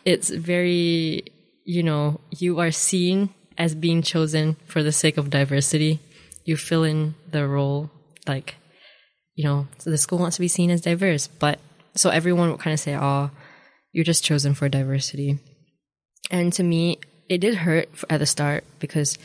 it's 0.05 0.31
very 0.31 1.25
you 1.65 1.83
know, 1.83 2.21
you 2.31 2.61
are 2.61 2.71
seen 2.71 3.31
as 3.59 3.75
being 3.75 4.01
chosen 4.03 4.57
for 4.67 4.83
the 4.83 4.93
sake 4.93 5.19
of 5.19 5.31
diversity. 5.31 6.01
You 6.45 6.57
fill 6.57 6.83
in 6.83 7.15
the 7.31 7.47
role 7.47 7.91
like 8.27 8.57
you 9.35 9.45
know, 9.45 9.69
so 9.79 9.91
the 9.91 9.99
school 9.99 10.19
wants 10.19 10.37
to 10.37 10.41
be 10.41 10.49
seen 10.49 10.71
as 10.71 10.81
diverse, 10.81 11.29
but 11.29 11.61
so 11.95 12.11
everyone 12.11 12.51
would 12.51 12.59
kind 12.59 12.75
of 12.75 12.81
say, 12.81 12.97
"Oh, 12.97 13.31
you're 13.93 14.05
just 14.05 14.25
chosen 14.25 14.55
for 14.55 14.69
diversity." 14.69 15.39
And 16.31 16.53
to 16.55 16.65
me, 16.65 16.99
it 17.29 17.39
did 17.39 17.55
hurt 17.55 17.89
at 18.11 18.19
the 18.19 18.27
start 18.27 18.65
because 18.81 19.17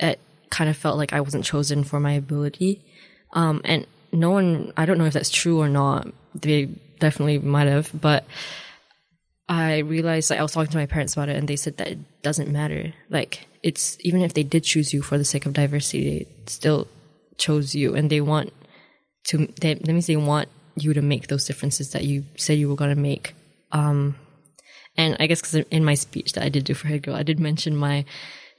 it 0.00 0.18
kind 0.50 0.68
of 0.68 0.76
felt 0.76 0.98
like 0.98 1.12
I 1.12 1.20
wasn't 1.20 1.44
chosen 1.44 1.84
for 1.84 2.00
my 2.00 2.12
ability. 2.12 2.82
Um, 3.32 3.60
and 3.64 3.86
no 4.12 4.30
one, 4.30 4.72
I 4.76 4.86
don't 4.86 4.98
know 4.98 5.06
if 5.06 5.14
that's 5.14 5.30
true 5.30 5.60
or 5.60 5.68
not. 5.68 6.08
They 6.34 6.66
definitely 6.98 7.38
might 7.38 7.68
have, 7.68 7.90
but 7.98 8.24
I 9.48 9.78
realized 9.78 10.30
like 10.30 10.38
I 10.38 10.42
was 10.42 10.52
talking 10.52 10.70
to 10.72 10.78
my 10.78 10.86
parents 10.86 11.14
about 11.14 11.28
it 11.28 11.36
and 11.36 11.48
they 11.48 11.56
said 11.56 11.76
that 11.78 11.88
it 11.88 12.22
doesn't 12.22 12.50
matter. 12.50 12.94
Like 13.10 13.46
it's 13.62 13.96
even 14.00 14.22
if 14.22 14.34
they 14.34 14.42
did 14.42 14.64
choose 14.64 14.92
you 14.92 15.02
for 15.02 15.18
the 15.18 15.24
sake 15.24 15.46
of 15.46 15.52
diversity, 15.52 16.18
they 16.18 16.26
still 16.46 16.88
chose 17.38 17.74
you 17.74 17.94
and 17.94 18.10
they 18.10 18.20
want 18.20 18.52
to, 19.24 19.46
they, 19.60 19.74
that 19.74 19.86
means 19.86 20.06
they 20.06 20.16
want 20.16 20.48
you 20.76 20.94
to 20.94 21.02
make 21.02 21.28
those 21.28 21.44
differences 21.44 21.92
that 21.92 22.04
you 22.04 22.24
said 22.36 22.58
you 22.58 22.68
were 22.68 22.76
going 22.76 22.94
to 22.94 23.00
make. 23.00 23.34
Um, 23.72 24.16
And 24.96 25.16
I 25.20 25.26
guess 25.26 25.40
because 25.40 25.54
in 25.70 25.84
my 25.84 25.94
speech 25.94 26.32
that 26.32 26.44
I 26.44 26.48
did 26.50 26.64
do 26.64 26.74
for 26.74 26.88
Head 26.88 27.02
Girl, 27.02 27.14
I 27.14 27.22
did 27.22 27.40
mention 27.40 27.76
my 27.76 28.04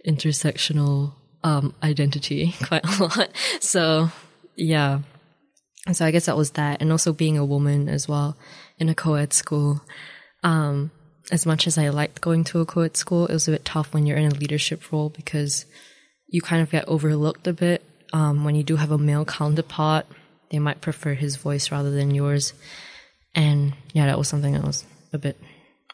intersectional 0.07 1.13
um, 1.43 1.74
identity 1.84 2.55
quite 2.63 2.86
a 2.86 3.03
lot. 3.03 3.30
So 3.59 4.09
yeah. 4.56 4.99
And 5.86 5.95
so 5.95 6.06
I 6.06 6.12
guess 6.12 6.28
that 6.28 6.38
was 6.38 6.51
that. 6.51 6.82
And 6.82 6.91
also 6.91 7.14
being 7.14 7.38
a 7.38 7.45
woman 7.45 7.89
as 7.89 8.08
well 8.08 8.38
in 8.78 8.89
a 8.89 8.95
co-ed 8.95 9.34
school. 9.34 9.82
Um, 10.43 10.91
as 11.32 11.45
much 11.45 11.68
as 11.68 11.78
I 11.78 11.89
liked 11.89 12.22
going 12.22 12.43
to 12.45 12.62
a 12.62 12.66
co-ed 12.66 12.97
school, 12.97 13.28
it 13.28 13.34
was 13.34 13.47
a 13.47 13.51
bit 13.51 13.66
tough 13.66 13.93
when 13.93 14.06
you're 14.06 14.18
in 14.18 14.32
a 14.32 14.36
leadership 14.36 14.91
role 14.91 15.10
because 15.10 15.66
you 16.28 16.41
kind 16.41 16.62
of 16.62 16.72
get 16.72 16.88
overlooked 16.88 17.47
a 17.47 17.54
bit. 17.54 17.84
Um, 18.12 18.43
when 18.43 18.56
you 18.56 18.64
do 18.64 18.76
have 18.76 18.91
a 18.91 18.97
male 18.97 19.26
counterpart, 19.26 20.06
they 20.49 20.60
might 20.60 20.82
prefer 20.82 21.14
his 21.14 21.36
voice 21.36 21.72
rather 21.72 21.91
than 21.91 22.14
yours. 22.14 22.54
And 23.34 23.74
yeah, 23.93 24.06
that 24.06 24.18
was 24.18 24.28
something 24.28 24.54
that 24.54 24.64
was 24.64 24.86
a 25.12 25.18
bit 25.18 25.39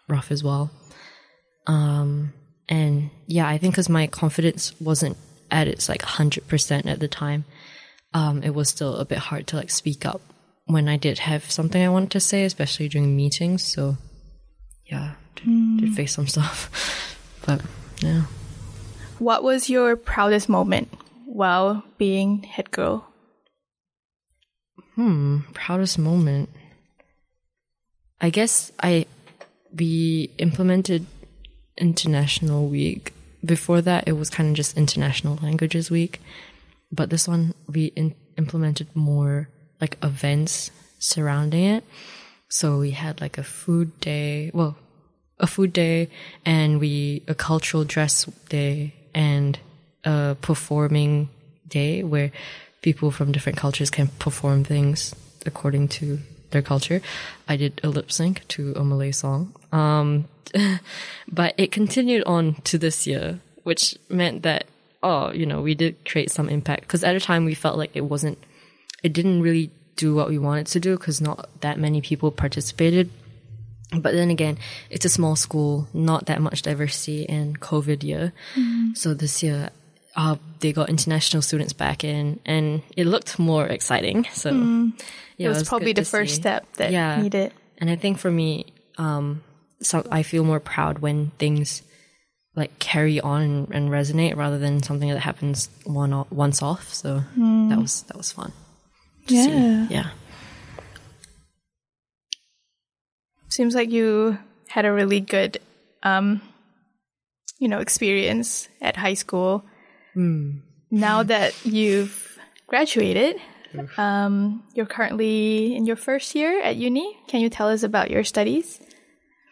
rough 0.07 0.31
as 0.31 0.43
well. 0.43 0.71
Um, 1.67 2.33
and 2.67 3.09
yeah, 3.27 3.47
I 3.47 3.57
think 3.57 3.73
because 3.73 3.89
my 3.89 4.07
confidence 4.07 4.73
wasn't 4.81 5.17
at 5.51 5.67
its 5.67 5.87
like 5.89 6.01
100% 6.01 6.85
at 6.85 6.99
the 6.99 7.07
time, 7.07 7.45
um, 8.13 8.43
it 8.43 8.53
was 8.53 8.69
still 8.69 8.97
a 8.97 9.05
bit 9.05 9.17
hard 9.17 9.47
to 9.47 9.55
like 9.55 9.69
speak 9.69 10.05
up 10.05 10.21
when 10.65 10.87
I 10.87 10.97
did 10.97 11.19
have 11.19 11.49
something 11.49 11.81
I 11.81 11.89
wanted 11.89 12.11
to 12.11 12.19
say, 12.19 12.45
especially 12.45 12.89
during 12.89 13.15
meetings. 13.15 13.63
So 13.63 13.97
yeah, 14.85 15.13
did, 15.35 15.45
mm. 15.45 15.79
did 15.79 15.95
face 15.95 16.13
some 16.13 16.27
stuff. 16.27 16.69
but 17.45 17.61
yeah. 18.01 18.23
What 19.19 19.43
was 19.43 19.69
your 19.69 19.95
proudest 19.95 20.47
moment 20.47 20.89
while 21.25 21.83
being 21.97 22.43
head 22.43 22.71
girl? 22.71 23.05
Hmm, 24.95 25.39
proudest 25.53 25.99
moment. 25.99 26.49
I 28.21 28.29
guess 28.29 28.71
I 28.81 29.05
we 29.73 30.31
implemented 30.37 31.05
International 31.77 32.67
Week. 32.67 33.13
Before 33.43 33.81
that, 33.81 34.07
it 34.07 34.13
was 34.13 34.29
kind 34.29 34.49
of 34.49 34.55
just 34.55 34.77
International 34.77 35.39
Languages 35.41 35.89
Week, 35.89 36.19
but 36.91 37.09
this 37.09 37.27
one 37.27 37.53
we 37.67 37.85
in- 37.95 38.15
implemented 38.37 38.87
more 38.95 39.49
like 39.81 39.97
events 40.03 40.71
surrounding 40.99 41.63
it. 41.63 41.83
So 42.49 42.79
we 42.79 42.91
had 42.91 43.21
like 43.21 43.37
a 43.37 43.43
food 43.43 43.99
day, 43.99 44.51
well, 44.53 44.75
a 45.39 45.47
food 45.47 45.71
day, 45.71 46.09
and 46.45 46.79
we 46.79 47.23
a 47.27 47.35
cultural 47.35 47.83
dress 47.83 48.25
day 48.49 48.93
and 49.13 49.57
a 50.03 50.35
performing 50.41 51.29
day 51.67 52.03
where 52.03 52.31
people 52.81 53.11
from 53.11 53.31
different 53.31 53.57
cultures 53.57 53.89
can 53.89 54.07
perform 54.19 54.63
things 54.63 55.13
according 55.45 55.87
to 55.87 56.19
their 56.51 56.61
culture. 56.61 57.01
I 57.47 57.55
did 57.55 57.79
a 57.83 57.89
lip 57.89 58.11
sync 58.11 58.47
to 58.49 58.73
a 58.75 58.83
Malay 58.83 59.11
song. 59.11 59.55
Um, 59.71 60.27
but 61.31 61.53
it 61.57 61.71
continued 61.71 62.23
on 62.25 62.55
to 62.63 62.77
this 62.77 63.05
year, 63.05 63.39
which 63.63 63.95
meant 64.09 64.43
that, 64.43 64.65
oh, 65.01 65.31
you 65.31 65.45
know, 65.45 65.61
we 65.61 65.75
did 65.75 66.05
create 66.05 66.31
some 66.31 66.49
impact. 66.49 66.87
Cause 66.87 67.03
at 67.03 67.15
a 67.15 67.19
time 67.19 67.45
we 67.45 67.53
felt 67.53 67.77
like 67.77 67.91
it 67.93 68.01
wasn't, 68.01 68.37
it 69.03 69.13
didn't 69.13 69.41
really 69.41 69.71
do 69.95 70.13
what 70.15 70.29
we 70.29 70.37
wanted 70.37 70.67
to 70.67 70.79
do 70.79 70.97
because 70.97 71.21
not 71.21 71.49
that 71.61 71.77
many 71.77 72.01
people 72.01 72.31
participated. 72.31 73.09
But 73.91 74.13
then 74.13 74.29
again, 74.29 74.57
it's 74.89 75.05
a 75.05 75.09
small 75.09 75.35
school, 75.35 75.87
not 75.93 76.27
that 76.27 76.41
much 76.41 76.61
diversity 76.61 77.23
in 77.23 77.55
COVID 77.55 78.03
year. 78.03 78.33
Mm. 78.55 78.95
So 78.95 79.13
this 79.13 79.41
year, 79.41 79.71
uh, 80.15 80.35
they 80.59 80.73
got 80.73 80.89
international 80.89 81.41
students 81.41 81.73
back 81.73 82.03
in 82.03 82.39
and 82.45 82.81
it 82.95 83.05
looked 83.07 83.39
more 83.39 83.65
exciting. 83.65 84.25
So 84.33 84.51
mm. 84.51 84.93
yeah, 85.37 85.47
it 85.47 85.49
was, 85.49 85.57
it 85.57 85.61
was 85.61 85.69
probably 85.69 85.93
the 85.93 86.05
first 86.05 86.35
see. 86.35 86.41
step 86.41 86.71
that 86.73 86.91
yeah. 86.91 87.21
needed. 87.21 87.53
And 87.77 87.89
I 87.89 87.95
think 87.95 88.19
for 88.19 88.29
me, 88.29 88.73
um, 88.97 89.41
so 89.81 90.05
I 90.11 90.23
feel 90.23 90.43
more 90.43 90.59
proud 90.59 90.99
when 90.99 91.31
things 91.39 91.81
like 92.55 92.77
carry 92.79 93.19
on 93.19 93.41
and, 93.41 93.73
and 93.73 93.89
resonate 93.89 94.35
rather 94.35 94.57
than 94.57 94.83
something 94.83 95.09
that 95.09 95.19
happens 95.19 95.69
one 95.85 96.25
once 96.29 96.61
off. 96.61 96.93
So 96.93 97.23
mm. 97.37 97.69
that 97.69 97.79
was 97.79 98.03
that 98.03 98.17
was 98.17 98.31
fun. 98.31 98.51
Yeah. 99.27 99.45
See. 99.45 99.93
Yeah. 99.93 100.09
Seems 103.49 103.75
like 103.75 103.89
you 103.89 104.37
had 104.67 104.85
a 104.85 104.93
really 104.93 105.19
good, 105.19 105.59
um, 106.03 106.41
you 107.57 107.67
know, 107.67 107.79
experience 107.79 108.69
at 108.81 108.95
high 108.95 109.15
school. 109.15 109.65
Mm. 110.15 110.61
Now 110.91 111.23
that 111.23 111.53
you've 111.65 112.37
graduated, 112.67 113.37
um, 113.97 114.63
you're 114.73 114.85
currently 114.85 115.75
in 115.75 115.85
your 115.85 115.95
first 115.95 116.35
year 116.35 116.61
at 116.61 116.75
uni. 116.75 117.17
Can 117.27 117.41
you 117.41 117.49
tell 117.49 117.69
us 117.69 117.83
about 117.83 118.11
your 118.11 118.23
studies? 118.23 118.79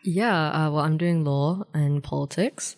Yeah, 0.03 0.49
uh, 0.49 0.71
well, 0.71 0.83
I'm 0.83 0.97
doing 0.97 1.23
law 1.23 1.63
and 1.73 2.03
politics. 2.03 2.75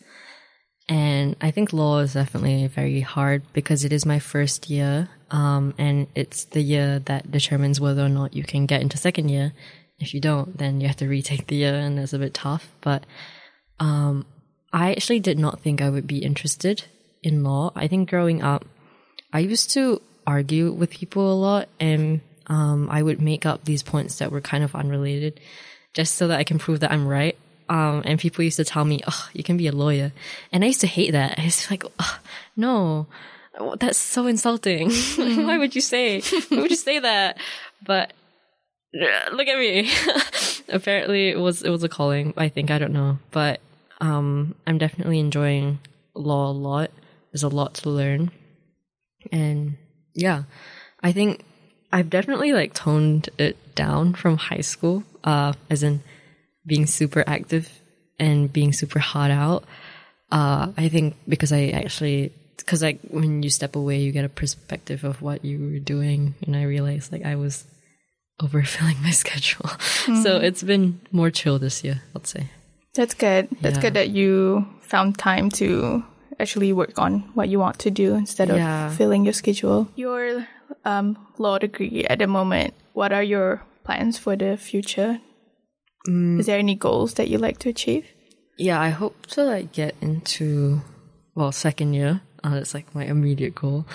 And 0.88 1.36
I 1.39 1.51
think 1.51 1.72
law 1.72 1.99
is 1.99 2.13
definitely 2.13 2.65
very 2.65 3.01
hard 3.01 3.43
because 3.53 3.86
it 3.86 3.93
is 3.93 4.05
my 4.07 4.17
first 4.17 4.70
year. 4.70 5.07
Um, 5.30 5.76
and 5.78 6.07
it's 6.15 6.45
the 6.45 6.61
year 6.61 6.99
that 7.05 7.32
determines 7.32 7.80
whether 7.80 8.03
or 8.03 8.09
not 8.09 8.34
you 8.34 8.43
can 8.43 8.65
get 8.65 8.82
into 8.82 8.97
second 8.97 9.30
year. 9.30 9.53
If 9.99 10.15
you 10.15 10.20
don't, 10.20 10.57
then 10.57 10.82
you 10.82 10.88
have 10.88 10.97
to 10.97 11.07
retake 11.07 11.45
the 11.45 11.57
year 11.57 11.76
and 11.76 11.99
it's 11.99 12.13
a 12.13 12.20
bit 12.20 12.34
tough. 12.34 12.72
But, 12.82 13.05
um, 13.80 14.26
I 14.74 14.91
actually 14.91 15.20
did 15.20 15.38
not 15.38 15.61
think 15.61 15.82
I 15.82 15.89
would 15.89 16.07
be 16.07 16.20
interested 16.20 16.86
in 17.22 17.43
law. 17.43 17.72
I 17.76 17.88
think 17.88 18.09
growing 18.09 18.41
up, 18.41 18.65
I 19.32 19.39
used 19.39 19.70
to 19.72 20.01
argue 20.26 20.72
with 20.72 20.89
people 20.89 21.32
a 21.32 21.36
lot 21.36 21.70
and, 21.80 22.22
um, 22.47 22.89
I 22.89 23.03
would 23.03 23.22
make 23.22 23.45
up 23.45 23.65
these 23.65 23.84
points 23.84 24.17
that 24.17 24.32
were 24.32 24.41
kind 24.41 24.63
of 24.63 24.74
unrelated 24.74 25.39
just 25.94 26.16
so 26.16 26.28
that 26.28 26.40
I 26.40 26.44
can 26.44 26.60
prove 26.60 26.80
that 26.82 26.92
I'm 26.92 27.08
right. 27.08 27.38
Um, 27.68 28.02
and 28.06 28.20
people 28.20 28.44
used 28.44 28.58
to 28.58 28.66
tell 28.66 28.84
me, 28.84 29.02
oh, 29.08 29.30
you 29.34 29.44
can 29.44 29.58
be 29.58 29.68
a 29.68 29.72
lawyer. 29.72 30.12
And 30.52 30.64
I 30.64 30.68
used 30.68 30.82
to 30.82 30.88
hate 30.88 31.12
that. 31.12 31.38
I 31.38 31.46
was 31.46 31.70
like, 31.70 31.84
oh, 32.00 32.20
no, 32.56 33.08
that's 33.80 33.98
so 33.98 34.28
insulting. 34.28 34.90
Mm. 35.20 35.46
Why 35.46 35.58
would 35.58 35.76
you 35.76 35.82
say, 35.82 36.22
why 36.22 36.62
would 36.62 36.72
you 36.72 36.78
say 36.78 37.00
that? 37.00 37.38
But 37.86 38.14
look 38.94 39.48
at 39.48 39.60
me. 39.60 39.92
Apparently 40.70 41.30
it 41.30 41.38
was, 41.40 41.62
it 41.62 41.70
was 41.70 41.84
a 41.84 41.90
calling. 41.90 42.34
I 42.38 42.50
think, 42.50 42.72
I 42.72 42.80
don't 42.80 42.94
know, 42.94 43.20
but, 43.32 43.60
um, 44.02 44.56
I'm 44.66 44.78
definitely 44.78 45.20
enjoying 45.20 45.80
law 46.16 46.50
a 46.50 46.54
lot. 46.54 46.90
There's 47.32 47.44
a 47.44 47.50
lot 47.50 47.76
to 47.76 47.90
learn. 47.90 48.32
And 49.32 49.78
yeah, 50.14 50.44
I 51.04 51.12
think 51.12 51.44
I've 51.92 52.10
definitely 52.10 52.54
like 52.54 52.74
toned 52.74 53.30
it 53.38 53.76
down 53.76 54.14
from 54.14 54.38
high 54.38 54.62
school, 54.62 55.04
uh, 55.24 55.53
as 55.70 55.84
in 55.84 56.01
being 56.65 56.86
super 56.86 57.24
active 57.26 57.70
and 58.20 58.51
being 58.51 58.74
super 58.74 58.99
hot 58.99 59.32
out. 59.32 59.63
Uh, 60.32 60.72
I 60.78 60.89
think 60.89 61.15
because 61.28 61.51
I 61.51 61.70
actually, 61.70 62.34
because 62.57 62.84
like 62.84 62.99
when 63.09 63.41
you 63.41 63.49
step 63.49 63.76
away, 63.76 63.99
you 63.99 64.11
get 64.11 64.26
a 64.26 64.30
perspective 64.30 65.03
of 65.03 65.22
what 65.22 65.43
you 65.43 65.59
were 65.59 65.80
doing, 65.80 66.36
and 66.45 66.55
I 66.55 66.63
realized 66.63 67.11
like 67.11 67.26
I 67.26 67.36
was 67.36 67.65
overfilling 68.41 69.01
my 69.03 69.11
schedule. 69.11 69.65
Mm. 70.05 70.24
So 70.24 70.38
it's 70.38 70.63
been 70.63 71.01
more 71.11 71.32
chill 71.32 71.59
this 71.59 71.84
year, 71.84 72.01
I'd 72.15 72.28
say. 72.28 72.49
That's 72.93 73.13
good. 73.13 73.49
That's 73.61 73.78
yeah. 73.78 73.82
good 73.82 73.93
that 73.95 74.09
you 74.09 74.67
found 74.82 75.17
time 75.17 75.49
to 75.51 76.03
actually 76.39 76.74
work 76.74 76.97
on 76.97 77.20
what 77.34 77.49
you 77.49 77.59
want 77.59 77.80
to 77.80 77.91
do 77.91 78.15
instead 78.15 78.49
of 78.49 78.57
yeah. 78.57 78.89
filling 78.95 79.26
your 79.26 79.34
schedule. 79.34 79.88
Your 79.95 80.47
um, 80.86 81.17
law 81.38 81.57
degree 81.57 82.05
at 82.05 82.20
the 82.20 82.28
moment, 82.28 82.74
what 82.93 83.11
are 83.11 83.24
your 83.24 83.61
plans 83.90 84.20
for 84.20 84.36
the 84.36 84.56
future? 84.56 85.20
Mm. 86.08 86.40
Is 86.40 86.46
there 86.46 86.60
any 86.60 86.76
goals 86.76 87.16
that 87.16 87.28
you 87.28 87.40
like 87.40 87.58
to 87.60 87.70
achieve? 87.70 88.06
Yeah, 88.56 88.80
I 88.80 88.90
hope 88.90 89.26
to 89.34 89.44
like 89.44 89.74
get 89.74 89.96
into 90.00 90.82
well 91.34 91.52
second 91.52 91.96
year. 91.96 92.22
Uh, 92.44 92.54
that's 92.54 92.76
like 92.76 92.94
my 92.94 93.06
immediate 93.06 93.56
goal. 93.56 93.88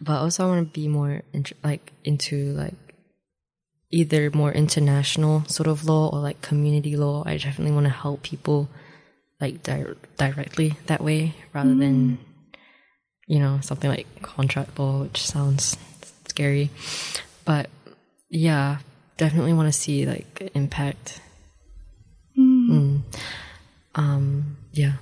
But 0.00 0.20
also, 0.20 0.44
I 0.44 0.48
want 0.48 0.66
to 0.66 0.80
be 0.80 0.88
more 0.88 1.22
int- 1.34 1.52
like 1.62 1.92
into 2.04 2.56
like 2.56 2.74
either 3.90 4.30
more 4.30 4.50
international 4.50 5.44
sort 5.46 5.68
of 5.68 5.84
law 5.84 6.08
or 6.08 6.20
like 6.20 6.40
community 6.40 6.96
law. 6.96 7.22
I 7.26 7.36
definitely 7.36 7.74
want 7.74 7.84
to 7.84 7.92
help 7.92 8.22
people 8.22 8.68
like 9.40 9.62
di- 9.62 9.98
directly 10.16 10.74
that 10.86 11.02
way 11.02 11.34
rather 11.52 11.76
mm. 11.76 11.80
than 11.80 12.18
you 13.26 13.40
know 13.40 13.60
something 13.60 13.90
like 13.90 14.08
contract 14.22 14.78
law, 14.78 15.02
which 15.02 15.20
sounds 15.20 15.76
scary. 16.28 16.70
But 17.44 17.68
yeah, 18.30 18.78
definitely 19.16 19.52
want 19.52 19.72
to 19.72 19.78
see 19.78 20.06
like 20.06 20.50
impact 20.54 21.20
Mm. 22.36 22.68
Mm. 22.68 23.02
Um, 23.94 24.56
yeah, 24.72 24.94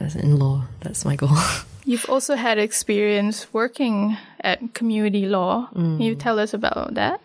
as 0.00 0.16
in 0.16 0.38
law, 0.38 0.64
that's 0.80 1.04
my 1.04 1.16
goal. 1.16 1.36
You've 1.84 2.08
also 2.10 2.34
had 2.34 2.58
experience 2.58 3.52
working 3.52 4.16
at 4.40 4.74
community 4.74 5.26
law. 5.26 5.68
Mm. 5.74 5.96
Can 5.96 6.00
you 6.00 6.14
tell 6.14 6.38
us 6.38 6.52
about 6.52 6.94
that? 6.94 7.20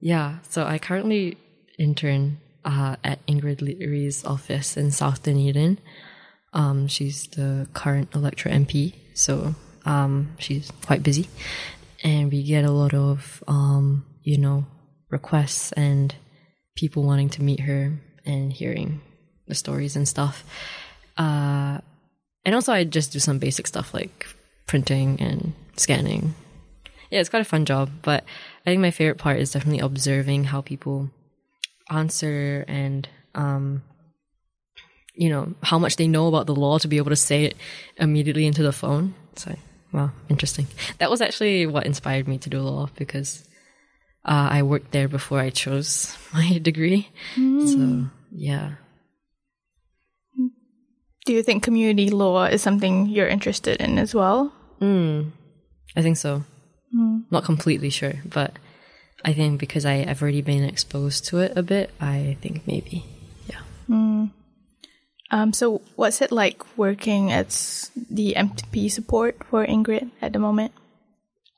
Yeah, 0.00 0.38
so 0.48 0.64
I 0.64 0.78
currently 0.78 1.36
intern 1.78 2.38
uh, 2.64 2.96
at 3.02 3.24
Ingrid 3.26 3.60
Leary's 3.60 4.24
office 4.24 4.76
in 4.76 4.90
South 4.92 5.24
Dunedin. 5.24 5.78
Um, 6.52 6.86
she's 6.86 7.26
the 7.26 7.66
current 7.74 8.14
electorate 8.14 8.54
MP, 8.54 8.94
so 9.14 9.54
um, 9.84 10.34
she's 10.38 10.70
quite 10.86 11.02
busy, 11.02 11.28
and 12.02 12.30
we 12.30 12.42
get 12.42 12.64
a 12.64 12.70
lot 12.70 12.94
of 12.94 13.42
um, 13.48 14.06
you 14.22 14.38
know 14.38 14.64
requests 15.10 15.72
and 15.72 16.14
people 16.74 17.02
wanting 17.02 17.30
to 17.30 17.42
meet 17.42 17.60
her 17.60 17.92
and 18.24 18.52
hearing 18.52 19.00
the 19.46 19.54
stories 19.54 19.96
and 19.96 20.06
stuff. 20.06 20.44
Uh, 21.16 21.78
and 22.44 22.54
also, 22.54 22.72
I 22.72 22.84
just 22.84 23.12
do 23.12 23.18
some 23.18 23.38
basic 23.38 23.66
stuff 23.66 23.92
like 23.92 24.26
printing 24.66 25.20
and 25.20 25.52
scanning. 25.76 26.34
Yeah, 27.10 27.20
it's 27.20 27.28
quite 27.28 27.42
a 27.42 27.44
fun 27.44 27.64
job, 27.64 27.90
but 28.02 28.24
I 28.64 28.70
think 28.70 28.80
my 28.80 28.90
favorite 28.90 29.18
part 29.18 29.40
is 29.40 29.52
definitely 29.52 29.80
observing 29.80 30.44
how 30.44 30.60
people 30.60 31.10
answer 31.90 32.64
and, 32.68 33.08
um, 33.34 33.82
you 35.14 35.30
know, 35.30 35.54
how 35.62 35.78
much 35.78 35.96
they 35.96 36.06
know 36.06 36.28
about 36.28 36.46
the 36.46 36.54
law 36.54 36.78
to 36.78 36.88
be 36.88 36.98
able 36.98 37.10
to 37.10 37.16
say 37.16 37.44
it 37.44 37.56
immediately 37.96 38.46
into 38.46 38.62
the 38.62 38.72
phone. 38.72 39.14
So, 39.36 39.56
wow, 39.90 40.10
interesting. 40.28 40.66
That 40.98 41.10
was 41.10 41.20
actually 41.20 41.66
what 41.66 41.86
inspired 41.86 42.28
me 42.28 42.38
to 42.38 42.50
do 42.50 42.60
law 42.60 42.90
because 42.94 43.47
uh, 44.28 44.48
I 44.52 44.62
worked 44.62 44.92
there 44.92 45.08
before 45.08 45.40
I 45.40 45.48
chose 45.48 46.16
my 46.34 46.58
degree. 46.58 47.08
So, 47.34 48.04
yeah. 48.30 48.72
Do 51.24 51.32
you 51.32 51.42
think 51.42 51.62
community 51.62 52.10
law 52.10 52.44
is 52.44 52.62
something 52.62 53.06
you're 53.08 53.28
interested 53.28 53.80
in 53.80 53.98
as 53.98 54.14
well? 54.14 54.52
Mm, 54.80 55.32
I 55.96 56.02
think 56.02 56.16
so. 56.16 56.44
Not 57.30 57.44
completely 57.44 57.90
sure, 57.90 58.14
but 58.24 58.52
I 59.24 59.32
think 59.32 59.60
because 59.60 59.84
I, 59.84 60.06
I've 60.08 60.22
already 60.22 60.40
been 60.42 60.64
exposed 60.64 61.26
to 61.26 61.38
it 61.38 61.52
a 61.56 61.62
bit, 61.62 61.90
I 62.00 62.36
think 62.40 62.66
maybe. 62.66 63.04
Yeah. 63.46 63.60
Um, 65.30 65.52
so, 65.52 65.82
what's 65.96 66.22
it 66.22 66.32
like 66.32 66.64
working 66.78 67.30
as 67.30 67.90
the 67.94 68.34
MTP 68.36 68.90
support 68.90 69.36
for 69.44 69.66
Ingrid 69.66 70.10
at 70.22 70.32
the 70.32 70.38
moment? 70.38 70.72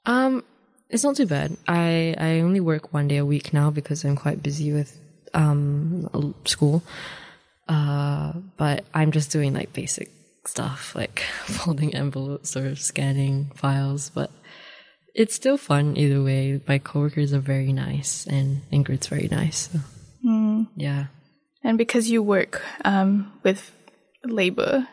Um, 0.06 0.42
it's 0.90 1.04
not 1.04 1.16
too 1.16 1.26
bad. 1.26 1.56
I, 1.66 2.14
I 2.18 2.40
only 2.40 2.60
work 2.60 2.92
one 2.92 3.08
day 3.08 3.16
a 3.18 3.24
week 3.24 3.52
now 3.52 3.70
because 3.70 4.04
I'm 4.04 4.16
quite 4.16 4.42
busy 4.42 4.72
with 4.72 4.96
um 5.32 6.34
school. 6.44 6.82
Uh, 7.68 8.32
but 8.56 8.84
I'm 8.92 9.12
just 9.12 9.30
doing 9.30 9.54
like 9.54 9.72
basic 9.72 10.10
stuff 10.44 10.94
like 10.96 11.20
folding 11.44 11.94
envelopes 11.94 12.56
or 12.56 12.74
scanning 12.74 13.52
files, 13.54 14.10
but 14.10 14.30
it's 15.14 15.34
still 15.34 15.56
fun 15.56 15.96
either 15.96 16.22
way. 16.22 16.60
My 16.66 16.78
coworkers 16.78 17.32
are 17.32 17.40
very 17.40 17.72
nice 17.72 18.26
and 18.26 18.62
Ingrid's 18.72 19.06
very 19.06 19.28
nice. 19.28 19.68
So. 19.72 19.78
Yeah. 20.76 21.06
And 21.62 21.78
because 21.78 22.10
you 22.10 22.22
work 22.22 22.62
um, 22.84 23.32
with 23.42 23.70
labor, 24.24 24.86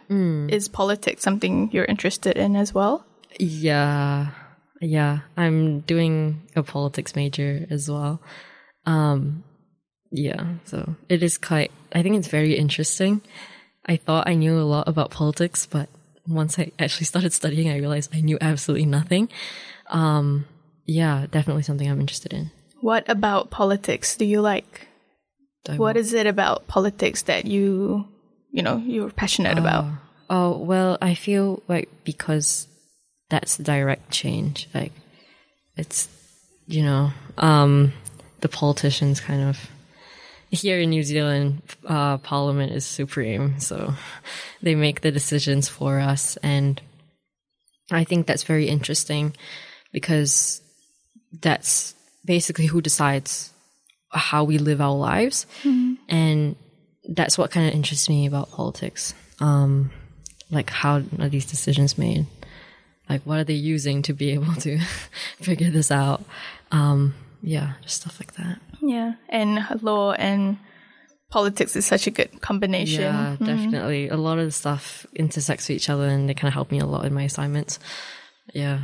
is 0.49 0.67
politics 0.67 1.23
something 1.23 1.69
you're 1.71 1.85
interested 1.85 2.37
in 2.37 2.55
as 2.55 2.73
well? 2.73 3.05
Yeah. 3.39 4.31
Yeah. 4.81 5.19
I'm 5.35 5.81
doing 5.81 6.41
a 6.55 6.63
politics 6.63 7.15
major 7.15 7.65
as 7.69 7.89
well. 7.89 8.21
Um 8.85 9.43
yeah, 10.11 10.55
so 10.65 10.95
it 11.09 11.21
is 11.23 11.37
quite 11.37 11.71
I 11.91 12.01
think 12.01 12.15
it's 12.15 12.27
very 12.27 12.57
interesting. 12.57 13.21
I 13.85 13.97
thought 13.97 14.27
I 14.27 14.35
knew 14.35 14.57
a 14.59 14.63
lot 14.63 14.87
about 14.87 15.11
politics, 15.11 15.65
but 15.65 15.89
once 16.27 16.59
I 16.59 16.71
actually 16.79 17.05
started 17.05 17.33
studying 17.33 17.69
I 17.69 17.77
realized 17.77 18.13
I 18.13 18.21
knew 18.21 18.37
absolutely 18.39 18.85
nothing. 18.85 19.29
Um 19.89 20.45
yeah, 20.85 21.27
definitely 21.29 21.63
something 21.63 21.89
I'm 21.89 21.99
interested 21.99 22.33
in. 22.33 22.51
What 22.79 23.07
about 23.09 23.49
politics 23.49 24.15
do 24.15 24.25
you 24.25 24.41
like? 24.41 24.87
What 25.75 25.97
is 25.97 26.13
it 26.13 26.27
about 26.27 26.67
politics 26.67 27.23
that 27.23 27.45
you, 27.45 28.07
you 28.51 28.63
know, 28.63 28.77
you're 28.77 29.09
passionate 29.09 29.57
about? 29.57 29.85
Oh, 30.29 30.57
well, 30.57 30.97
I 31.01 31.13
feel 31.13 31.61
like 31.67 31.89
because 32.05 32.67
that's 33.29 33.57
direct 33.57 34.11
change. 34.11 34.67
Like 34.73 34.93
it's 35.75 36.07
you 36.67 36.83
know, 36.83 37.11
um 37.37 37.93
the 38.41 38.49
politicians 38.49 39.19
kind 39.19 39.41
of 39.41 39.69
here 40.49 40.79
in 40.79 40.89
New 40.91 41.03
Zealand, 41.03 41.61
uh, 41.85 42.17
Parliament 42.19 42.71
is 42.71 42.85
supreme, 42.85 43.59
so 43.59 43.93
they 44.61 44.75
make 44.75 45.01
the 45.01 45.11
decisions 45.11 45.67
for 45.67 45.99
us, 45.99 46.37
and 46.37 46.81
I 47.91 48.03
think 48.03 48.27
that's 48.27 48.43
very 48.43 48.67
interesting 48.67 49.35
because 49.91 50.61
that's 51.41 51.95
basically 52.23 52.65
who 52.65 52.81
decides 52.81 53.51
how 54.11 54.43
we 54.45 54.57
live 54.57 54.79
our 54.79 54.95
lives, 54.95 55.45
and 56.07 56.55
that's 57.09 57.37
what 57.37 57.51
kind 57.51 57.67
of 57.67 57.73
interests 57.73 58.07
me 58.07 58.25
about 58.25 58.51
politics. 58.51 59.13
Um, 59.39 59.91
like 60.49 60.69
how 60.69 61.03
are 61.19 61.29
these 61.29 61.45
decisions 61.45 61.97
made? 61.97 62.25
Like 63.09 63.21
what 63.23 63.39
are 63.39 63.43
they 63.43 63.53
using 63.53 64.01
to 64.03 64.13
be 64.13 64.31
able 64.31 64.53
to 64.55 64.79
figure 65.41 65.69
this 65.69 65.91
out? 65.91 66.23
Um, 66.71 67.13
yeah, 67.41 67.73
just 67.81 68.01
stuff 68.01 68.19
like 68.19 68.33
that. 68.35 68.59
Yeah, 68.81 69.13
and 69.29 69.65
law 69.81 70.11
and 70.11 70.57
politics 71.29 71.75
is 71.75 71.85
such 71.85 72.07
a 72.07 72.11
good 72.11 72.41
combination. 72.41 73.01
Yeah, 73.01 73.35
definitely. 73.39 74.09
A 74.09 74.17
lot 74.17 74.39
of 74.39 74.45
the 74.45 74.51
stuff 74.51 75.05
intersects 75.13 75.67
with 75.67 75.75
each 75.75 75.89
other 75.89 76.07
and 76.07 76.27
they 76.27 76.33
kind 76.33 76.49
of 76.49 76.53
help 76.53 76.71
me 76.71 76.79
a 76.79 76.85
lot 76.85 77.05
in 77.05 77.13
my 77.13 77.23
assignments. 77.23 77.79
Yeah. 78.53 78.81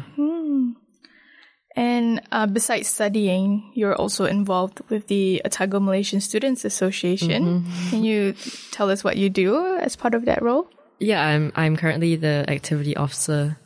And 1.76 2.22
uh, 2.32 2.46
besides 2.46 2.88
studying, 2.88 3.72
you're 3.74 3.96
also 3.96 4.26
involved 4.26 4.82
with 4.90 5.08
the 5.08 5.42
Otago 5.44 5.80
Malaysian 5.80 6.22
Students 6.22 6.66
Association. 6.66 7.66
Can 7.90 8.04
you 8.04 8.36
tell 8.72 8.92
us 8.92 9.04
what 9.04 9.18
you 9.18 9.30
do 9.30 9.78
as 9.78 9.96
part 9.96 10.14
of 10.14 10.26
that 10.26 10.44
role? 10.44 10.70
Yeah, 11.00 11.26
I'm 11.26 11.52
I'm 11.56 11.76
currently 11.76 12.16
the 12.16 12.46
activity 12.48 12.96
officer 12.96 13.58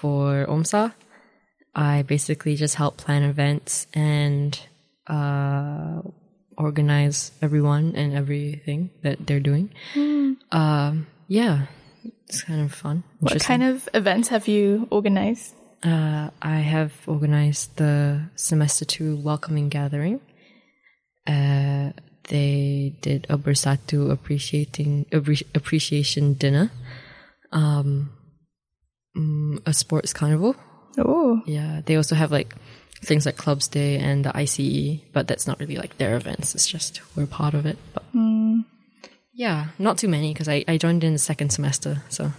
for 0.00 0.46
OMSA. 0.48 0.92
I 1.74 2.02
basically 2.02 2.56
just 2.56 2.74
help 2.76 2.96
plan 2.96 3.22
events 3.22 3.86
and 3.92 4.58
uh, 5.06 6.00
organize 6.56 7.32
everyone 7.42 7.94
and 7.96 8.14
everything 8.14 8.90
that 9.02 9.26
they're 9.26 9.40
doing. 9.40 9.70
Um, 10.52 11.06
yeah, 11.28 11.66
it's 12.28 12.42
kind 12.42 12.62
of 12.62 12.72
fun. 12.72 13.04
What 13.20 13.40
kind 13.40 13.62
of 13.62 13.88
events 13.94 14.28
have 14.28 14.48
you 14.48 14.88
organized? 14.90 15.54
Uh, 15.82 16.30
I 16.40 16.58
have 16.60 16.92
organized 17.06 17.76
the 17.76 18.22
semester 18.36 18.84
two 18.84 19.16
welcoming 19.16 19.68
gathering. 19.68 20.20
Uh, 21.26 21.92
they 22.28 22.94
did 23.00 23.26
a 23.28 23.36
Bersatu 23.36 24.10
appreciating 24.10 25.06
appre- 25.12 25.46
appreciation 25.54 26.34
dinner, 26.34 26.70
um, 27.52 28.10
mm, 28.10 28.15
a 29.64 29.72
sports 29.72 30.12
carnival. 30.12 30.56
Oh, 30.98 31.42
Yeah, 31.46 31.82
they 31.84 31.96
also 31.96 32.14
have 32.14 32.32
like 32.32 32.54
things 33.04 33.26
like 33.26 33.36
Clubs 33.36 33.68
Day 33.68 33.98
and 33.98 34.24
the 34.24 34.36
ICE, 34.36 35.00
but 35.12 35.28
that's 35.28 35.46
not 35.46 35.60
really 35.60 35.76
like 35.76 35.98
their 35.98 36.16
events. 36.16 36.54
It's 36.54 36.66
just 36.66 37.00
we're 37.16 37.26
part 37.26 37.54
of 37.54 37.66
it. 37.66 37.78
But 37.94 38.04
yeah, 39.34 39.66
not 39.78 39.98
too 39.98 40.08
many 40.08 40.32
because 40.32 40.48
I, 40.48 40.64
I 40.66 40.78
joined 40.78 41.04
in 41.04 41.12
the 41.12 41.18
second 41.18 41.50
semester. 41.50 42.02
So 42.08 42.32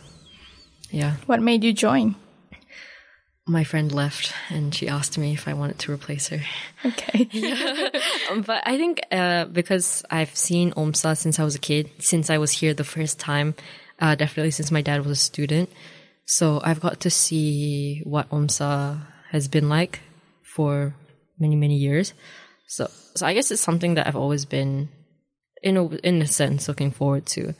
yeah, 0.89 1.15
what 1.27 1.41
made 1.41 1.63
you 1.63 1.73
join? 1.73 2.15
my 3.49 3.63
friend 3.63 3.93
left 3.93 4.33
and 4.49 4.75
she 4.75 4.89
asked 4.89 5.17
me 5.17 5.31
if 5.31 5.47
I 5.47 5.53
wanted 5.53 5.79
to 5.79 5.91
replace 5.93 6.27
her. 6.27 6.41
Okay. 6.85 7.29
Um, 8.29 8.41
but 8.41 8.61
I 8.67 8.75
think 8.75 8.99
uh, 9.09 9.45
because 9.45 10.03
I've 10.11 10.35
seen 10.35 10.73
OMSA 10.73 11.15
since 11.15 11.39
I 11.39 11.45
was 11.45 11.55
a 11.55 11.59
kid, 11.59 11.89
since 11.99 12.29
I 12.29 12.39
was 12.39 12.51
here 12.51 12.73
the 12.73 12.83
first 12.83 13.19
time, 13.19 13.55
uh, 13.99 14.15
definitely 14.15 14.51
since 14.51 14.69
my 14.69 14.81
dad 14.81 15.05
was 15.05 15.11
a 15.11 15.15
student. 15.15 15.69
So 16.27 16.61
I've 16.61 16.81
got 16.81 16.99
to 17.01 17.09
see 17.09 18.01
what 18.03 18.29
OMSA 18.29 19.01
has 19.31 19.47
been 19.47 19.69
like 19.69 20.01
for 20.43 20.93
many, 21.39 21.55
many 21.55 21.75
years. 21.75 22.13
So, 22.67 22.89
so 23.15 23.25
I 23.25 23.33
guess 23.33 23.49
it's 23.49 23.61
something 23.61 23.95
that 23.95 24.07
I've 24.07 24.17
always 24.17 24.43
been, 24.43 24.89
in 25.63 25.77
a, 25.77 25.87
in 25.87 26.21
a 26.21 26.27
sense, 26.27 26.67
looking 26.67 26.91
forward 26.91 27.25
to. 27.27 27.55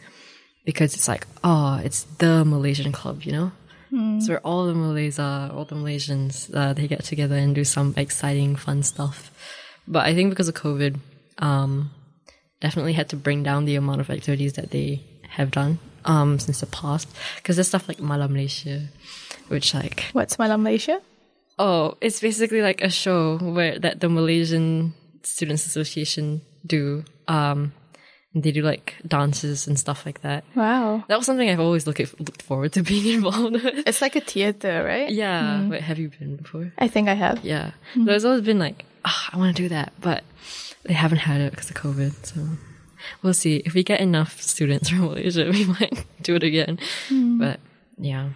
Because 0.66 0.96
it's 0.96 1.08
like, 1.08 1.26
oh, 1.46 1.80
it's 1.82 2.04
the 2.20 2.44
Malaysian 2.44 2.92
club, 2.92 3.24
you 3.24 3.32
know? 3.32 3.52
So 4.20 4.34
where 4.34 4.46
all 4.46 4.66
the 4.66 4.74
Malays 4.74 5.18
are, 5.18 5.50
all 5.50 5.64
the 5.64 5.76
Malaysians, 5.76 6.54
uh, 6.54 6.74
they 6.74 6.90
get 6.90 7.06
together 7.06 7.38
and 7.38 7.56
do 7.56 7.64
some 7.64 7.94
exciting, 7.96 8.58
fun 8.58 8.84
stuff. 8.84 9.32
But 9.88 10.06
I 10.06 10.14
think 10.14 10.30
because 10.30 10.50
of 10.50 10.56
COVID, 10.56 11.00
um, 11.38 11.92
definitely 12.60 12.94
had 12.94 13.08
to 13.10 13.16
bring 13.16 13.44
down 13.44 13.64
the 13.64 13.76
amount 13.76 14.02
of 14.02 14.10
activities 14.10 14.54
that 14.54 14.72
they 14.72 15.04
have 15.30 15.52
done 15.52 15.80
um, 16.08 16.40
since 16.40 16.62
the 16.62 16.66
past. 16.68 17.08
Because 17.36 17.58
there's 17.58 17.68
stuff 17.68 17.88
like 17.88 18.00
Malam 18.00 18.34
Malaysia, 18.34 18.88
which 19.50 19.74
like 19.76 20.06
What's 20.14 20.40
Malam 20.40 20.64
Malaysia? 20.64 21.02
oh, 21.60 21.98
it's 22.02 22.20
basically 22.20 22.62
like 22.62 22.82
a 22.82 22.90
show 22.90 23.38
where 23.40 23.80
that 23.80 24.00
the 24.00 24.10
Malaysian 24.10 24.94
Students 25.24 25.66
Association 25.66 26.42
do. 26.66 27.04
Um, 27.28 27.74
they 28.36 28.52
do 28.52 28.62
like 28.62 28.94
dances 29.08 29.66
and 29.66 29.80
stuff 29.80 30.06
like 30.06 30.22
that. 30.22 30.44
Wow. 30.54 31.04
That 31.08 31.18
was 31.18 31.26
something 31.26 31.50
I've 31.50 31.60
always 31.60 31.88
looked 31.88 32.00
looked 32.20 32.44
forward 32.44 32.74
to 32.74 32.84
being 32.86 33.16
involved 33.16 33.54
with. 33.54 33.88
It's 33.88 34.02
like 34.02 34.16
a 34.16 34.22
theater, 34.22 34.84
right? 34.86 35.10
Yeah. 35.10 35.68
Wait, 35.68 35.82
have 35.82 35.98
you 35.98 36.10
been 36.10 36.36
before? 36.38 36.72
I 36.78 36.88
think 36.88 37.10
I 37.10 37.16
have. 37.16 37.44
Yeah. 37.44 37.72
There's 37.96 38.26
always 38.26 38.42
been 38.42 38.60
like, 38.60 38.86
ah, 39.06 39.30
I 39.34 39.38
want 39.38 39.56
to 39.56 39.64
do 39.64 39.70
that, 39.70 39.94
but 40.02 40.24
they 40.84 40.94
haven't 40.94 41.20
had 41.20 41.42
it 41.42 41.50
because 41.52 41.72
of 41.72 41.78
COVID. 41.78 42.14
So 42.26 42.46
we'll 43.22 43.34
see. 43.34 43.58
If 43.58 43.74
we 43.74 43.84
get 43.84 44.00
enough 44.00 44.42
students 44.42 44.90
from 44.90 45.02
Malaysia, 45.02 45.50
we 45.52 45.66
might 45.66 46.06
do 46.22 46.36
it 46.36 46.44
again. 46.44 46.80
But 47.10 47.60
yeah, 47.98 48.30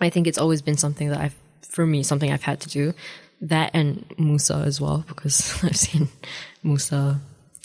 I 0.00 0.10
think 0.10 0.26
it's 0.26 0.38
always 0.38 0.62
been 0.62 0.76
something 0.76 1.08
that 1.08 1.20
I've, 1.20 1.36
for 1.68 1.86
me, 1.86 2.02
something 2.02 2.32
I've 2.32 2.42
had 2.42 2.60
to 2.60 2.68
do. 2.68 2.94
That 3.40 3.70
and 3.74 4.04
Musa 4.18 4.62
as 4.66 4.80
well, 4.80 5.04
because 5.08 5.58
I've 5.64 5.76
seen 5.76 6.08
Musa 6.62 7.20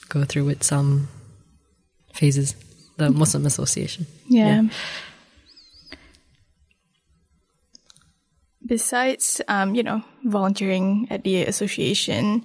go 0.09 0.23
through 0.23 0.45
with 0.45 0.63
some 0.63 1.07
phases. 2.13 2.55
the 2.97 3.11
Muslim 3.11 3.45
Association. 3.45 4.07
Yeah. 4.27 4.63
Besides, 8.65 9.39
um, 9.47 9.75
you 9.75 9.83
know, 9.83 10.03
volunteering 10.25 11.07
at 11.09 11.23
the 11.23 11.43
association, 11.43 12.43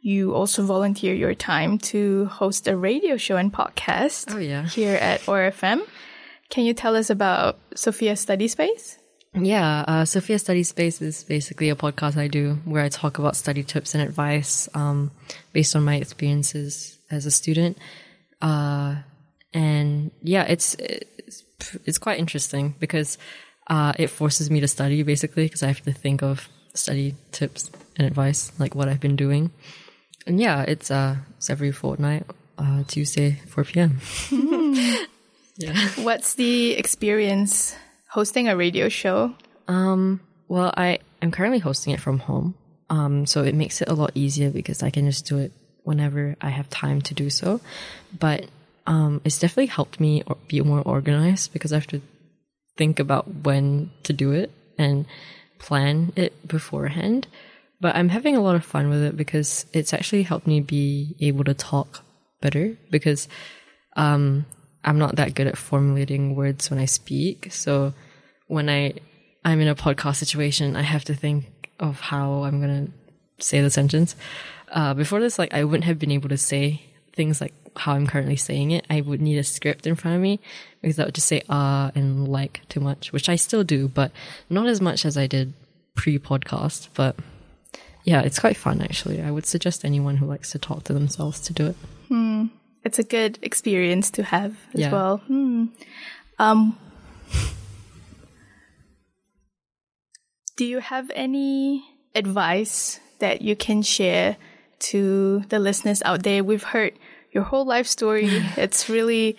you 0.00 0.34
also 0.34 0.64
volunteer 0.64 1.14
your 1.14 1.34
time 1.34 1.78
to 1.78 2.26
host 2.26 2.68
a 2.68 2.76
radio 2.76 3.16
show 3.16 3.36
and 3.36 3.52
podcast. 3.52 4.34
Oh, 4.34 4.38
yeah. 4.38 4.66
Here 4.66 4.96
at 4.96 5.28
OAR 5.28 5.50
FM. 5.50 5.82
Can 6.50 6.64
you 6.64 6.74
tell 6.74 6.96
us 6.96 7.10
about 7.10 7.58
Sofea 7.74 8.16
Study 8.16 8.48
Space? 8.48 8.98
Yeah, 9.34 9.84
uh, 9.86 10.02
Sofea 10.04 10.40
Study 10.40 10.62
Space 10.62 11.02
is 11.02 11.24
basically 11.24 11.68
a 11.68 11.76
podcast 11.76 12.16
I 12.16 12.28
do 12.28 12.58
where 12.64 12.82
I 12.82 12.88
talk 12.88 13.18
about 13.18 13.36
study 13.36 13.62
tips 13.62 13.94
and 13.94 14.02
advice 14.02 14.68
um, 14.74 15.10
based 15.52 15.76
on 15.76 15.84
my 15.84 15.96
experiences 15.96 16.98
as 17.10 17.26
a 17.26 17.30
student. 17.30 17.76
Uh, 18.40 18.96
and 19.52 20.10
yeah, 20.22 20.44
it's, 20.44 20.74
it's 20.74 21.44
it's 21.84 21.98
quite 21.98 22.18
interesting 22.18 22.74
because 22.78 23.18
uh, 23.68 23.92
it 23.98 24.08
forces 24.08 24.50
me 24.50 24.60
to 24.60 24.68
study 24.68 25.02
basically 25.02 25.44
because 25.44 25.62
I 25.62 25.68
have 25.68 25.82
to 25.82 25.92
think 25.92 26.22
of 26.22 26.48
study 26.74 27.14
tips 27.32 27.70
and 27.96 28.06
advice 28.06 28.52
like 28.58 28.74
what 28.74 28.88
I've 28.88 29.00
been 29.00 29.16
doing. 29.16 29.50
And 30.28 30.38
yeah, 30.38 30.62
it's 30.62 30.90
uh 30.90 31.16
it's 31.38 31.48
every 31.48 31.72
fortnight, 31.72 32.24
uh, 32.58 32.84
Tuesday, 32.86 33.40
four 33.48 33.64
p.m. 33.64 33.98
yeah. 35.56 35.88
What's 35.96 36.34
the 36.34 36.72
experience 36.72 37.74
hosting 38.10 38.46
a 38.46 38.54
radio 38.54 38.90
show? 38.90 39.34
Um, 39.68 40.20
well, 40.46 40.72
I 40.76 40.98
am 41.22 41.30
currently 41.30 41.60
hosting 41.60 41.94
it 41.94 42.00
from 42.00 42.18
home. 42.18 42.54
Um, 42.90 43.24
so 43.24 43.42
it 43.42 43.54
makes 43.54 43.80
it 43.80 43.88
a 43.88 43.94
lot 43.94 44.12
easier 44.14 44.50
because 44.50 44.82
I 44.82 44.90
can 44.90 45.06
just 45.06 45.26
do 45.26 45.38
it 45.38 45.52
whenever 45.84 46.36
I 46.42 46.50
have 46.50 46.68
time 46.68 47.00
to 47.02 47.14
do 47.14 47.30
so. 47.30 47.60
But 48.18 48.46
um, 48.86 49.22
it's 49.24 49.38
definitely 49.38 49.66
helped 49.66 49.98
me 49.98 50.22
be 50.46 50.60
more 50.60 50.82
organized 50.82 51.54
because 51.54 51.72
I 51.72 51.76
have 51.76 51.86
to 51.88 52.02
think 52.76 53.00
about 53.00 53.28
when 53.44 53.90
to 54.04 54.12
do 54.12 54.32
it 54.32 54.50
and 54.76 55.06
plan 55.58 56.12
it 56.16 56.46
beforehand. 56.46 57.26
But 57.80 57.94
I'm 57.94 58.08
having 58.08 58.36
a 58.36 58.40
lot 58.40 58.56
of 58.56 58.64
fun 58.64 58.90
with 58.90 59.02
it 59.02 59.16
because 59.16 59.66
it's 59.72 59.94
actually 59.94 60.22
helped 60.22 60.46
me 60.46 60.60
be 60.60 61.14
able 61.20 61.44
to 61.44 61.54
talk 61.54 62.04
better 62.40 62.76
because 62.90 63.28
um, 63.96 64.46
I'm 64.84 64.98
not 64.98 65.16
that 65.16 65.34
good 65.34 65.46
at 65.46 65.56
formulating 65.56 66.34
words 66.34 66.70
when 66.70 66.80
I 66.80 66.86
speak. 66.86 67.48
So 67.50 67.92
when 68.46 68.68
I 68.68 68.94
I'm 69.44 69.60
in 69.60 69.68
a 69.68 69.74
podcast 69.74 70.16
situation, 70.16 70.76
I 70.76 70.82
have 70.82 71.04
to 71.04 71.14
think 71.14 71.70
of 71.78 72.00
how 72.00 72.42
I'm 72.44 72.60
gonna 72.60 72.88
say 73.38 73.60
the 73.60 73.70
sentence. 73.70 74.16
Uh, 74.70 74.94
before 74.94 75.20
this, 75.20 75.38
like 75.38 75.54
I 75.54 75.64
wouldn't 75.64 75.84
have 75.84 75.98
been 75.98 76.10
able 76.10 76.28
to 76.28 76.36
say 76.36 76.82
things 77.14 77.40
like 77.40 77.54
how 77.76 77.92
I'm 77.94 78.06
currently 78.06 78.36
saying 78.36 78.72
it. 78.72 78.86
I 78.90 79.00
would 79.00 79.20
need 79.20 79.38
a 79.38 79.44
script 79.44 79.86
in 79.86 79.94
front 79.94 80.16
of 80.16 80.22
me 80.22 80.40
because 80.82 80.98
I 80.98 81.04
would 81.04 81.14
just 81.14 81.28
say 81.28 81.42
ah 81.48 81.86
uh, 81.86 81.90
and 81.94 82.28
like 82.28 82.62
too 82.68 82.80
much, 82.80 83.12
which 83.12 83.28
I 83.28 83.36
still 83.36 83.64
do, 83.64 83.88
but 83.88 84.10
not 84.50 84.66
as 84.66 84.80
much 84.80 85.04
as 85.04 85.16
I 85.16 85.26
did 85.26 85.54
pre-podcast. 85.94 86.88
But 86.94 87.16
yeah, 88.08 88.22
it's 88.22 88.38
quite 88.38 88.56
fun 88.56 88.80
actually. 88.80 89.20
I 89.20 89.30
would 89.30 89.44
suggest 89.44 89.84
anyone 89.84 90.16
who 90.16 90.24
likes 90.24 90.52
to 90.52 90.58
talk 90.58 90.84
to 90.84 90.94
themselves 90.94 91.40
to 91.40 91.52
do 91.52 91.66
it. 91.66 91.76
Hmm. 92.08 92.46
It's 92.82 92.98
a 92.98 93.02
good 93.02 93.38
experience 93.42 94.10
to 94.12 94.22
have 94.22 94.56
as 94.72 94.80
Yeah. 94.80 94.92
well. 94.92 95.16
Hmm. 95.28 95.64
Um, 96.38 96.78
do 100.56 100.64
you 100.64 100.78
have 100.80 101.10
any 101.14 101.84
advice 102.14 102.98
that 103.18 103.42
you 103.42 103.54
can 103.56 103.82
share 103.82 104.36
to 104.90 105.42
the 105.50 105.58
listeners 105.58 106.00
out 106.02 106.22
there? 106.22 106.42
We've 106.42 106.62
heard 106.62 106.94
your 107.32 107.42
whole 107.44 107.66
life 107.66 107.86
story. 107.86 108.26
it's 108.56 108.88
really, 108.88 109.36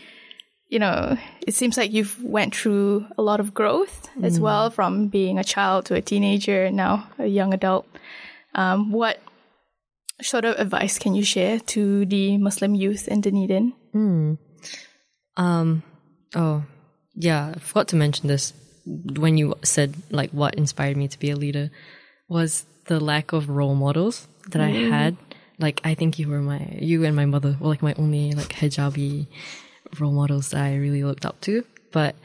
you 0.68 0.78
know, 0.78 1.18
it 1.48 1.56
seems 1.56 1.76
like 1.76 1.92
you've 1.92 2.22
went 2.24 2.54
through 2.56 3.08
a 3.18 3.24
lot 3.24 3.40
of 3.40 3.54
growth 3.56 4.10
as 4.22 4.40
well 4.40 4.70
from 4.70 5.08
being 5.08 5.40
a 5.40 5.44
child 5.44 5.86
to 5.86 5.96
a 5.96 6.02
teenager 6.02 6.66
and 6.66 6.76
now 6.78 7.08
a 7.18 7.26
young 7.26 7.52
adult. 7.54 7.88
Um, 8.56 8.92
what 8.92 9.20
sort 10.22 10.46
of 10.46 10.60
advice 10.60 11.00
can 11.00 11.16
you 11.16 11.24
share 11.24 11.60
to 11.60 12.06
the 12.06 12.38
Muslim 12.38 12.76
youth 12.76 13.08
in 13.08 13.22
Dunedin? 13.22 13.74
Um, 15.38 15.84
oh, 16.36 16.64
yeah, 17.16 17.54
I 17.56 17.60
forgot 17.60 17.88
to 17.90 17.96
mention 17.96 18.28
this 18.28 18.54
when 18.86 19.38
you 19.38 19.56
said 19.64 19.96
like 20.10 20.32
what 20.32 20.56
inspired 20.56 20.98
me 20.98 21.08
to 21.08 21.20
be 21.20 21.30
a 21.30 21.36
leader 21.36 21.70
was 22.28 22.66
the 22.86 23.00
lack 23.00 23.34
of 23.34 23.50
role 23.50 23.76
models 23.76 24.28
that 24.50 24.62
I 24.62 24.70
had. 24.70 25.18
Like, 25.60 25.82
I 25.84 25.94
think 25.94 26.18
you 26.20 26.28
were 26.28 26.42
my, 26.42 26.78
you 26.80 27.04
and 27.04 27.16
my 27.16 27.26
mother 27.26 27.58
were 27.60 27.68
like 27.68 27.82
my 27.82 27.94
only 27.98 28.32
like 28.32 28.50
hijabi 28.50 29.28
role 30.00 30.12
models 30.12 30.50
that 30.52 30.64
I 30.64 30.76
really 30.76 31.04
looked 31.04 31.26
up 31.26 31.40
to. 31.42 31.66
But 31.92 32.16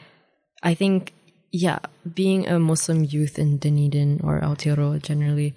I 0.63 0.73
think, 0.73 1.13
yeah, 1.51 1.79
being 2.13 2.47
a 2.47 2.59
Muslim 2.59 3.03
youth 3.03 3.37
in 3.37 3.57
Dunedin 3.57 4.21
or 4.23 4.41
Aotearoa 4.41 5.01
generally, 5.01 5.53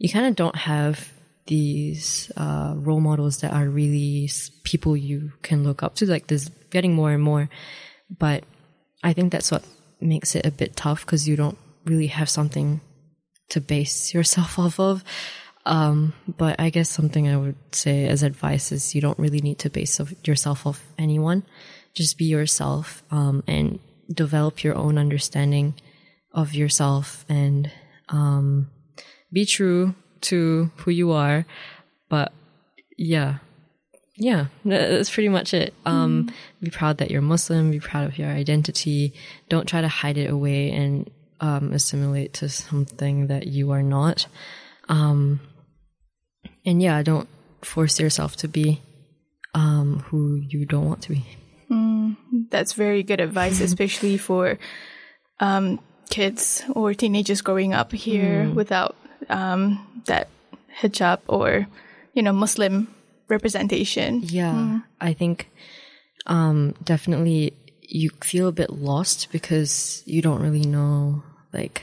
you 0.00 0.08
kind 0.08 0.26
of 0.26 0.34
don't 0.34 0.56
have 0.56 1.12
these 1.46 2.32
uh, 2.36 2.72
role 2.76 3.00
models 3.00 3.42
that 3.42 3.52
are 3.52 3.68
really 3.68 4.30
people 4.64 4.96
you 4.96 5.32
can 5.42 5.62
look 5.62 5.82
up 5.82 5.94
to. 5.96 6.06
Like 6.06 6.26
there's 6.26 6.48
getting 6.70 6.94
more 6.94 7.12
and 7.12 7.22
more, 7.22 7.50
but 8.18 8.44
I 9.04 9.12
think 9.12 9.30
that's 9.30 9.50
what 9.50 9.62
makes 10.00 10.34
it 10.34 10.46
a 10.46 10.50
bit 10.50 10.74
tough 10.74 11.04
because 11.04 11.28
you 11.28 11.36
don't 11.36 11.58
really 11.84 12.06
have 12.06 12.30
something 12.30 12.80
to 13.50 13.60
base 13.60 14.14
yourself 14.14 14.58
off 14.58 14.80
of. 14.80 15.04
Um, 15.66 16.14
but 16.26 16.58
I 16.58 16.70
guess 16.70 16.88
something 16.88 17.28
I 17.28 17.36
would 17.36 17.56
say 17.72 18.06
as 18.06 18.22
advice 18.22 18.72
is 18.72 18.94
you 18.94 19.02
don't 19.02 19.18
really 19.18 19.42
need 19.42 19.58
to 19.58 19.70
base 19.70 20.00
yourself 20.24 20.66
off 20.66 20.82
anyone. 20.98 21.44
Just 21.92 22.16
be 22.16 22.24
yourself 22.24 23.02
um, 23.10 23.44
and 23.46 23.80
develop 24.10 24.64
your 24.64 24.76
own 24.76 24.96
understanding 24.96 25.74
of 26.32 26.54
yourself 26.54 27.26
and 27.28 27.70
um, 28.08 28.70
be 29.32 29.44
true 29.44 29.94
to 30.22 30.70
who 30.76 30.90
you 30.90 31.12
are. 31.12 31.46
But 32.08 32.32
yeah, 32.96 33.38
yeah, 34.16 34.46
that's 34.64 35.10
pretty 35.10 35.28
much 35.28 35.54
it. 35.54 35.72
Um, 35.86 36.30
Be 36.60 36.70
proud 36.70 36.98
that 36.98 37.10
you're 37.10 37.22
Muslim. 37.22 37.70
Be 37.70 37.80
proud 37.80 38.06
of 38.06 38.18
your 38.18 38.28
identity. 38.28 39.14
Don't 39.48 39.66
try 39.66 39.80
to 39.80 39.88
hide 39.88 40.18
it 40.18 40.30
away 40.30 40.70
and 40.70 41.10
um, 41.40 41.72
assimilate 41.72 42.34
to 42.34 42.48
something 42.48 43.28
that 43.28 43.46
you 43.46 43.70
are 43.70 43.82
not. 43.82 44.26
Um, 44.88 45.40
and 46.66 46.82
yeah, 46.82 47.02
don't 47.02 47.28
force 47.62 47.98
yourself 47.98 48.36
to 48.36 48.48
be 48.48 48.82
um, 49.54 50.00
who 50.08 50.36
you 50.36 50.66
don't 50.66 50.86
want 50.86 51.02
to 51.02 51.10
be. 51.10 51.24
That's 52.50 52.72
very 52.74 53.02
good 53.02 53.20
advice, 53.20 53.60
especially 53.62 54.18
for 54.18 54.58
um, 55.38 55.80
kids 56.10 56.62
or 56.74 56.92
teenagers 56.92 57.40
growing 57.40 57.72
up 57.72 57.92
here 57.92 58.50
without 58.50 58.96
um, 59.28 60.02
that 60.06 60.28
hijab 60.80 61.20
or, 61.28 61.66
you 62.14 62.22
know, 62.22 62.32
Muslim 62.32 62.88
representation. 63.28 64.22
Yeah, 64.22 64.80
I 65.00 65.12
think 65.12 65.50
um, 66.26 66.74
definitely 66.82 67.54
you 67.80 68.10
feel 68.22 68.48
a 68.48 68.52
bit 68.52 68.70
lost 68.70 69.32
because 69.32 70.02
you 70.06 70.22
don't 70.22 70.42
really 70.42 70.64
know, 70.64 71.22
like, 71.52 71.82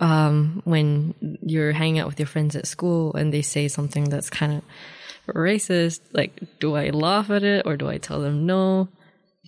um, 0.00 0.62
when 0.64 1.14
you're 1.42 1.72
hanging 1.72 1.98
out 1.98 2.06
with 2.06 2.18
your 2.18 2.26
friends 2.26 2.56
at 2.56 2.66
school 2.66 3.14
and 3.14 3.32
they 3.32 3.42
say 3.42 3.68
something 3.68 4.04
that's 4.04 4.30
kind 4.30 4.54
of 4.54 5.34
racist, 5.34 6.00
like, 6.12 6.32
do 6.58 6.74
I 6.74 6.90
laugh 6.90 7.30
at 7.30 7.42
it 7.42 7.66
or 7.66 7.76
do 7.76 7.88
I 7.88 7.98
tell 7.98 8.20
them 8.20 8.46
no? 8.46 8.88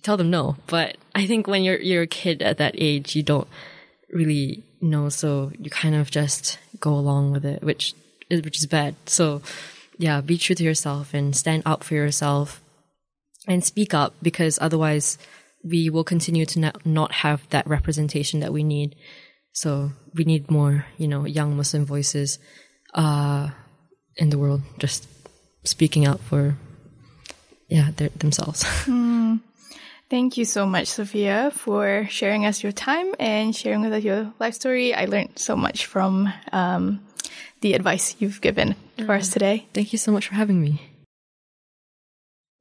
Tell 0.03 0.17
them 0.17 0.29
no, 0.29 0.57
but 0.67 0.97
I 1.15 1.25
think 1.25 1.47
when 1.47 1.63
you're 1.63 1.79
you're 1.79 2.01
a 2.01 2.07
kid 2.07 2.41
at 2.41 2.57
that 2.57 2.75
age, 2.77 3.15
you 3.15 3.23
don't 3.23 3.47
really 4.11 4.61
know, 4.89 5.09
so 5.09 5.51
you 5.57 5.69
kind 5.69 5.95
of 5.95 6.11
just 6.11 6.59
go 6.79 6.93
along 6.93 7.31
with 7.31 7.45
it, 7.45 7.63
which 7.63 7.93
is 8.29 8.41
which 8.41 8.57
is 8.57 8.65
bad. 8.65 8.95
So 9.05 9.41
yeah, 9.97 10.21
be 10.21 10.37
true 10.37 10.55
to 10.55 10.63
yourself 10.63 11.13
and 11.13 11.35
stand 11.35 11.63
up 11.65 11.83
for 11.83 11.95
yourself 11.95 12.61
and 13.47 13.63
speak 13.63 13.93
up 13.93 14.13
because 14.21 14.57
otherwise 14.61 15.17
we 15.63 15.89
will 15.89 16.03
continue 16.03 16.45
to 16.45 16.59
not, 16.59 16.85
not 16.85 17.11
have 17.11 17.47
that 17.49 17.67
representation 17.67 18.41
that 18.41 18.51
we 18.51 18.63
need. 18.63 18.95
So 19.53 19.91
we 20.13 20.23
need 20.23 20.51
more, 20.51 20.85
you 20.97 21.07
know, 21.07 21.25
young 21.25 21.55
Muslim 21.55 21.85
voices 21.85 22.39
uh, 22.93 23.49
in 24.17 24.29
the 24.29 24.37
world 24.37 24.61
just 24.79 25.07
speaking 25.63 26.05
out 26.05 26.19
for 26.19 26.57
yeah 27.69 27.91
their, 27.95 28.09
themselves. 28.09 28.65
Thank 30.13 30.37
you 30.37 30.45
so 30.45 30.67
much, 30.67 30.93
Sofea, 30.93 31.51
for 31.51 32.05
sharing 32.07 32.45
us 32.45 32.61
your 32.61 32.71
time 32.71 33.15
and 33.19 33.49
sharing 33.49 33.81
with 33.81 33.93
us 33.93 34.03
your 34.03 34.31
life 34.37 34.53
story. 34.53 34.93
I 34.93 35.05
learned 35.05 35.39
so 35.39 35.55
much 35.55 35.87
from 35.87 36.31
um, 36.51 37.01
the 37.61 37.73
advice 37.73 38.15
you've 38.19 38.39
given 38.39 38.75
for 39.07 39.13
us 39.13 39.33
today. 39.33 39.65
Thank 39.73 39.91
you 39.91 39.97
so 39.97 40.11
much 40.11 40.27
for 40.27 40.35
having 40.35 40.61
me. 40.61 40.79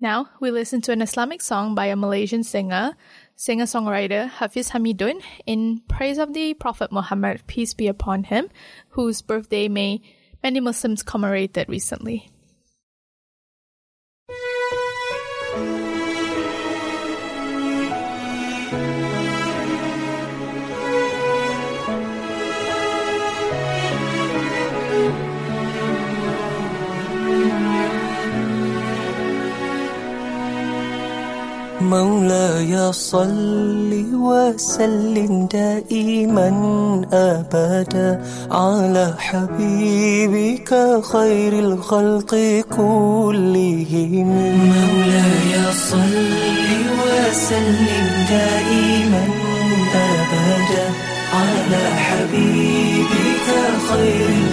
Now 0.00 0.30
we 0.40 0.50
listen 0.50 0.80
to 0.80 0.92
an 0.92 1.02
Islamic 1.02 1.42
song 1.42 1.74
by 1.74 1.92
a 1.92 1.94
Malaysian 1.94 2.42
singer, 2.42 2.96
singer-songwriter 3.36 4.30
Hafiz 4.30 4.70
Hamidun 4.70 5.20
in 5.44 5.82
praise 5.88 6.16
of 6.16 6.32
the 6.32 6.54
Prophet 6.54 6.90
Muhammad, 6.90 7.46
peace 7.46 7.74
be 7.74 7.86
upon 7.86 8.24
him, 8.24 8.48
whose 8.96 9.20
birthday 9.20 9.68
may 9.68 10.00
many 10.42 10.60
Muslims 10.60 11.02
commemorated 11.02 11.68
recently. 11.68 12.30
مولاي 31.92 32.92
صل 32.92 33.92
وسلم 34.14 35.48
دائما 35.52 36.48
ابدا 37.12 38.10
على 38.50 39.14
حبيبك 39.18 40.70
خير 41.12 41.52
الخلق 41.52 42.32
كلهم. 42.76 44.28
مولاي 44.72 45.52
صل 45.90 46.32
وسلم 47.00 48.08
دائما 48.30 49.24
ابدا 49.94 50.86
على 51.34 51.84
حبيبك 52.06 53.48
خير 53.88 54.51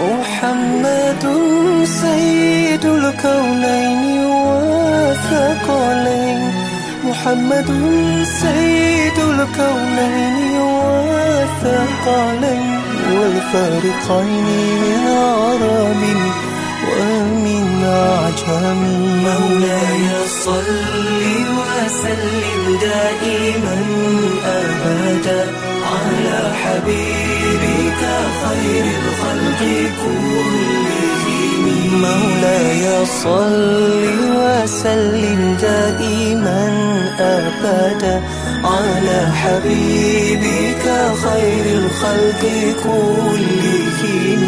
محمد 0.00 1.24
سيد 2.02 2.84
الكونين 2.84 4.24
والثقلين 4.26 6.40
محمد 7.04 7.66
سيد 8.42 9.18
الكونين 9.18 10.60
والثقلين 10.60 12.66
والفارقين 13.12 14.44
من 14.82 15.02
عرب 15.08 16.02
ومن 16.98 17.66
عجم 17.84 18.80
مولاي 19.24 20.06
صل 20.44 20.68
وسلم 21.58 22.62
دائما 22.80 23.78
أبدا 24.44 25.42
على 25.92 26.40
حبيبك 26.62 28.02
خير 28.42 28.84
الخلق 29.00 29.60
كلهم. 30.02 31.64
مولاي 32.00 32.84
صل 33.06 34.02
وسلم 34.36 35.40
دائما 35.62 36.62
أبدا 37.18 38.16
على 38.64 39.20
حبيبك 39.32 40.84
خير 41.24 41.64
الخلق 41.78 42.42
كلهم. 42.84 44.42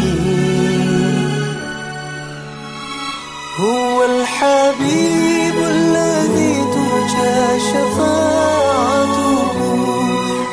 هو 3.59 4.03
الحبيب 4.03 5.57
الذي 5.57 6.55
ترجى 6.73 7.59
شفاعته. 7.59 9.37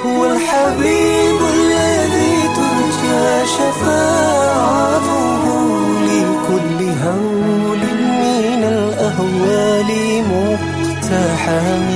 هو 0.07 0.25
الحبيب 0.25 1.41
الذي 1.55 2.37
ترجى 2.57 3.47
شفاعته. 3.47 5.45
لكل 6.05 6.79
هول 7.05 7.83
من 8.01 8.63
الأهوال 8.65 9.91
مقتحم 10.33 11.89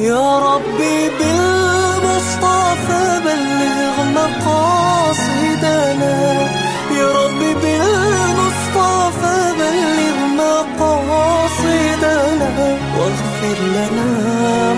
يا 0.00 0.38
ربي 0.38 1.10
بالمصطفى 1.18 3.04
بلغ 3.24 3.96
مقاصدنا. 4.16 6.14
يا 6.98 7.08
ربي 7.20 7.50
بالمصطفى 7.62 9.36
بلغ 9.60 10.16
مقاصدنا. 10.40 12.50
واغفر 12.98 13.58
لنا 13.76 14.10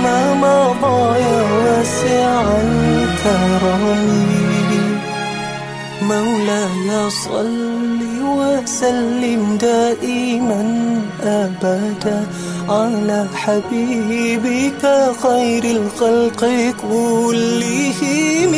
ما 0.04 0.18
مضى 0.34 1.00
يا 1.20 1.40
واسع 1.52 2.34
الكرم. 2.66 3.84
مولاي 6.02 6.88
صل 7.10 8.00
وسلم 8.22 9.42
دائما 9.60 10.62
ابدا. 11.22 12.20
على 12.68 13.26
حبيبك 13.34 14.82
خير 15.22 15.64
الخلق 15.64 16.40
كلهم. 16.82 18.52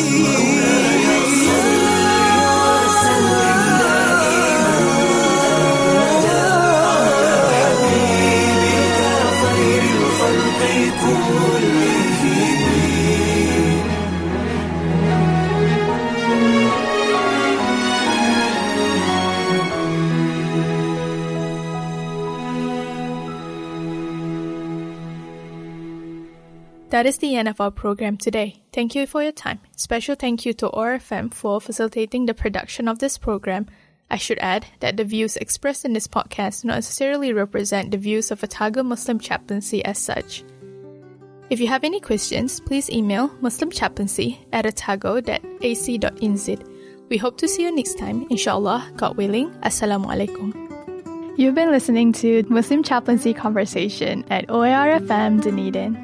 That 26.94 27.06
is 27.06 27.18
the 27.18 27.34
end 27.34 27.48
of 27.48 27.60
our 27.60 27.72
program 27.72 28.16
today. 28.16 28.62
Thank 28.72 28.94
you 28.94 29.04
for 29.08 29.20
your 29.20 29.32
time. 29.32 29.58
Special 29.74 30.14
thank 30.14 30.46
you 30.46 30.52
to 30.52 30.70
OAR 30.70 30.98
FM 30.98 31.34
for 31.34 31.60
facilitating 31.60 32.26
the 32.26 32.34
production 32.34 32.86
of 32.86 33.00
this 33.00 33.18
program. 33.18 33.66
I 34.12 34.16
should 34.16 34.38
add 34.38 34.66
that 34.78 34.96
the 34.96 35.02
views 35.02 35.36
expressed 35.38 35.84
in 35.84 35.92
this 35.92 36.06
podcast 36.06 36.62
do 36.62 36.68
not 36.68 36.76
necessarily 36.76 37.32
represent 37.32 37.90
the 37.90 37.96
views 37.96 38.30
of 38.30 38.44
Otago 38.44 38.84
Muslim 38.84 39.18
Chaplaincy 39.18 39.84
as 39.84 39.98
such. 39.98 40.44
If 41.50 41.58
you 41.58 41.66
have 41.66 41.82
any 41.82 41.98
questions, 41.98 42.60
please 42.60 42.88
email 42.88 43.28
muslimchaplaincy 43.42 44.38
at 44.52 44.64
otago.ac.nz. 44.64 46.48
We 47.08 47.16
hope 47.16 47.38
to 47.38 47.48
see 47.48 47.64
you 47.64 47.74
next 47.74 47.98
time, 47.98 48.24
inshallah, 48.30 48.92
God 48.96 49.16
willing. 49.16 49.50
Assalamu 49.64 50.06
alaikum. 50.14 50.54
You've 51.36 51.56
been 51.56 51.72
listening 51.72 52.12
to 52.22 52.44
Muslim 52.48 52.84
Chaplaincy 52.84 53.34
Conversation 53.34 54.24
at 54.30 54.46
OARFM 54.46 55.42
Dunedin. 55.42 56.03